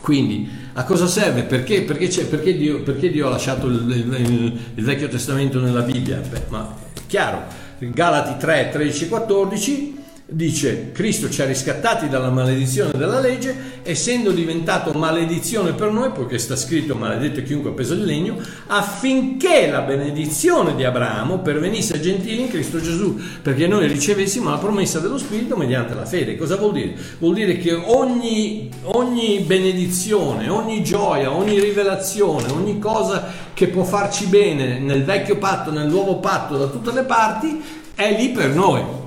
Quindi 0.00 0.48
a 0.74 0.84
cosa 0.84 1.06
serve? 1.06 1.42
Perché, 1.42 1.82
perché, 1.82 2.08
perché, 2.24 2.56
Dio, 2.56 2.82
perché 2.82 3.10
Dio, 3.10 3.26
ha 3.26 3.30
lasciato 3.30 3.66
il, 3.66 3.90
il, 3.90 4.60
il, 4.74 4.84
Vecchio 4.84 5.08
Testamento 5.08 5.60
nella 5.60 5.82
Bibbia? 5.82 6.16
Beh, 6.18 6.42
ma 6.48 6.74
chiaro, 7.06 7.42
Galati 7.78 8.38
3, 8.38 8.70
13 8.70 9.04
e 9.04 9.08
14 9.08 9.97
dice 10.30 10.92
Cristo 10.92 11.30
ci 11.30 11.40
ha 11.40 11.46
riscattati 11.46 12.06
dalla 12.08 12.28
maledizione 12.28 12.92
della 12.94 13.18
legge, 13.18 13.80
essendo 13.82 14.30
diventato 14.30 14.92
maledizione 14.92 15.72
per 15.72 15.90
noi, 15.90 16.10
poiché 16.10 16.36
sta 16.36 16.54
scritto 16.54 16.94
maledetto 16.94 17.42
chiunque 17.42 17.70
ha 17.70 17.94
il 17.94 18.04
legno, 18.04 18.36
affinché 18.66 19.70
la 19.70 19.80
benedizione 19.80 20.74
di 20.74 20.84
Abramo 20.84 21.38
pervenisse 21.38 21.94
ai 21.94 22.02
gentili 22.02 22.42
in 22.42 22.48
Cristo 22.48 22.78
Gesù, 22.78 23.18
perché 23.40 23.66
noi 23.66 23.86
ricevessimo 23.86 24.50
la 24.50 24.58
promessa 24.58 24.98
dello 24.98 25.16
Spirito 25.16 25.56
mediante 25.56 25.94
la 25.94 26.04
fede. 26.04 26.36
Cosa 26.36 26.56
vuol 26.56 26.72
dire? 26.72 26.94
Vuol 27.18 27.34
dire 27.34 27.56
che 27.56 27.72
ogni, 27.72 28.68
ogni 28.82 29.40
benedizione, 29.46 30.50
ogni 30.50 30.84
gioia, 30.84 31.32
ogni 31.32 31.58
rivelazione, 31.58 32.52
ogni 32.52 32.78
cosa 32.78 33.46
che 33.54 33.68
può 33.68 33.82
farci 33.82 34.26
bene 34.26 34.78
nel 34.78 35.04
vecchio 35.04 35.38
patto, 35.38 35.70
nel 35.70 35.88
nuovo 35.88 36.18
patto, 36.18 36.58
da 36.58 36.66
tutte 36.66 36.92
le 36.92 37.04
parti, 37.04 37.62
è 37.94 38.14
lì 38.14 38.28
per 38.28 38.54
noi 38.54 39.06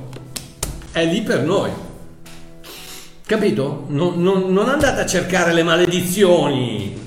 è 0.92 1.06
lì 1.06 1.22
per 1.22 1.44
noi. 1.44 1.72
Capito? 3.26 3.86
Non, 3.88 4.22
non, 4.22 4.52
non 4.52 4.68
andate 4.68 5.02
a 5.02 5.06
cercare 5.06 5.54
le 5.54 5.64
maledizioni. 5.64 7.00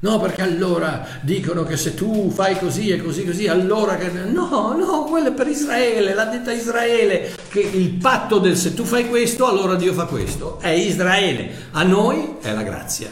No, 0.00 0.18
perché 0.18 0.42
allora 0.42 1.06
dicono 1.20 1.62
che 1.62 1.76
se 1.76 1.94
tu 1.94 2.28
fai 2.30 2.58
così 2.58 2.90
e 2.90 3.00
così 3.00 3.24
così, 3.24 3.46
allora 3.46 3.96
che... 3.96 4.10
No, 4.10 4.74
no, 4.76 5.04
quello 5.04 5.28
è 5.28 5.32
per 5.32 5.46
Israele, 5.46 6.12
l'ha 6.12 6.24
detta 6.24 6.52
Israele, 6.52 7.36
che 7.48 7.60
il 7.60 7.90
patto 7.90 8.38
del 8.38 8.56
se 8.56 8.74
tu 8.74 8.84
fai 8.84 9.08
questo, 9.08 9.46
allora 9.46 9.76
Dio 9.76 9.92
fa 9.92 10.06
questo. 10.06 10.58
È 10.60 10.70
Israele. 10.70 11.68
A 11.70 11.84
noi 11.84 12.36
è 12.40 12.52
la 12.52 12.62
grazia. 12.62 13.10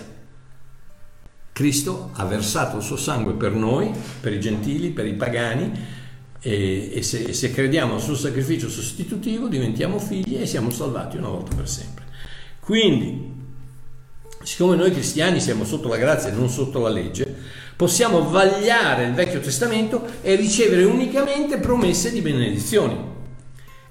Cristo 1.53 2.11
ha 2.15 2.25
versato 2.25 2.79
il 2.79 2.83
suo 2.83 2.97
sangue 2.97 3.35
per 3.35 3.53
noi, 3.53 3.93
per 4.21 4.33
i 4.33 4.41
gentili, 4.41 4.91
per 4.91 5.07
i 5.07 5.15
pagani, 5.15 5.99
e, 6.43 6.91
e, 6.95 7.03
se, 7.03 7.25
e, 7.25 7.33
se, 7.35 7.53
crediamo 7.53 7.99
suo 7.99 8.15
sacrificio 8.15 8.69
sostitutivo 8.69 9.49
diventiamo 9.49 9.99
figli 9.99 10.41
e 10.41 10.47
siamo 10.47 10.71
salvati 10.71 11.19
una 11.19 11.29
volta 11.29 11.55
per 11.55 11.69
sempre. 11.69 12.05
Quindi, 12.61 13.33
siccome 14.43 14.77
noi 14.77 14.91
cristiani 14.91 15.41
siamo 15.41 15.65
sotto 15.65 15.89
la 15.89 15.97
grazia 15.97 16.31
e 16.31 16.33
non 16.33 16.49
sotto 16.49 16.79
la 16.79 16.89
legge, 16.89 17.37
possiamo 17.77 18.29
vagliare 18.29 19.05
il 19.05 19.15
Vecchio 19.15 19.41
Testamento 19.41 20.07
e 20.23 20.35
ricevere 20.35 20.85
unicamente 20.85 21.59
promesse 21.59 22.11
di 22.11 22.21
benedizioni. 22.21 23.09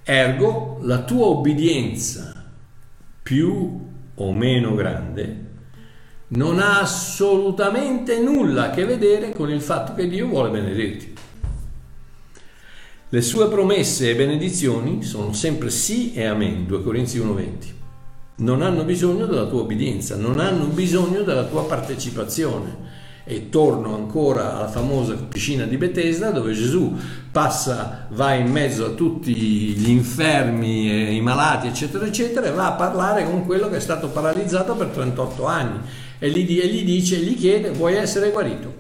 Ergo, 0.04 0.80
la 0.82 1.04
tua 1.04 1.28
obbedienza 1.28 2.34
più 3.22 3.88
o 4.16 4.34
meno 4.34 4.74
grande 4.74 5.48
non 6.30 6.60
ha 6.60 6.80
assolutamente 6.82 8.20
nulla 8.20 8.66
a 8.66 8.70
che 8.70 8.86
vedere 8.86 9.32
con 9.34 9.50
il 9.52 9.62
fatto 9.62 9.94
che 9.94 10.08
Dio 10.08 10.28
vuole 10.28 10.50
benedirti. 10.50 11.14
Le 13.12 13.22
sue 13.24 13.48
promesse 13.48 14.12
e 14.12 14.16
benedizioni 14.16 15.02
sono 15.02 15.34
sempre 15.34 15.72
sì 15.72 16.14
e 16.14 16.26
amen, 16.26 16.68
2 16.68 16.84
Corinzi 16.84 17.18
1:20. 17.18 17.48
Non 18.36 18.62
hanno 18.62 18.84
bisogno 18.84 19.26
della 19.26 19.48
tua 19.48 19.62
obbedienza, 19.62 20.16
non 20.16 20.40
hanno 20.40 20.66
bisogno 20.66 21.24
della 21.24 21.46
tua 21.46 21.66
partecipazione. 21.66 22.98
E 23.26 23.50
torno 23.50 23.96
ancora 23.96 24.56
alla 24.56 24.68
famosa 24.68 25.16
piscina 25.16 25.66
di 25.66 25.78
Bethesda 25.78 26.30
dove 26.30 26.54
Gesù 26.54 26.96
passa, 27.32 28.06
va 28.12 28.36
in 28.36 28.52
mezzo 28.52 28.86
a 28.86 28.90
tutti 28.90 29.34
gli 29.34 29.90
infermi, 29.90 30.92
e 30.92 31.16
i 31.16 31.22
malati, 31.22 31.66
eccetera, 31.66 32.06
eccetera, 32.06 32.46
e 32.46 32.52
va 32.52 32.68
a 32.68 32.74
parlare 32.74 33.26
con 33.26 33.44
quello 33.44 33.70
che 33.70 33.78
è 33.78 33.82
stato 33.82 34.10
paralizzato 34.10 34.76
per 34.76 34.90
38 34.90 35.46
anni 35.48 35.80
e 36.20 36.30
gli, 36.30 36.60
e 36.60 36.68
gli 36.68 36.84
dice, 36.86 37.18
gli 37.18 37.36
chiede, 37.36 37.72
vuoi 37.72 37.96
essere 37.96 38.30
guarito? 38.30 38.72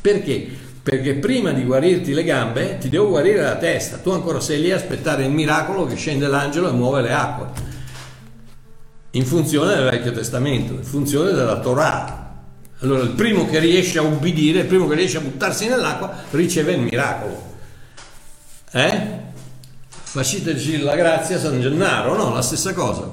Perché? 0.00 0.65
Perché 0.86 1.14
prima 1.14 1.50
di 1.50 1.64
guarirti 1.64 2.12
le 2.12 2.22
gambe 2.22 2.78
ti 2.78 2.88
devo 2.88 3.08
guarire 3.08 3.42
la 3.42 3.56
testa, 3.56 3.96
tu 3.96 4.10
ancora 4.10 4.38
sei 4.38 4.60
lì 4.60 4.70
a 4.70 4.76
aspettare 4.76 5.24
il 5.24 5.32
miracolo 5.32 5.84
che 5.84 5.96
scende 5.96 6.28
l'angelo 6.28 6.68
e 6.68 6.72
muove 6.74 7.02
le 7.02 7.12
acque, 7.12 7.48
in 9.10 9.26
funzione 9.26 9.74
del 9.74 9.90
Vecchio 9.90 10.12
Testamento, 10.12 10.74
in 10.74 10.84
funzione 10.84 11.32
della 11.32 11.58
Torah. 11.58 12.34
Allora 12.82 13.02
il 13.02 13.10
primo 13.10 13.46
che 13.46 13.58
riesce 13.58 13.98
a 13.98 14.02
ubbidire, 14.02 14.60
il 14.60 14.66
primo 14.66 14.86
che 14.86 14.94
riesce 14.94 15.16
a 15.16 15.22
buttarsi 15.22 15.66
nell'acqua, 15.66 16.22
riceve 16.30 16.74
il 16.74 16.82
miracolo. 16.82 17.54
Eh? 18.70 19.08
Faciteci 19.90 20.82
la 20.82 20.94
grazia 20.94 21.36
San 21.40 21.60
Gennaro, 21.60 22.14
no? 22.14 22.32
La 22.32 22.42
stessa 22.42 22.72
cosa. 22.74 23.10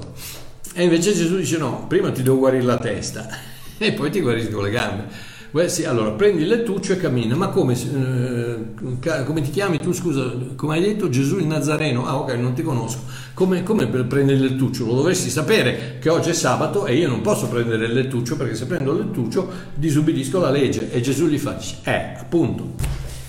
E 0.74 0.84
invece 0.84 1.12
Gesù 1.12 1.38
dice 1.38 1.56
no, 1.56 1.86
prima 1.88 2.12
ti 2.12 2.22
devo 2.22 2.38
guarire 2.38 2.62
la 2.62 2.78
testa 2.78 3.26
e 3.78 3.92
poi 3.94 4.12
ti 4.12 4.20
guarisco 4.20 4.60
le 4.60 4.70
gambe. 4.70 5.32
Beh, 5.54 5.68
sì, 5.68 5.84
allora 5.84 6.10
prendi 6.10 6.42
il 6.42 6.48
lettuccio 6.48 6.94
e 6.94 6.96
cammina. 6.96 7.36
Ma 7.36 7.46
come, 7.46 7.74
eh, 7.74 9.24
come 9.24 9.40
ti 9.40 9.50
chiami 9.50 9.78
tu? 9.78 9.92
Scusa, 9.92 10.32
come 10.56 10.74
hai 10.74 10.82
detto 10.82 11.08
Gesù 11.08 11.38
il 11.38 11.46
Nazareno? 11.46 12.08
Ah, 12.08 12.16
ok, 12.16 12.32
non 12.32 12.54
ti 12.54 12.64
conosco. 12.64 12.98
Come, 13.34 13.62
come 13.62 13.86
prendi 13.86 14.32
il 14.32 14.40
lettuccio? 14.40 14.84
Lo 14.84 14.96
dovresti 14.96 15.30
sapere 15.30 15.98
che 16.00 16.08
oggi 16.08 16.30
è 16.30 16.32
sabato 16.32 16.86
e 16.86 16.96
io 16.96 17.08
non 17.08 17.20
posso 17.20 17.46
prendere 17.46 17.86
il 17.86 17.92
lettuccio 17.92 18.36
perché 18.36 18.56
se 18.56 18.66
prendo 18.66 18.94
il 18.94 19.04
lettuccio 19.04 19.48
disubbidisco 19.76 20.40
la 20.40 20.50
legge. 20.50 20.90
E 20.90 21.00
Gesù 21.00 21.28
gli 21.28 21.38
fa, 21.38 21.56
eh, 21.84 22.16
appunto. 22.18 22.72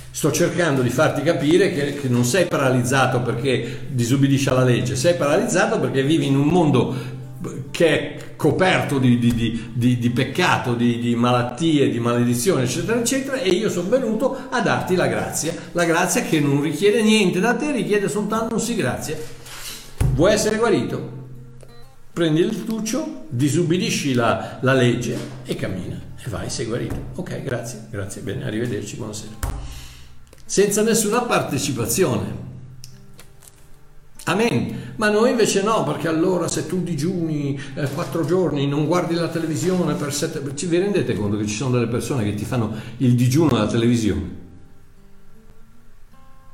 Sto 0.10 0.32
cercando 0.32 0.82
di 0.82 0.90
farti 0.90 1.22
capire 1.22 1.72
che, 1.74 1.94
che, 1.94 2.08
non 2.08 2.24
sei 2.24 2.48
paralizzato 2.48 3.20
perché 3.20 3.82
disubbidisci 3.90 4.50
alla 4.50 4.64
legge, 4.64 4.96
sei 4.96 5.14
paralizzato 5.14 5.80
perché 5.80 6.02
vivi 6.02 6.26
in 6.26 6.38
un 6.38 6.48
mondo 6.48 6.96
che 7.72 7.88
è 7.88 8.36
coperto 8.36 9.00
di, 9.00 9.18
di, 9.18 9.72
di, 9.74 9.98
di 9.98 10.10
peccato, 10.10 10.74
di, 10.74 11.16
malattie, 11.16 11.90
di 11.90 12.00
maledizione, 12.00 12.64
eccetera, 12.64 13.00
eccetera, 13.00 13.38
e 13.38 13.50
io 13.50 13.70
sono 13.70 13.90
venuto 13.90 14.38
a 14.50 14.62
darti 14.62 14.96
la 14.96 15.08
grazia, 15.08 15.54
la 15.72 15.86
grazia 15.86 16.22
che 16.24 16.40
non 16.40 16.62
richiede 16.62 17.02
niente 17.02 17.40
da 17.40 17.54
te, 17.56 17.72
richiede 17.72 18.08
soltanto 18.10 18.56
un 18.56 18.62
sì 18.62 18.76
grazie. 18.76 19.24
Vuoi 20.14 20.34
essere 20.34 20.58
guarito? 20.58 21.24
Prendi 22.14 22.42
il 22.42 22.64
tuccio, 22.64 23.26
disubbidisci 23.28 24.14
la, 24.14 24.60
la 24.62 24.74
legge 24.74 25.18
e 25.44 25.56
cammina 25.56 26.00
e 26.24 26.30
vai, 26.30 26.50
sei 26.50 26.66
guarito. 26.66 26.96
Ok, 27.16 27.44
grazie, 27.44 27.88
grazie, 27.90 28.22
bene, 28.22 28.46
arrivederci, 28.46 28.96
buonasera. 28.96 29.34
Senza 30.46 30.82
nessuna 30.82 31.22
partecipazione. 31.24 32.45
Amen. 34.26 34.94
Ma 34.96 35.10
noi 35.10 35.32
invece 35.32 35.62
no, 35.62 35.84
perché 35.84 36.08
allora 36.08 36.48
se 36.48 36.66
tu 36.66 36.82
digiuni 36.82 37.60
eh, 37.76 37.88
giorni, 38.26 38.68
non 38.68 38.88
guardi 38.88 39.14
la 39.14 39.28
televisione 39.28 39.94
per 39.94 40.14
sette... 40.14 40.42
Ci, 40.56 40.66
vi 40.66 40.80
rendete 40.80 41.16
conto 41.16 41.38
che 41.38 41.46
ci 41.46 41.56
sono 41.56 41.72
delle 41.72 41.88
persone 41.88 42.24
che 42.24 42.34
ti 42.34 42.46
fanno 42.46 42.74
il 42.98 43.14
digiuno 43.14 43.56
alla 43.56 43.68
televisione? 43.68 44.44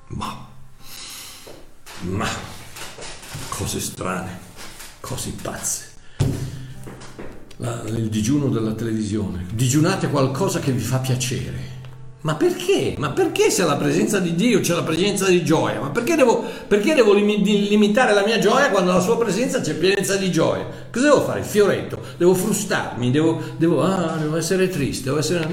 Ma... 0.08 0.48
Ma... 2.02 2.28
Cose 3.50 3.80
strane, 3.80 4.40
cose 5.00 5.34
pazze. 5.42 5.90
La, 7.58 7.84
il 7.84 8.10
digiuno 8.10 8.50
della 8.50 8.74
televisione. 8.74 9.46
Digiunate 9.54 10.10
qualcosa 10.10 10.60
che 10.60 10.72
vi 10.72 10.82
fa 10.82 10.98
piacere 10.98 11.71
ma 12.22 12.36
perché? 12.36 12.94
Ma 12.98 13.10
perché 13.10 13.50
se 13.50 13.64
la 13.64 13.76
presenza 13.78 14.20
di 14.20 14.36
Dio 14.36 14.60
c'è 14.60 14.76
la 14.76 14.84
presenza 14.84 15.28
di 15.28 15.44
gioia? 15.44 15.80
Ma 15.80 15.90
perché 15.90 16.16
devo, 16.16 16.44
perché 16.68 16.94
devo 16.94 17.14
limitare 17.14 18.14
la 18.14 18.24
mia 18.24 18.38
gioia 18.38 18.70
quando 18.70 18.92
alla 18.92 19.00
sua 19.00 19.18
presenza 19.18 19.60
c'è 19.60 19.74
pienezza 19.74 20.18
di 20.18 20.30
gioia? 20.30 20.68
Cosa 20.92 21.06
devo 21.06 21.22
fare? 21.22 21.40
Il 21.40 21.46
fioretto? 21.46 22.00
Devo 22.18 22.36
frustarmi? 22.36 23.10
Devo, 23.10 23.42
devo, 23.58 23.82
ah, 23.82 24.18
devo 24.18 24.38
essere 24.38 24.70
triste? 24.70 25.06
Devo 25.06 25.18
essere... 25.18 25.48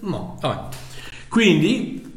No, 0.00 0.36
vabbè. 0.40 0.76
Quindi 1.28 2.14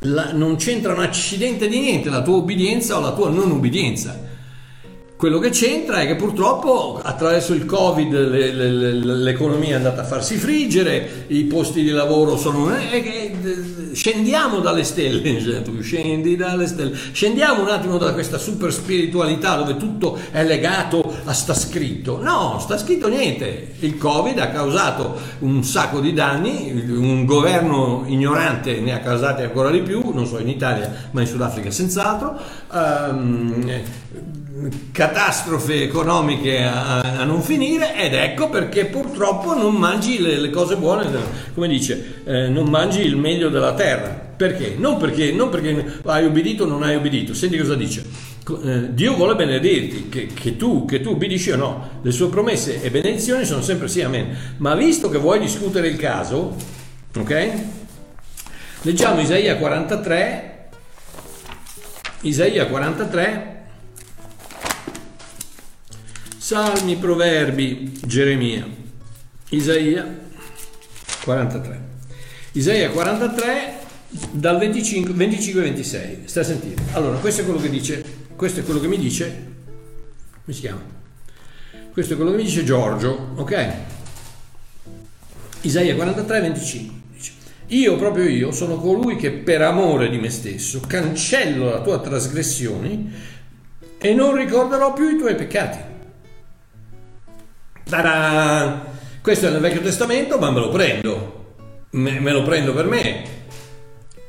la, 0.00 0.32
non 0.32 0.56
c'entra 0.56 0.94
un 0.94 1.00
accidente 1.00 1.68
di 1.68 1.78
niente 1.78 2.08
la 2.08 2.22
tua 2.22 2.36
obbedienza 2.36 2.96
o 2.96 3.00
la 3.00 3.12
tua 3.12 3.28
non 3.28 3.50
obbedienza. 3.50 4.18
Quello 5.18 5.40
che 5.40 5.50
c'entra 5.50 6.02
è 6.02 6.06
che 6.06 6.14
purtroppo 6.14 7.00
attraverso 7.02 7.52
il 7.52 7.66
Covid 7.66 8.12
le, 8.12 8.52
le, 8.52 8.70
le, 8.70 8.92
l'economia 8.92 9.70
è 9.70 9.72
andata 9.72 10.02
a 10.02 10.04
farsi 10.04 10.36
friggere, 10.36 11.24
i 11.26 11.42
posti 11.42 11.82
di 11.82 11.90
lavoro 11.90 12.36
sono... 12.36 12.72
Eh, 12.72 13.90
scendiamo 13.94 14.60
dalle 14.60 14.84
stelle, 14.84 15.40
cioè, 15.42 15.62
tu 15.62 15.80
scendi 15.80 16.36
dalle 16.36 16.68
stelle, 16.68 16.96
scendiamo 17.10 17.62
un 17.62 17.68
attimo 17.68 17.98
da 17.98 18.12
questa 18.12 18.38
super 18.38 18.72
spiritualità 18.72 19.56
dove 19.56 19.76
tutto 19.76 20.16
è 20.30 20.44
legato 20.44 21.02
a 21.24 21.32
sta 21.32 21.52
scritto. 21.52 22.22
No, 22.22 22.58
sta 22.60 22.78
scritto 22.78 23.08
niente. 23.08 23.74
Il 23.80 23.98
Covid 23.98 24.38
ha 24.38 24.50
causato 24.50 25.18
un 25.40 25.64
sacco 25.64 25.98
di 25.98 26.12
danni, 26.12 26.70
un 26.90 27.24
governo 27.24 28.04
ignorante 28.06 28.78
ne 28.78 28.92
ha 28.92 29.00
causati 29.00 29.42
ancora 29.42 29.70
di 29.70 29.80
più, 29.80 30.12
non 30.12 30.26
so 30.26 30.38
in 30.38 30.48
Italia 30.48 31.08
ma 31.10 31.22
in 31.22 31.26
Sudafrica 31.26 31.72
senz'altro. 31.72 32.38
Um, 32.70 34.46
catastrofe 34.92 35.82
economiche 35.82 36.62
a, 36.62 37.00
a, 37.00 37.24
non 37.24 37.42
finire 37.42 37.96
ed 37.96 38.14
ecco 38.14 38.48
perché 38.48 38.86
purtroppo 38.86 39.54
non 39.54 39.74
mangi 39.74 40.20
le, 40.20 40.36
le 40.38 40.50
cose 40.50 40.76
buone, 40.76 41.06
come 41.54 41.68
dice, 41.68 42.22
eh, 42.24 42.48
non 42.48 42.68
mangi 42.68 43.00
il 43.02 43.16
meglio 43.16 43.48
della 43.48 43.74
terra. 43.74 44.26
Perché? 44.36 44.76
Non 44.78 44.98
perché, 44.98 45.32
non 45.32 45.48
perché 45.48 46.00
hai 46.04 46.24
ubbidito 46.24 46.64
o 46.64 46.66
non 46.66 46.82
hai 46.82 46.94
ubbidito. 46.94 47.34
Senti 47.34 47.58
cosa 47.58 47.74
dice. 47.74 48.04
Eh, 48.64 48.94
Dio 48.94 49.14
vuole 49.14 49.34
benedirti, 49.34 50.08
che, 50.08 50.28
che, 50.32 50.56
tu, 50.56 50.84
che 50.84 51.00
tu 51.00 51.10
ubbidisci 51.10 51.50
o 51.50 51.56
no. 51.56 51.90
Le 52.02 52.12
sue 52.12 52.28
promesse 52.28 52.80
e 52.80 52.90
benedizioni 52.90 53.44
sono 53.44 53.62
sempre 53.62 53.88
sì, 53.88 54.00
amen. 54.00 54.54
Ma 54.58 54.74
visto 54.74 55.08
che 55.08 55.18
vuoi 55.18 55.40
discutere 55.40 55.88
il 55.88 55.96
caso, 55.96 56.54
ok? 57.16 57.52
Leggiamo 58.82 59.20
Isaia 59.20 59.56
43. 59.56 60.68
Isaia 62.22 62.66
43 62.66 63.57
Salmi, 66.48 66.96
Proverbi, 66.96 67.92
Geremia, 68.06 68.66
Isaia 69.50 70.18
43. 71.22 71.80
Isaia 72.52 72.88
43 72.88 73.78
dal 74.30 74.58
25, 74.58 75.12
25 75.12 75.60
26. 75.60 76.22
Sta 76.24 76.40
a 76.40 76.44
sentire. 76.44 76.82
Allora, 76.92 77.18
questo 77.18 77.42
è 77.42 77.44
quello 77.44 77.60
che 77.60 77.68
dice, 77.68 78.02
questo 78.34 78.60
è 78.60 78.64
quello 78.64 78.80
che 78.80 78.86
mi 78.86 78.96
dice, 78.96 79.24
come 80.42 80.56
si 80.56 80.60
chiama? 80.60 80.80
Questo 81.92 82.14
è 82.14 82.16
quello 82.16 82.30
che 82.30 82.38
mi 82.38 82.44
dice 82.44 82.64
Giorgio, 82.64 83.32
ok? 83.34 83.68
Isaia 85.60 85.94
43, 85.94 86.40
25. 86.40 86.94
Dice, 87.12 87.32
io, 87.66 87.96
proprio 87.96 88.24
io, 88.24 88.52
sono 88.52 88.76
colui 88.76 89.16
che 89.16 89.32
per 89.32 89.60
amore 89.60 90.08
di 90.08 90.16
me 90.16 90.30
stesso 90.30 90.80
cancello 90.80 91.68
la 91.68 91.82
tua 91.82 92.00
trasgressioni 92.00 93.12
e 93.98 94.14
non 94.14 94.34
ricorderò 94.34 94.94
più 94.94 95.10
i 95.10 95.18
tuoi 95.18 95.34
peccati. 95.34 95.87
Ta-da! 97.88 98.84
Questo 99.22 99.46
è 99.46 99.50
nel 99.50 99.60
Vecchio 99.60 99.80
Testamento, 99.80 100.38
ma 100.38 100.50
me 100.50 100.60
lo 100.60 100.68
prendo. 100.68 101.54
Me, 101.90 102.20
me 102.20 102.32
lo 102.32 102.42
prendo 102.42 102.74
per 102.74 102.84
me. 102.84 103.36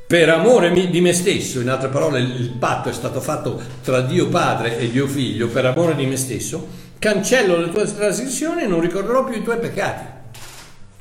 Per 0.06 0.28
amore 0.30 0.72
di 0.72 1.00
me 1.00 1.12
stesso, 1.12 1.60
in 1.60 1.68
altre 1.68 1.88
parole, 1.88 2.20
il 2.20 2.50
patto 2.58 2.88
è 2.88 2.92
stato 2.92 3.20
fatto 3.20 3.60
tra 3.82 4.00
Dio 4.00 4.28
Padre 4.28 4.78
e 4.78 4.90
Dio 4.90 5.06
Figlio, 5.06 5.48
per 5.48 5.66
amore 5.66 5.94
di 5.94 6.06
me 6.06 6.16
stesso, 6.16 6.66
cancello 6.98 7.56
le 7.58 7.70
tue 7.70 7.84
trasgressioni 7.84 8.62
e 8.62 8.66
non 8.66 8.80
ricorderò 8.80 9.24
più 9.24 9.36
i 9.36 9.42
tuoi 9.42 9.58
peccati. 9.58 10.04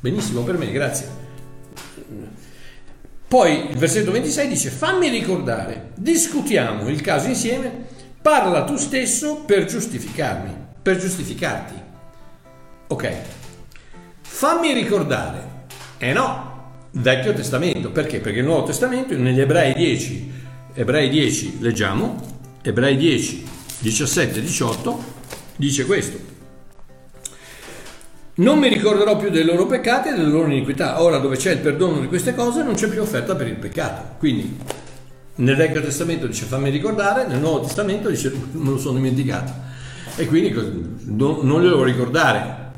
Benissimo 0.02 0.44
per 0.44 0.58
me, 0.58 0.72
grazie. 0.72 1.08
Poi 3.28 3.70
il 3.70 3.78
versetto 3.78 4.12
26 4.12 4.48
dice: 4.48 4.70
Fammi 4.70 5.08
ricordare, 5.08 5.92
discutiamo 5.96 6.88
il 6.90 7.02
caso 7.02 7.28
insieme, 7.28 7.86
parla 8.22 8.64
tu 8.64 8.76
stesso 8.76 9.44
per 9.46 9.66
giustificarmi, 9.66 10.54
per 10.82 10.98
giustificarti. 10.98 11.88
Ok, 12.92 13.12
fammi 14.22 14.74
ricordare. 14.74 15.68
Eh 16.00 16.12
no, 16.12 16.88
Vecchio 16.94 17.34
Testamento, 17.34 17.92
perché? 17.92 18.20
Perché 18.20 18.40
il 18.40 18.46
Nuovo 18.46 18.66
Testamento 18.66 19.16
negli 19.16 19.40
Ebrei 19.40 19.74
10, 19.74 20.32
Ebrei 20.74 21.08
10 21.08 21.58
leggiamo, 21.60 22.20
Ebrei 22.64 22.98
10, 22.98 23.46
17 23.78 24.42
18 24.42 25.04
dice 25.56 25.86
questo. 25.86 26.18
Non 28.36 28.58
mi 28.58 28.70
ricorderò 28.70 29.18
più 29.18 29.30
dei 29.30 29.44
loro 29.44 29.68
peccati 29.68 30.10
e 30.10 30.14
delle 30.14 30.32
loro 30.32 30.50
iniquità. 30.50 31.04
Ora 31.04 31.20
dove 31.20 31.38
c'è 31.38 31.52
il 31.52 31.60
perdono 31.60 32.00
di 32.00 32.08
queste 32.08 32.34
cose 32.34 32.64
non 32.64 32.74
c'è 32.74 32.88
più 32.88 33.02
offerta 33.02 33.36
per 33.36 33.48
il 33.48 33.58
peccato. 33.58 34.16
Quindi 34.18 34.58
nel 35.36 35.56
Vecchio 35.56 35.82
Testamento 35.82 36.26
dice 36.26 36.46
fammi 36.46 36.72
ricordare, 36.72 37.28
nel 37.28 37.40
Nuovo 37.40 37.62
Testamento 37.62 38.10
dice 38.10 38.34
me 38.54 38.72
lo 38.72 38.80
sono 38.80 38.96
dimenticato. 38.96 39.68
E 40.16 40.26
quindi 40.26 40.52
non, 41.06 41.62
glielo 41.62 41.84
ricordare, 41.84 42.69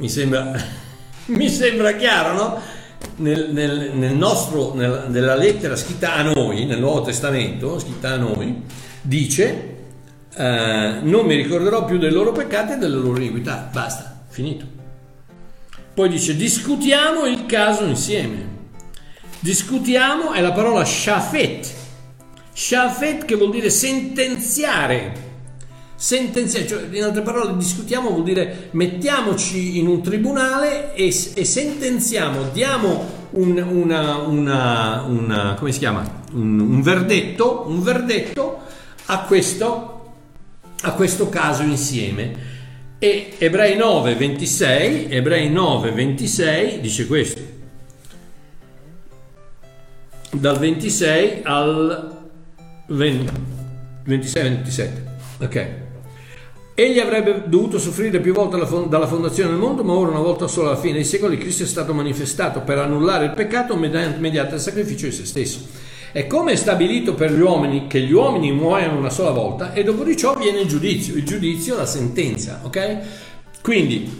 mi 0.00 0.08
sembra, 0.08 0.52
mi 1.26 1.48
sembra 1.48 1.92
chiaro, 1.92 2.32
no? 2.32 2.60
Nel, 3.16 3.50
nel, 3.52 3.92
nel 3.94 4.14
nostro, 4.14 4.74
nel, 4.74 5.04
nella 5.08 5.36
lettera 5.36 5.76
scritta 5.76 6.14
a 6.14 6.22
noi, 6.22 6.64
nel 6.64 6.80
Nuovo 6.80 7.02
Testamento, 7.02 7.78
scritta 7.78 8.12
a 8.12 8.16
noi, 8.16 8.62
dice 9.02 9.76
eh, 10.34 10.98
non 11.02 11.26
mi 11.26 11.34
ricorderò 11.34 11.84
più 11.84 11.98
dei 11.98 12.10
loro 12.10 12.32
peccati 12.32 12.72
e 12.72 12.76
delle 12.76 12.96
loro 12.96 13.18
iniquità. 13.18 13.68
Basta, 13.70 14.22
finito. 14.28 14.64
Poi 15.92 16.08
dice 16.08 16.34
discutiamo 16.34 17.26
il 17.26 17.46
caso 17.46 17.84
insieme. 17.84 18.58
Discutiamo 19.38 20.32
è 20.32 20.40
la 20.40 20.52
parola 20.52 20.84
shafet. 20.84 21.78
Shafet 22.52 23.24
che 23.24 23.34
vuol 23.34 23.50
dire 23.50 23.70
sentenziare 23.70 25.28
sentenziare, 26.00 26.66
cioè 26.66 26.86
in 26.90 27.02
altre 27.02 27.20
parole 27.20 27.54
discutiamo 27.58 28.08
vuol 28.08 28.22
dire 28.22 28.70
mettiamoci 28.70 29.78
in 29.78 29.86
un 29.86 30.02
tribunale 30.02 30.94
e, 30.94 31.08
e 31.08 31.44
sentenziamo, 31.44 32.48
diamo 32.54 33.18
un, 33.32 33.58
una, 33.58 34.16
una, 34.16 35.02
una, 35.02 35.56
come 35.58 35.72
si 35.72 35.78
chiama? 35.78 36.22
Un, 36.32 36.58
un, 36.58 36.80
verdetto, 36.80 37.64
un 37.66 37.82
verdetto 37.82 38.60
a 39.04 39.24
questo, 39.24 40.12
a 40.80 40.92
questo 40.92 41.28
caso 41.28 41.64
insieme. 41.64 42.48
E 42.98 43.34
Ebrei 43.36 43.76
9, 43.76 44.14
26, 44.14 45.10
Ebrei 45.10 45.50
9, 45.50 45.90
26 45.92 46.80
dice 46.80 47.06
questo. 47.06 47.40
Dal 50.30 50.58
26 50.58 51.40
al 51.42 52.30
20, 52.86 53.32
26, 54.04 54.42
27. 54.42 55.08
Ok. 55.40 55.88
Egli 56.74 56.98
avrebbe 56.98 57.42
dovuto 57.46 57.78
soffrire 57.78 58.20
più 58.20 58.32
volte 58.32 58.56
dalla 58.88 59.06
fondazione 59.06 59.50
del 59.50 59.58
mondo, 59.58 59.84
ma 59.84 59.92
ora 59.92 60.10
una 60.10 60.20
volta 60.20 60.46
sola 60.46 60.70
alla 60.70 60.78
fine 60.78 60.94
dei 60.94 61.04
secoli 61.04 61.36
Cristo 61.36 61.64
è 61.64 61.66
stato 61.66 61.92
manifestato 61.92 62.60
per 62.60 62.78
annullare 62.78 63.26
il 63.26 63.32
peccato 63.32 63.76
mediante 63.76 64.54
il 64.54 64.60
sacrificio 64.60 65.06
di 65.06 65.12
se 65.12 65.26
stesso. 65.26 65.60
È 66.12 66.26
come 66.26 66.52
è 66.52 66.56
stabilito 66.56 67.14
per 67.14 67.32
gli 67.32 67.40
uomini 67.40 67.86
che 67.86 68.00
gli 68.00 68.12
uomini 68.12 68.50
muoiano 68.50 68.96
una 68.96 69.10
sola 69.10 69.30
volta 69.30 69.74
e 69.74 69.84
dopo 69.84 70.04
di 70.04 70.16
ciò 70.16 70.36
viene 70.36 70.60
il 70.60 70.68
giudizio, 70.68 71.14
il 71.14 71.24
giudizio, 71.24 71.76
la 71.76 71.86
sentenza, 71.86 72.60
ok? 72.64 72.98
Quindi, 73.60 74.18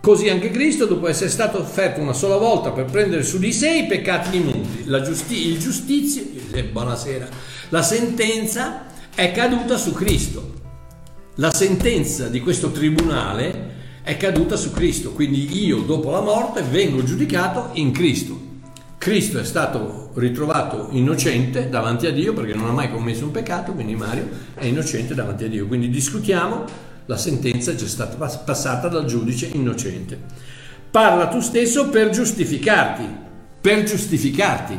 così 0.00 0.28
anche 0.28 0.50
Cristo, 0.50 0.86
dopo 0.86 1.08
essere 1.08 1.30
stato 1.30 1.58
offerto 1.58 2.00
una 2.00 2.12
sola 2.12 2.36
volta 2.36 2.70
per 2.70 2.84
prendere 2.84 3.24
su 3.24 3.38
di 3.38 3.52
sé 3.52 3.70
i 3.70 3.86
peccati 3.86 4.38
molti, 4.38 4.84
la 4.84 5.02
giusti- 5.02 5.48
il 5.48 5.58
giustizio, 5.58 6.22
buonasera, 6.70 7.28
la 7.70 7.82
sentenza 7.82 8.86
è 9.14 9.32
caduta 9.32 9.76
su 9.76 9.92
Cristo. 9.92 10.47
La 11.40 11.52
sentenza 11.52 12.26
di 12.26 12.40
questo 12.40 12.72
tribunale 12.72 13.76
è 14.02 14.16
caduta 14.16 14.56
su 14.56 14.72
Cristo, 14.72 15.12
quindi 15.12 15.64
io 15.64 15.82
dopo 15.82 16.10
la 16.10 16.20
morte 16.20 16.62
vengo 16.62 17.04
giudicato 17.04 17.70
in 17.74 17.92
Cristo. 17.92 18.36
Cristo 18.98 19.38
è 19.38 19.44
stato 19.44 20.10
ritrovato 20.14 20.88
innocente 20.90 21.68
davanti 21.68 22.06
a 22.06 22.10
Dio 22.10 22.32
perché 22.32 22.54
non 22.54 22.68
ha 22.68 22.72
mai 22.72 22.90
commesso 22.90 23.22
un 23.22 23.30
peccato, 23.30 23.70
quindi 23.72 23.94
Mario 23.94 24.28
è 24.54 24.64
innocente 24.64 25.14
davanti 25.14 25.44
a 25.44 25.48
Dio. 25.48 25.68
Quindi 25.68 25.90
discutiamo, 25.90 26.64
la 27.06 27.16
sentenza 27.16 27.70
è 27.70 27.76
già 27.76 27.86
stata 27.86 28.16
passata 28.16 28.88
dal 28.88 29.04
giudice 29.04 29.48
innocente. 29.52 30.18
Parla 30.90 31.28
tu 31.28 31.38
stesso 31.38 31.88
per 31.88 32.10
giustificarti, 32.10 33.04
per 33.60 33.84
giustificarti. 33.84 34.76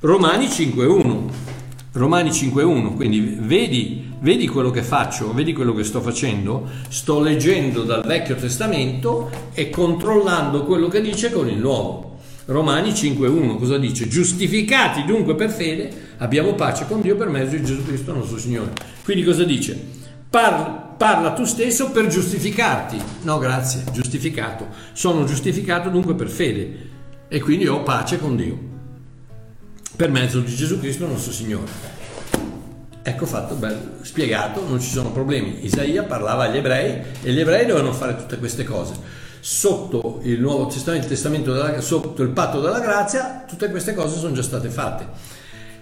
Romani 0.00 0.48
5.1. 0.48 1.07
Romani 1.92 2.28
5.1, 2.30 2.94
quindi 2.94 3.38
vedi, 3.40 4.12
vedi 4.20 4.46
quello 4.46 4.70
che 4.70 4.82
faccio, 4.82 5.32
vedi 5.32 5.54
quello 5.54 5.72
che 5.72 5.84
sto 5.84 6.02
facendo, 6.02 6.68
sto 6.88 7.18
leggendo 7.18 7.82
dal 7.82 8.04
Vecchio 8.04 8.34
Testamento 8.34 9.30
e 9.54 9.70
controllando 9.70 10.64
quello 10.64 10.88
che 10.88 11.00
dice 11.00 11.32
con 11.32 11.48
il 11.48 11.56
Nuovo. 11.56 12.18
Romani 12.44 12.90
5.1 12.90 13.56
cosa 13.56 13.78
dice? 13.78 14.06
Giustificati 14.06 15.04
dunque 15.04 15.34
per 15.34 15.50
fede 15.50 15.90
abbiamo 16.18 16.54
pace 16.54 16.86
con 16.86 17.00
Dio 17.00 17.16
per 17.16 17.28
mezzo 17.28 17.56
di 17.56 17.64
Gesù 17.64 17.82
Cristo 17.84 18.12
nostro 18.12 18.38
Signore. 18.38 18.72
Quindi 19.02 19.24
cosa 19.24 19.44
dice? 19.44 19.78
Parla, 20.28 20.64
parla 20.96 21.32
tu 21.32 21.44
stesso 21.44 21.90
per 21.90 22.06
giustificarti. 22.06 22.98
No, 23.22 23.38
grazie, 23.38 23.84
giustificato. 23.92 24.66
Sono 24.92 25.24
giustificato 25.24 25.88
dunque 25.88 26.14
per 26.14 26.28
fede 26.28 26.88
e 27.28 27.40
quindi 27.40 27.66
ho 27.66 27.82
pace 27.82 28.18
con 28.18 28.36
Dio 28.36 28.67
per 29.98 30.12
mezzo 30.12 30.38
di 30.38 30.54
Gesù 30.54 30.78
Cristo 30.78 31.08
nostro 31.08 31.32
Signore. 31.32 31.66
Ecco 33.02 33.26
fatto, 33.26 33.56
bello, 33.56 33.96
spiegato, 34.02 34.64
non 34.64 34.80
ci 34.80 34.90
sono 34.90 35.10
problemi. 35.10 35.64
Isaia 35.64 36.04
parlava 36.04 36.44
agli 36.44 36.58
ebrei 36.58 37.02
e 37.20 37.32
gli 37.32 37.40
ebrei 37.40 37.66
dovevano 37.66 37.92
fare 37.92 38.14
tutte 38.14 38.38
queste 38.38 38.62
cose. 38.62 38.94
Sotto 39.40 40.20
il 40.22 40.38
Nuovo 40.38 40.66
Testamento, 40.66 41.06
il, 41.06 41.10
testamento 41.10 41.52
della, 41.52 41.80
sotto 41.80 42.22
il 42.22 42.28
patto 42.28 42.60
della 42.60 42.78
grazia, 42.78 43.42
tutte 43.44 43.70
queste 43.70 43.92
cose 43.92 44.16
sono 44.18 44.34
già 44.34 44.42
state 44.42 44.68
fatte. 44.68 45.04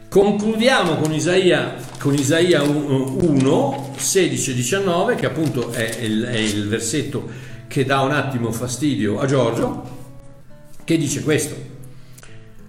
Concludiamo 0.09 0.95
con 0.97 1.13
Isaia, 1.13 1.75
con 1.99 2.15
Isaia 2.15 2.63
1, 2.63 3.93
16 3.99 4.55
19, 4.55 5.15
che 5.17 5.27
appunto 5.27 5.73
è 5.73 5.95
il, 6.01 6.25
è 6.25 6.39
il 6.39 6.69
versetto 6.69 7.29
che 7.67 7.85
dà 7.85 8.01
un 8.01 8.13
attimo 8.13 8.51
fastidio 8.51 9.21
a 9.21 9.27
Giorgio, 9.27 9.83
che 10.85 10.97
dice 10.97 11.23
questo 11.23 11.75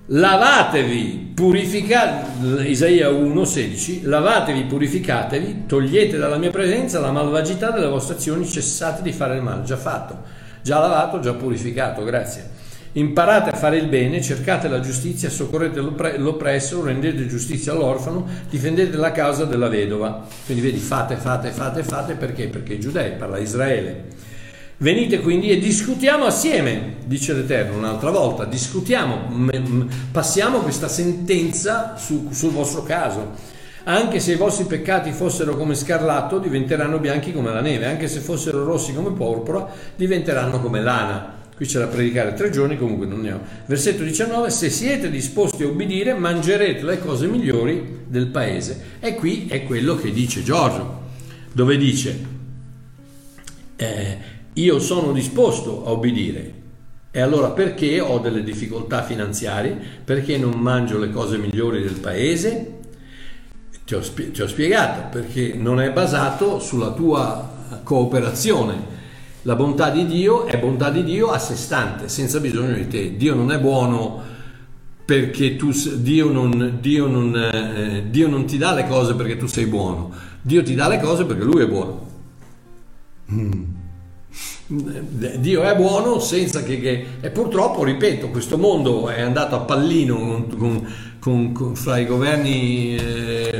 lavatevi, 0.09 1.31
purificate, 1.33 2.63
Isaia 2.63 3.09
1,16, 3.09 4.07
lavatevi, 4.07 4.63
purificatevi, 4.63 5.65
togliete 5.65 6.17
dalla 6.17 6.37
mia 6.37 6.49
presenza 6.49 6.99
la 6.99 7.11
malvagità 7.11 7.71
delle 7.71 7.87
vostre 7.87 8.15
azioni, 8.15 8.47
cessate 8.47 9.01
di 9.01 9.11
fare 9.11 9.35
il 9.35 9.41
male, 9.41 9.63
già 9.63 9.75
fatto, 9.75 10.21
già 10.61 10.79
lavato, 10.79 11.19
già 11.19 11.33
purificato, 11.33 12.03
grazie. 12.05 12.55
Imparate 12.93 13.49
a 13.49 13.53
fare 13.53 13.77
il 13.77 13.87
bene, 13.89 14.21
cercate 14.21 14.69
la 14.69 14.79
giustizia, 14.79 15.29
soccorrete 15.29 15.81
l'oppresso, 16.17 16.83
rendete 16.83 17.27
giustizia 17.27 17.73
all'orfano, 17.73 18.25
difendete 18.49 18.95
la 18.95 19.11
causa 19.11 19.43
della 19.43 19.67
vedova. 19.67 20.25
Quindi 20.45 20.63
vedi, 20.63 20.79
fate, 20.79 21.15
fate, 21.17 21.51
fate, 21.51 21.83
fate, 21.83 22.15
perché? 22.15 22.47
Perché 22.47 22.73
i 22.73 22.79
giudei, 22.79 23.11
parla 23.11 23.37
Israele 23.37 24.05
Venite 24.79 25.21
quindi 25.21 25.49
e 25.49 25.57
discutiamo 25.57 26.25
assieme, 26.25 26.97
dice 27.05 27.33
l'Eterno 27.33 27.77
un'altra 27.77 28.11
volta, 28.11 28.45
discutiamo, 28.45 29.51
passiamo 30.11 30.59
questa 30.59 30.87
sentenza 30.87 31.95
su, 31.97 32.29
sul 32.31 32.51
vostro 32.51 32.83
caso. 32.83 33.55
Anche 33.85 34.19
se 34.19 34.33
i 34.33 34.35
vostri 34.35 34.65
peccati 34.65 35.11
fossero 35.13 35.57
come 35.57 35.73
scarlatto, 35.73 36.37
diventeranno 36.37 36.99
bianchi 36.99 37.33
come 37.33 37.51
la 37.51 37.61
neve, 37.61 37.87
anche 37.87 38.07
se 38.07 38.19
fossero 38.19 38.65
rossi 38.65 38.93
come 38.93 39.13
porpora, 39.13 39.67
diventeranno 39.95 40.61
come 40.61 40.81
lana. 40.81 41.35
Qui 41.55 41.65
c'è 41.65 41.79
da 41.79 41.87
predicare 41.87 42.35
tre 42.35 42.51
giorni, 42.51 42.77
comunque 42.77 43.07
non 43.07 43.21
ne 43.21 43.31
ho. 43.31 43.39
Versetto 43.65 44.03
19, 44.03 44.51
se 44.51 44.69
siete 44.69 45.09
disposti 45.09 45.63
a 45.63 45.67
obbedire, 45.67 46.13
mangerete 46.13 46.83
le 46.83 46.99
cose 46.99 47.25
migliori 47.25 48.01
del 48.05 48.27
paese. 48.27 48.79
E 48.99 49.15
qui 49.15 49.47
è 49.49 49.63
quello 49.63 49.95
che 49.95 50.11
dice 50.11 50.43
Giorgio, 50.43 51.01
dove 51.51 51.77
dice... 51.77 52.35
Eh, 53.79 54.35
io 54.57 54.79
sono 54.79 55.11
disposto 55.11 55.85
a 55.85 55.91
obbedire. 55.91 56.53
E 57.11 57.21
allora 57.21 57.49
perché 57.49 57.99
ho 57.99 58.19
delle 58.19 58.43
difficoltà 58.43 59.03
finanziarie? 59.03 59.77
Perché 60.03 60.37
non 60.37 60.59
mangio 60.59 60.99
le 60.99 61.09
cose 61.09 61.37
migliori 61.37 61.81
del 61.81 61.99
paese? 61.99 62.75
Ti 63.85 63.95
ho, 63.95 64.03
spie- 64.03 64.31
ti 64.31 64.41
ho 64.41 64.47
spiegato, 64.47 65.07
perché 65.09 65.53
non 65.55 65.79
è 65.79 65.91
basato 65.91 66.59
sulla 66.59 66.91
tua 66.91 67.55
cooperazione. 67.83 68.95
La 69.43 69.55
bontà 69.55 69.89
di 69.89 70.05
Dio 70.05 70.45
è 70.45 70.57
bontà 70.59 70.89
di 70.89 71.03
Dio 71.03 71.29
a 71.29 71.39
sé 71.39 71.55
stante, 71.55 72.09
senza 72.09 72.39
bisogno 72.39 72.75
di 72.75 72.87
te. 72.87 73.15
Dio 73.15 73.33
non 73.33 73.51
è 73.51 73.59
buono 73.59 74.21
perché 75.05 75.55
tu, 75.55 75.71
Dio, 75.95 76.29
non, 76.29 76.79
Dio, 76.81 77.07
non, 77.07 77.33
eh, 77.33 78.03
Dio 78.09 78.27
non 78.27 78.45
ti 78.45 78.57
dà 78.57 78.73
le 78.73 78.85
cose 78.87 79.15
perché 79.15 79.37
tu 79.37 79.45
sei 79.45 79.65
buono. 79.65 80.11
Dio 80.41 80.61
ti 80.63 80.75
dà 80.75 80.89
le 80.89 80.99
cose 80.99 81.23
perché 81.23 81.43
Lui 81.43 81.63
è 81.63 81.67
buono. 81.67 82.05
Mm. 83.31 83.76
Dio 84.69 85.63
è 85.63 85.75
buono 85.77 86.19
senza 86.19 86.61
che, 86.61 86.79
che, 86.81 87.05
e 87.21 87.29
purtroppo 87.29 87.85
ripeto 87.85 88.29
questo 88.29 88.57
mondo 88.57 89.07
è 89.07 89.21
andato 89.21 89.55
a 89.55 89.59
pallino 89.59 90.45
con, 90.57 90.93
con, 91.19 91.51
con, 91.53 91.75
fra 91.75 91.97
i 91.97 92.05
governi 92.05 92.97
eh, 92.97 93.57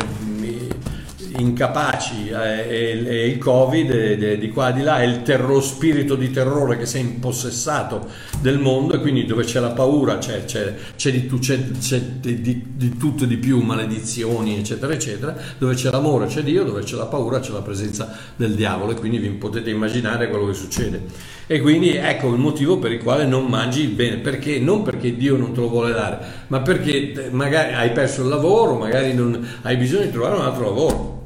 incapaci 1.39 2.29
eh, 2.29 2.67
e, 2.67 3.05
e, 3.05 3.27
il 3.27 3.37
covid 3.37 3.89
e, 3.89 4.37
di 4.37 4.49
qua 4.49 4.69
e 4.69 4.73
di 4.73 4.81
là 4.81 5.01
e 5.01 5.05
il 5.05 5.21
terror, 5.23 5.63
spirito 5.63 6.15
di 6.15 6.31
terrore 6.31 6.77
che 6.77 6.85
si 6.85 6.97
è 6.97 6.99
impossessato 6.99 8.07
del 8.39 8.59
mondo 8.59 8.95
e 8.95 8.99
quindi 8.99 9.25
dove 9.25 9.43
c'è 9.43 9.59
la 9.59 9.71
paura 9.71 10.17
c'è, 10.17 10.45
c'è, 10.45 10.73
c'è, 10.95 11.11
di, 11.11 11.39
c'è, 11.39 11.57
di, 11.59 12.63
di, 12.75 12.97
tutto 12.97 13.23
e 13.23 13.27
di 13.27 13.37
più 13.37 13.59
maledizioni 13.61 14.57
eccetera 14.57 14.93
eccetera 14.93 15.35
dove 15.57 15.75
c'è 15.75 15.89
l'amore 15.91 16.27
c'è 16.27 16.43
Dio 16.43 16.63
dove 16.63 16.83
c'è 16.83 16.95
la 16.95 17.05
paura 17.05 17.39
c'è 17.39 17.51
la 17.51 17.61
presenza 17.61 18.15
del 18.35 18.53
diavolo 18.53 18.91
e 18.91 18.95
quindi 18.95 19.17
vi 19.17 19.29
potete 19.29 19.69
immaginare 19.69 20.29
quello 20.29 20.47
che 20.47 20.53
succede. 20.53 21.35
E 21.49 21.61
quindi 21.61 21.95
ecco 21.95 22.33
il 22.33 22.39
motivo 22.39 22.77
per 22.77 22.91
il 22.91 23.01
quale 23.01 23.25
non 23.25 23.45
mangi 23.45 23.81
il 23.81 23.89
bene. 23.89 24.17
Perché? 24.17 24.59
Non 24.59 24.83
perché 24.83 25.15
Dio 25.15 25.37
non 25.37 25.53
te 25.53 25.61
lo 25.61 25.69
vuole 25.69 25.93
dare 25.93 26.45
ma 26.47 26.61
perché 26.61 27.29
magari 27.31 27.73
hai 27.73 27.91
perso 27.91 28.21
il 28.21 28.29
lavoro 28.29 28.75
magari 28.75 29.13
non, 29.13 29.45
hai 29.63 29.77
bisogno 29.77 30.03
di 30.03 30.11
trovare 30.11 30.35
un 30.35 30.41
altro 30.41 30.63
lavoro 30.65 31.16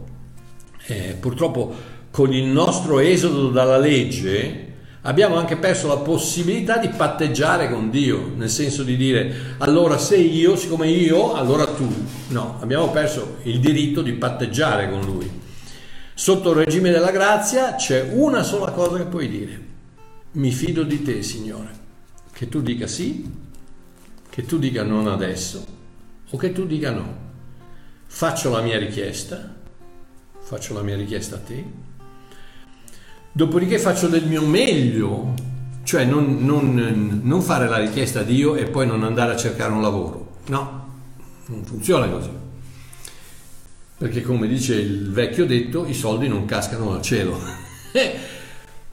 eh, 0.91 1.13
purtroppo 1.13 1.73
con 2.11 2.33
il 2.33 2.45
nostro 2.45 2.99
esodo 2.99 3.49
dalla 3.49 3.77
legge 3.77 4.67
abbiamo 5.03 5.37
anche 5.37 5.55
perso 5.55 5.87
la 5.87 5.97
possibilità 5.97 6.77
di 6.77 6.89
patteggiare 6.89 7.69
con 7.69 7.89
Dio, 7.89 8.33
nel 8.35 8.49
senso 8.49 8.83
di 8.83 8.97
dire 8.97 9.55
allora 9.59 9.97
sei 9.97 10.35
io, 10.35 10.55
siccome 10.55 10.89
io, 10.89 11.33
allora 11.33 11.65
tu. 11.67 11.87
No, 12.27 12.57
abbiamo 12.59 12.89
perso 12.89 13.37
il 13.43 13.59
diritto 13.59 14.01
di 14.01 14.13
patteggiare 14.13 14.89
con 14.89 15.01
Lui. 15.01 15.39
Sotto 16.13 16.51
il 16.51 16.57
regime 16.57 16.91
della 16.91 17.11
grazia 17.11 17.75
c'è 17.75 18.09
una 18.11 18.43
sola 18.43 18.71
cosa 18.71 18.97
che 18.97 19.05
puoi 19.05 19.29
dire. 19.29 19.69
Mi 20.33 20.51
fido 20.51 20.83
di 20.83 21.01
te, 21.01 21.23
Signore. 21.23 21.79
Che 22.31 22.49
tu 22.49 22.61
dica 22.61 22.85
sì, 22.85 23.29
che 24.29 24.45
tu 24.45 24.57
dica 24.57 24.83
non 24.83 25.07
adesso 25.07 25.65
o 26.29 26.37
che 26.37 26.51
tu 26.51 26.65
dica 26.65 26.91
no. 26.91 27.29
Faccio 28.07 28.51
la 28.51 28.61
mia 28.61 28.77
richiesta 28.77 29.59
faccio 30.51 30.73
la 30.73 30.81
mia 30.81 30.97
richiesta 30.97 31.37
a 31.37 31.39
te. 31.39 31.63
Dopodiché 33.31 33.79
faccio 33.79 34.09
del 34.09 34.25
mio 34.25 34.45
meglio, 34.45 35.33
cioè 35.83 36.03
non, 36.03 36.43
non, 36.43 37.21
non 37.23 37.41
fare 37.41 37.69
la 37.69 37.77
richiesta 37.77 38.19
a 38.19 38.23
Dio 38.23 38.55
e 38.55 38.65
poi 38.65 38.85
non 38.85 39.05
andare 39.05 39.31
a 39.31 39.37
cercare 39.37 39.71
un 39.71 39.81
lavoro. 39.81 40.39
No, 40.47 40.89
non 41.45 41.63
funziona 41.63 42.09
così. 42.09 42.29
Perché 43.97 44.21
come 44.21 44.49
dice 44.49 44.75
il 44.75 45.09
vecchio 45.13 45.45
detto, 45.45 45.87
i 45.87 45.93
soldi 45.93 46.27
non 46.27 46.43
cascano 46.43 46.91
dal 46.91 47.01
cielo. 47.01 47.39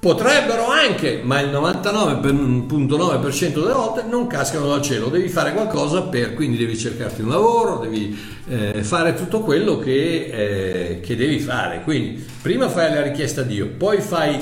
Potrebbero 0.00 0.68
anche, 0.68 1.22
ma 1.24 1.40
il 1.40 1.48
99,9% 1.48 3.54
delle 3.54 3.72
volte 3.72 4.04
non 4.04 4.28
cascano 4.28 4.68
dal 4.68 4.80
cielo. 4.80 5.08
Devi 5.08 5.28
fare 5.28 5.52
qualcosa 5.52 6.02
per, 6.02 6.34
quindi 6.34 6.56
devi 6.56 6.78
cercarti 6.78 7.22
un 7.22 7.30
lavoro, 7.30 7.78
devi 7.78 8.16
eh, 8.46 8.84
fare 8.84 9.14
tutto 9.14 9.40
quello 9.40 9.76
che, 9.78 10.26
eh, 10.26 11.00
che, 11.00 11.16
devi 11.16 11.40
fare. 11.40 11.82
Quindi 11.82 12.24
prima 12.40 12.68
fai 12.68 12.94
la 12.94 13.02
richiesta 13.02 13.40
a 13.40 13.44
Dio, 13.44 13.70
poi 13.70 14.00
fai 14.00 14.38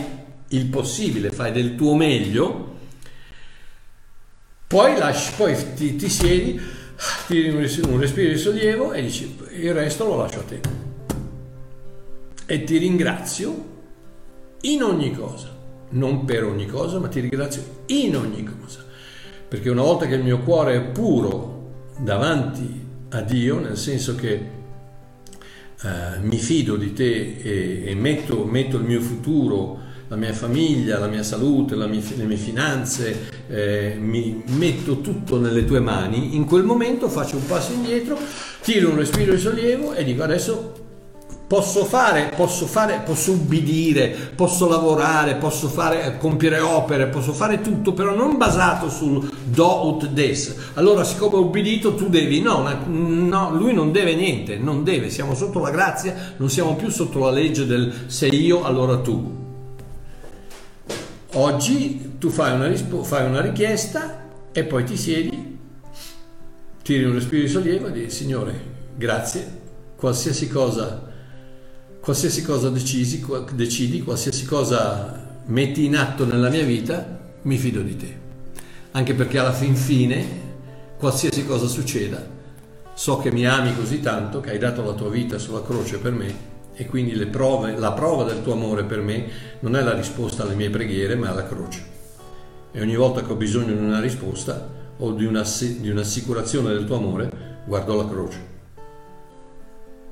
il 0.49 0.67
possibile, 0.67 1.31
fai 1.31 1.53
del 1.53 1.75
tuo 1.75 1.95
meglio, 1.95 2.75
poi, 4.67 4.99
lasci, 4.99 5.33
poi 5.39 5.57
ti, 5.75 5.97
ti 5.97 6.11
siedi, 6.11 6.61
tiri 7.29 7.49
un 7.49 7.99
respiro 7.99 8.31
di 8.31 8.37
sollievo 8.37 8.93
e 8.93 9.01
dici 9.01 9.35
il 9.53 9.73
resto 9.73 10.05
lo 10.05 10.17
lascio 10.17 10.41
a 10.41 10.43
te. 10.43 10.61
E 12.45 12.65
ti 12.65 12.77
ringrazio 12.77 13.76
in 14.63 14.83
ogni 14.83 15.13
cosa, 15.13 15.55
non 15.91 16.25
per 16.25 16.45
ogni 16.45 16.67
cosa, 16.67 16.99
ma 16.99 17.09
ti 17.09 17.21
ringrazio 17.21 17.63
in 17.87 18.17
ogni 18.17 18.45
cosa. 18.45 18.85
Perché 19.49 19.71
una 19.71 19.83
volta 19.83 20.07
che 20.07 20.15
il 20.15 20.23
mio 20.23 20.41
cuore 20.41 20.75
è 20.75 20.83
puro 20.83 21.71
davanti 21.99 22.85
a 23.11 23.21
Dio, 23.21 23.61
nel 23.61 23.77
senso 23.77 24.15
che 24.17 24.33
eh, 25.83 26.19
mi 26.21 26.39
fido 26.39 26.77
di 26.77 26.93
te 26.93 27.37
e, 27.37 27.83
e 27.87 27.95
metto, 27.95 28.45
metto, 28.45 28.77
il 28.77 28.85
mio 28.85 29.01
futuro, 29.01 29.79
la 30.09 30.17
mia 30.17 30.33
famiglia, 30.33 30.99
la 30.99 31.07
mia 31.07 31.23
salute, 31.23 31.75
la 31.75 31.87
mia, 31.87 32.01
le 32.17 32.25
mie 32.25 32.37
finanze, 32.37 33.29
eh, 33.49 33.97
mi 33.99 34.43
metto 34.47 35.01
tutto 35.01 35.39
nelle 35.39 35.65
tue 35.65 35.81
mani, 35.81 36.35
in 36.35 36.45
quel 36.45 36.65
momento 36.65 37.09
faccio 37.09 37.37
un 37.37 37.47
passo 37.47 37.73
indietro, 37.73 38.19
tiro 38.63 38.91
un 38.91 38.97
respiro 38.97 39.35
di 39.35 39.41
sollievo 39.41 39.95
e 39.95 40.05
dico 40.05 40.23
adesso 40.23 40.86
Posso 41.47 41.85
fare, 41.85 42.33
posso 42.35 42.67
fare, 42.67 43.03
posso 43.05 43.31
ubbidire, 43.31 44.09
posso 44.35 44.69
lavorare, 44.69 45.37
posso 45.37 45.69
fare, 45.69 46.17
compiere 46.19 46.59
opere, 46.59 47.07
posso 47.07 47.33
fare 47.33 47.61
tutto, 47.61 47.93
però 47.93 48.17
non 48.17 48.37
basato 48.37 48.91
sul 48.91 49.31
do 49.45 49.87
ut 49.87 50.09
des. 50.09 50.57
Allora, 50.75 51.05
siccome 51.05 51.37
ho 51.37 51.43
ubbidito, 51.43 51.95
tu 51.95 52.09
devi. 52.09 52.41
No, 52.41 52.69
no, 52.89 53.55
lui 53.55 53.73
non 53.73 53.93
deve 53.93 54.17
niente, 54.17 54.57
non 54.57 54.83
deve. 54.83 55.09
Siamo 55.09 55.37
sotto 55.37 55.61
la 55.61 55.71
grazia, 55.71 56.35
non 56.39 56.51
siamo 56.51 56.75
più 56.75 56.91
sotto 56.91 57.21
la 57.21 57.31
legge 57.31 57.65
del 57.65 57.93
sei 58.07 58.45
io, 58.45 58.65
allora 58.65 58.99
tu. 58.99 59.45
Oggi 61.35 62.15
tu 62.19 62.29
fai 62.29 62.55
una, 62.55 62.67
rispo- 62.67 63.05
fai 63.05 63.25
una 63.25 63.41
richiesta 63.41 64.25
e 64.51 64.65
poi 64.65 64.83
ti 64.83 64.97
siedi, 64.97 65.59
tiri 66.83 67.05
un 67.05 67.13
respiro 67.13 67.43
di 67.43 67.49
sollievo 67.49 67.87
e 67.87 67.93
dici, 67.93 68.11
Signore, 68.11 68.61
grazie, 68.97 69.61
qualsiasi 69.95 70.49
cosa 70.49 71.15
qualsiasi 72.07 72.43
cosa 72.43 72.71
decisi, 72.71 73.27
decidi, 73.55 74.01
qualsiasi 74.05 74.45
cosa 74.45 75.41
metti 75.47 75.87
in 75.87 75.97
atto 75.97 76.25
nella 76.25 76.51
mia 76.51 76.63
vita, 76.63 77.19
mi 77.43 77.57
fido 77.57 77.81
di 77.81 77.97
te. 77.97 78.17
Anche 78.93 79.15
perché 79.15 79.41
alla 79.41 79.53
fin 79.53 79.75
fine, 79.75 80.25
qualsiasi 81.01 81.45
cosa 81.45 81.67
succeda, 81.67 82.35
So 82.95 83.19
che 83.19 83.33
mi 83.33 83.45
ami 83.45 83.75
così 83.75 84.01
tanto 84.01 84.41
che 84.41 84.51
hai 84.51 84.59
dato 84.59 84.83
la 84.85 84.93
tua 84.93 85.11
vita 85.11 85.37
sulla 85.37 85.63
croce 85.63 85.99
per 85.99 86.13
me 86.13 86.35
e 86.75 86.87
quindi 86.87 87.13
prove, 87.27 87.77
la 87.77 87.93
prova 87.93 88.23
del 88.23 88.41
tuo 88.43 88.53
amore 88.53 88.85
per 88.85 89.01
me 89.01 89.29
non 89.61 89.75
è 89.75 89.83
la 89.83 89.93
risposta 89.93 90.45
alle 90.45 90.55
mie 90.55 90.71
preghiere 90.71 91.17
ma 91.17 91.35
la 91.35 91.45
croce. 91.45 91.85
E 92.71 92.81
ogni 92.81 92.95
volta 92.95 93.23
che 93.23 93.33
ho 93.33 93.37
bisogno 93.37 93.75
di 93.75 93.85
una 93.85 94.01
risposta 94.01 94.67
o 94.97 95.11
di, 95.11 95.25
una, 95.25 95.45
di 95.79 95.91
un'assicurazione 95.91 96.73
del 96.73 96.87
tuo 96.87 96.97
amore, 96.97 97.63
guardo 97.67 97.97
la 97.97 98.09
croce. 98.09 98.47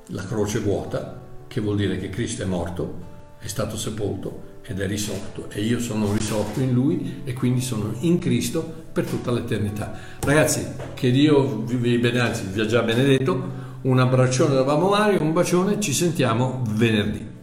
La 0.08 0.24
croce 0.26 0.58
vuota, 0.58 1.23
che 1.46 1.60
vuol 1.60 1.76
dire 1.76 1.98
che 1.98 2.10
Cristo 2.10 2.42
è 2.42 2.46
morto, 2.46 3.12
è 3.38 3.46
stato 3.46 3.76
sepolto 3.76 4.52
ed 4.62 4.80
è 4.80 4.86
risorto 4.86 5.48
e 5.50 5.60
io 5.60 5.78
sono 5.78 6.12
risorto 6.12 6.60
in 6.60 6.72
lui 6.72 7.22
e 7.24 7.34
quindi 7.34 7.60
sono 7.60 7.94
in 8.00 8.18
Cristo 8.18 8.62
per 8.92 9.04
tutta 9.04 9.30
l'eternità. 9.30 9.98
Ragazzi, 10.20 10.66
che 10.94 11.10
Dio 11.10 11.58
vi 11.58 11.98
benedica, 11.98 12.24
anzi 12.24 12.46
vi 12.50 12.60
ha 12.60 12.66
già 12.66 12.82
benedetto, 12.82 13.62
un 13.82 13.98
abbraccione 13.98 14.54
da 14.54 14.62
Babbo 14.62 14.88
Mario, 14.88 15.20
un 15.20 15.32
bacione, 15.32 15.80
ci 15.80 15.92
sentiamo 15.92 16.62
venerdì. 16.70 17.33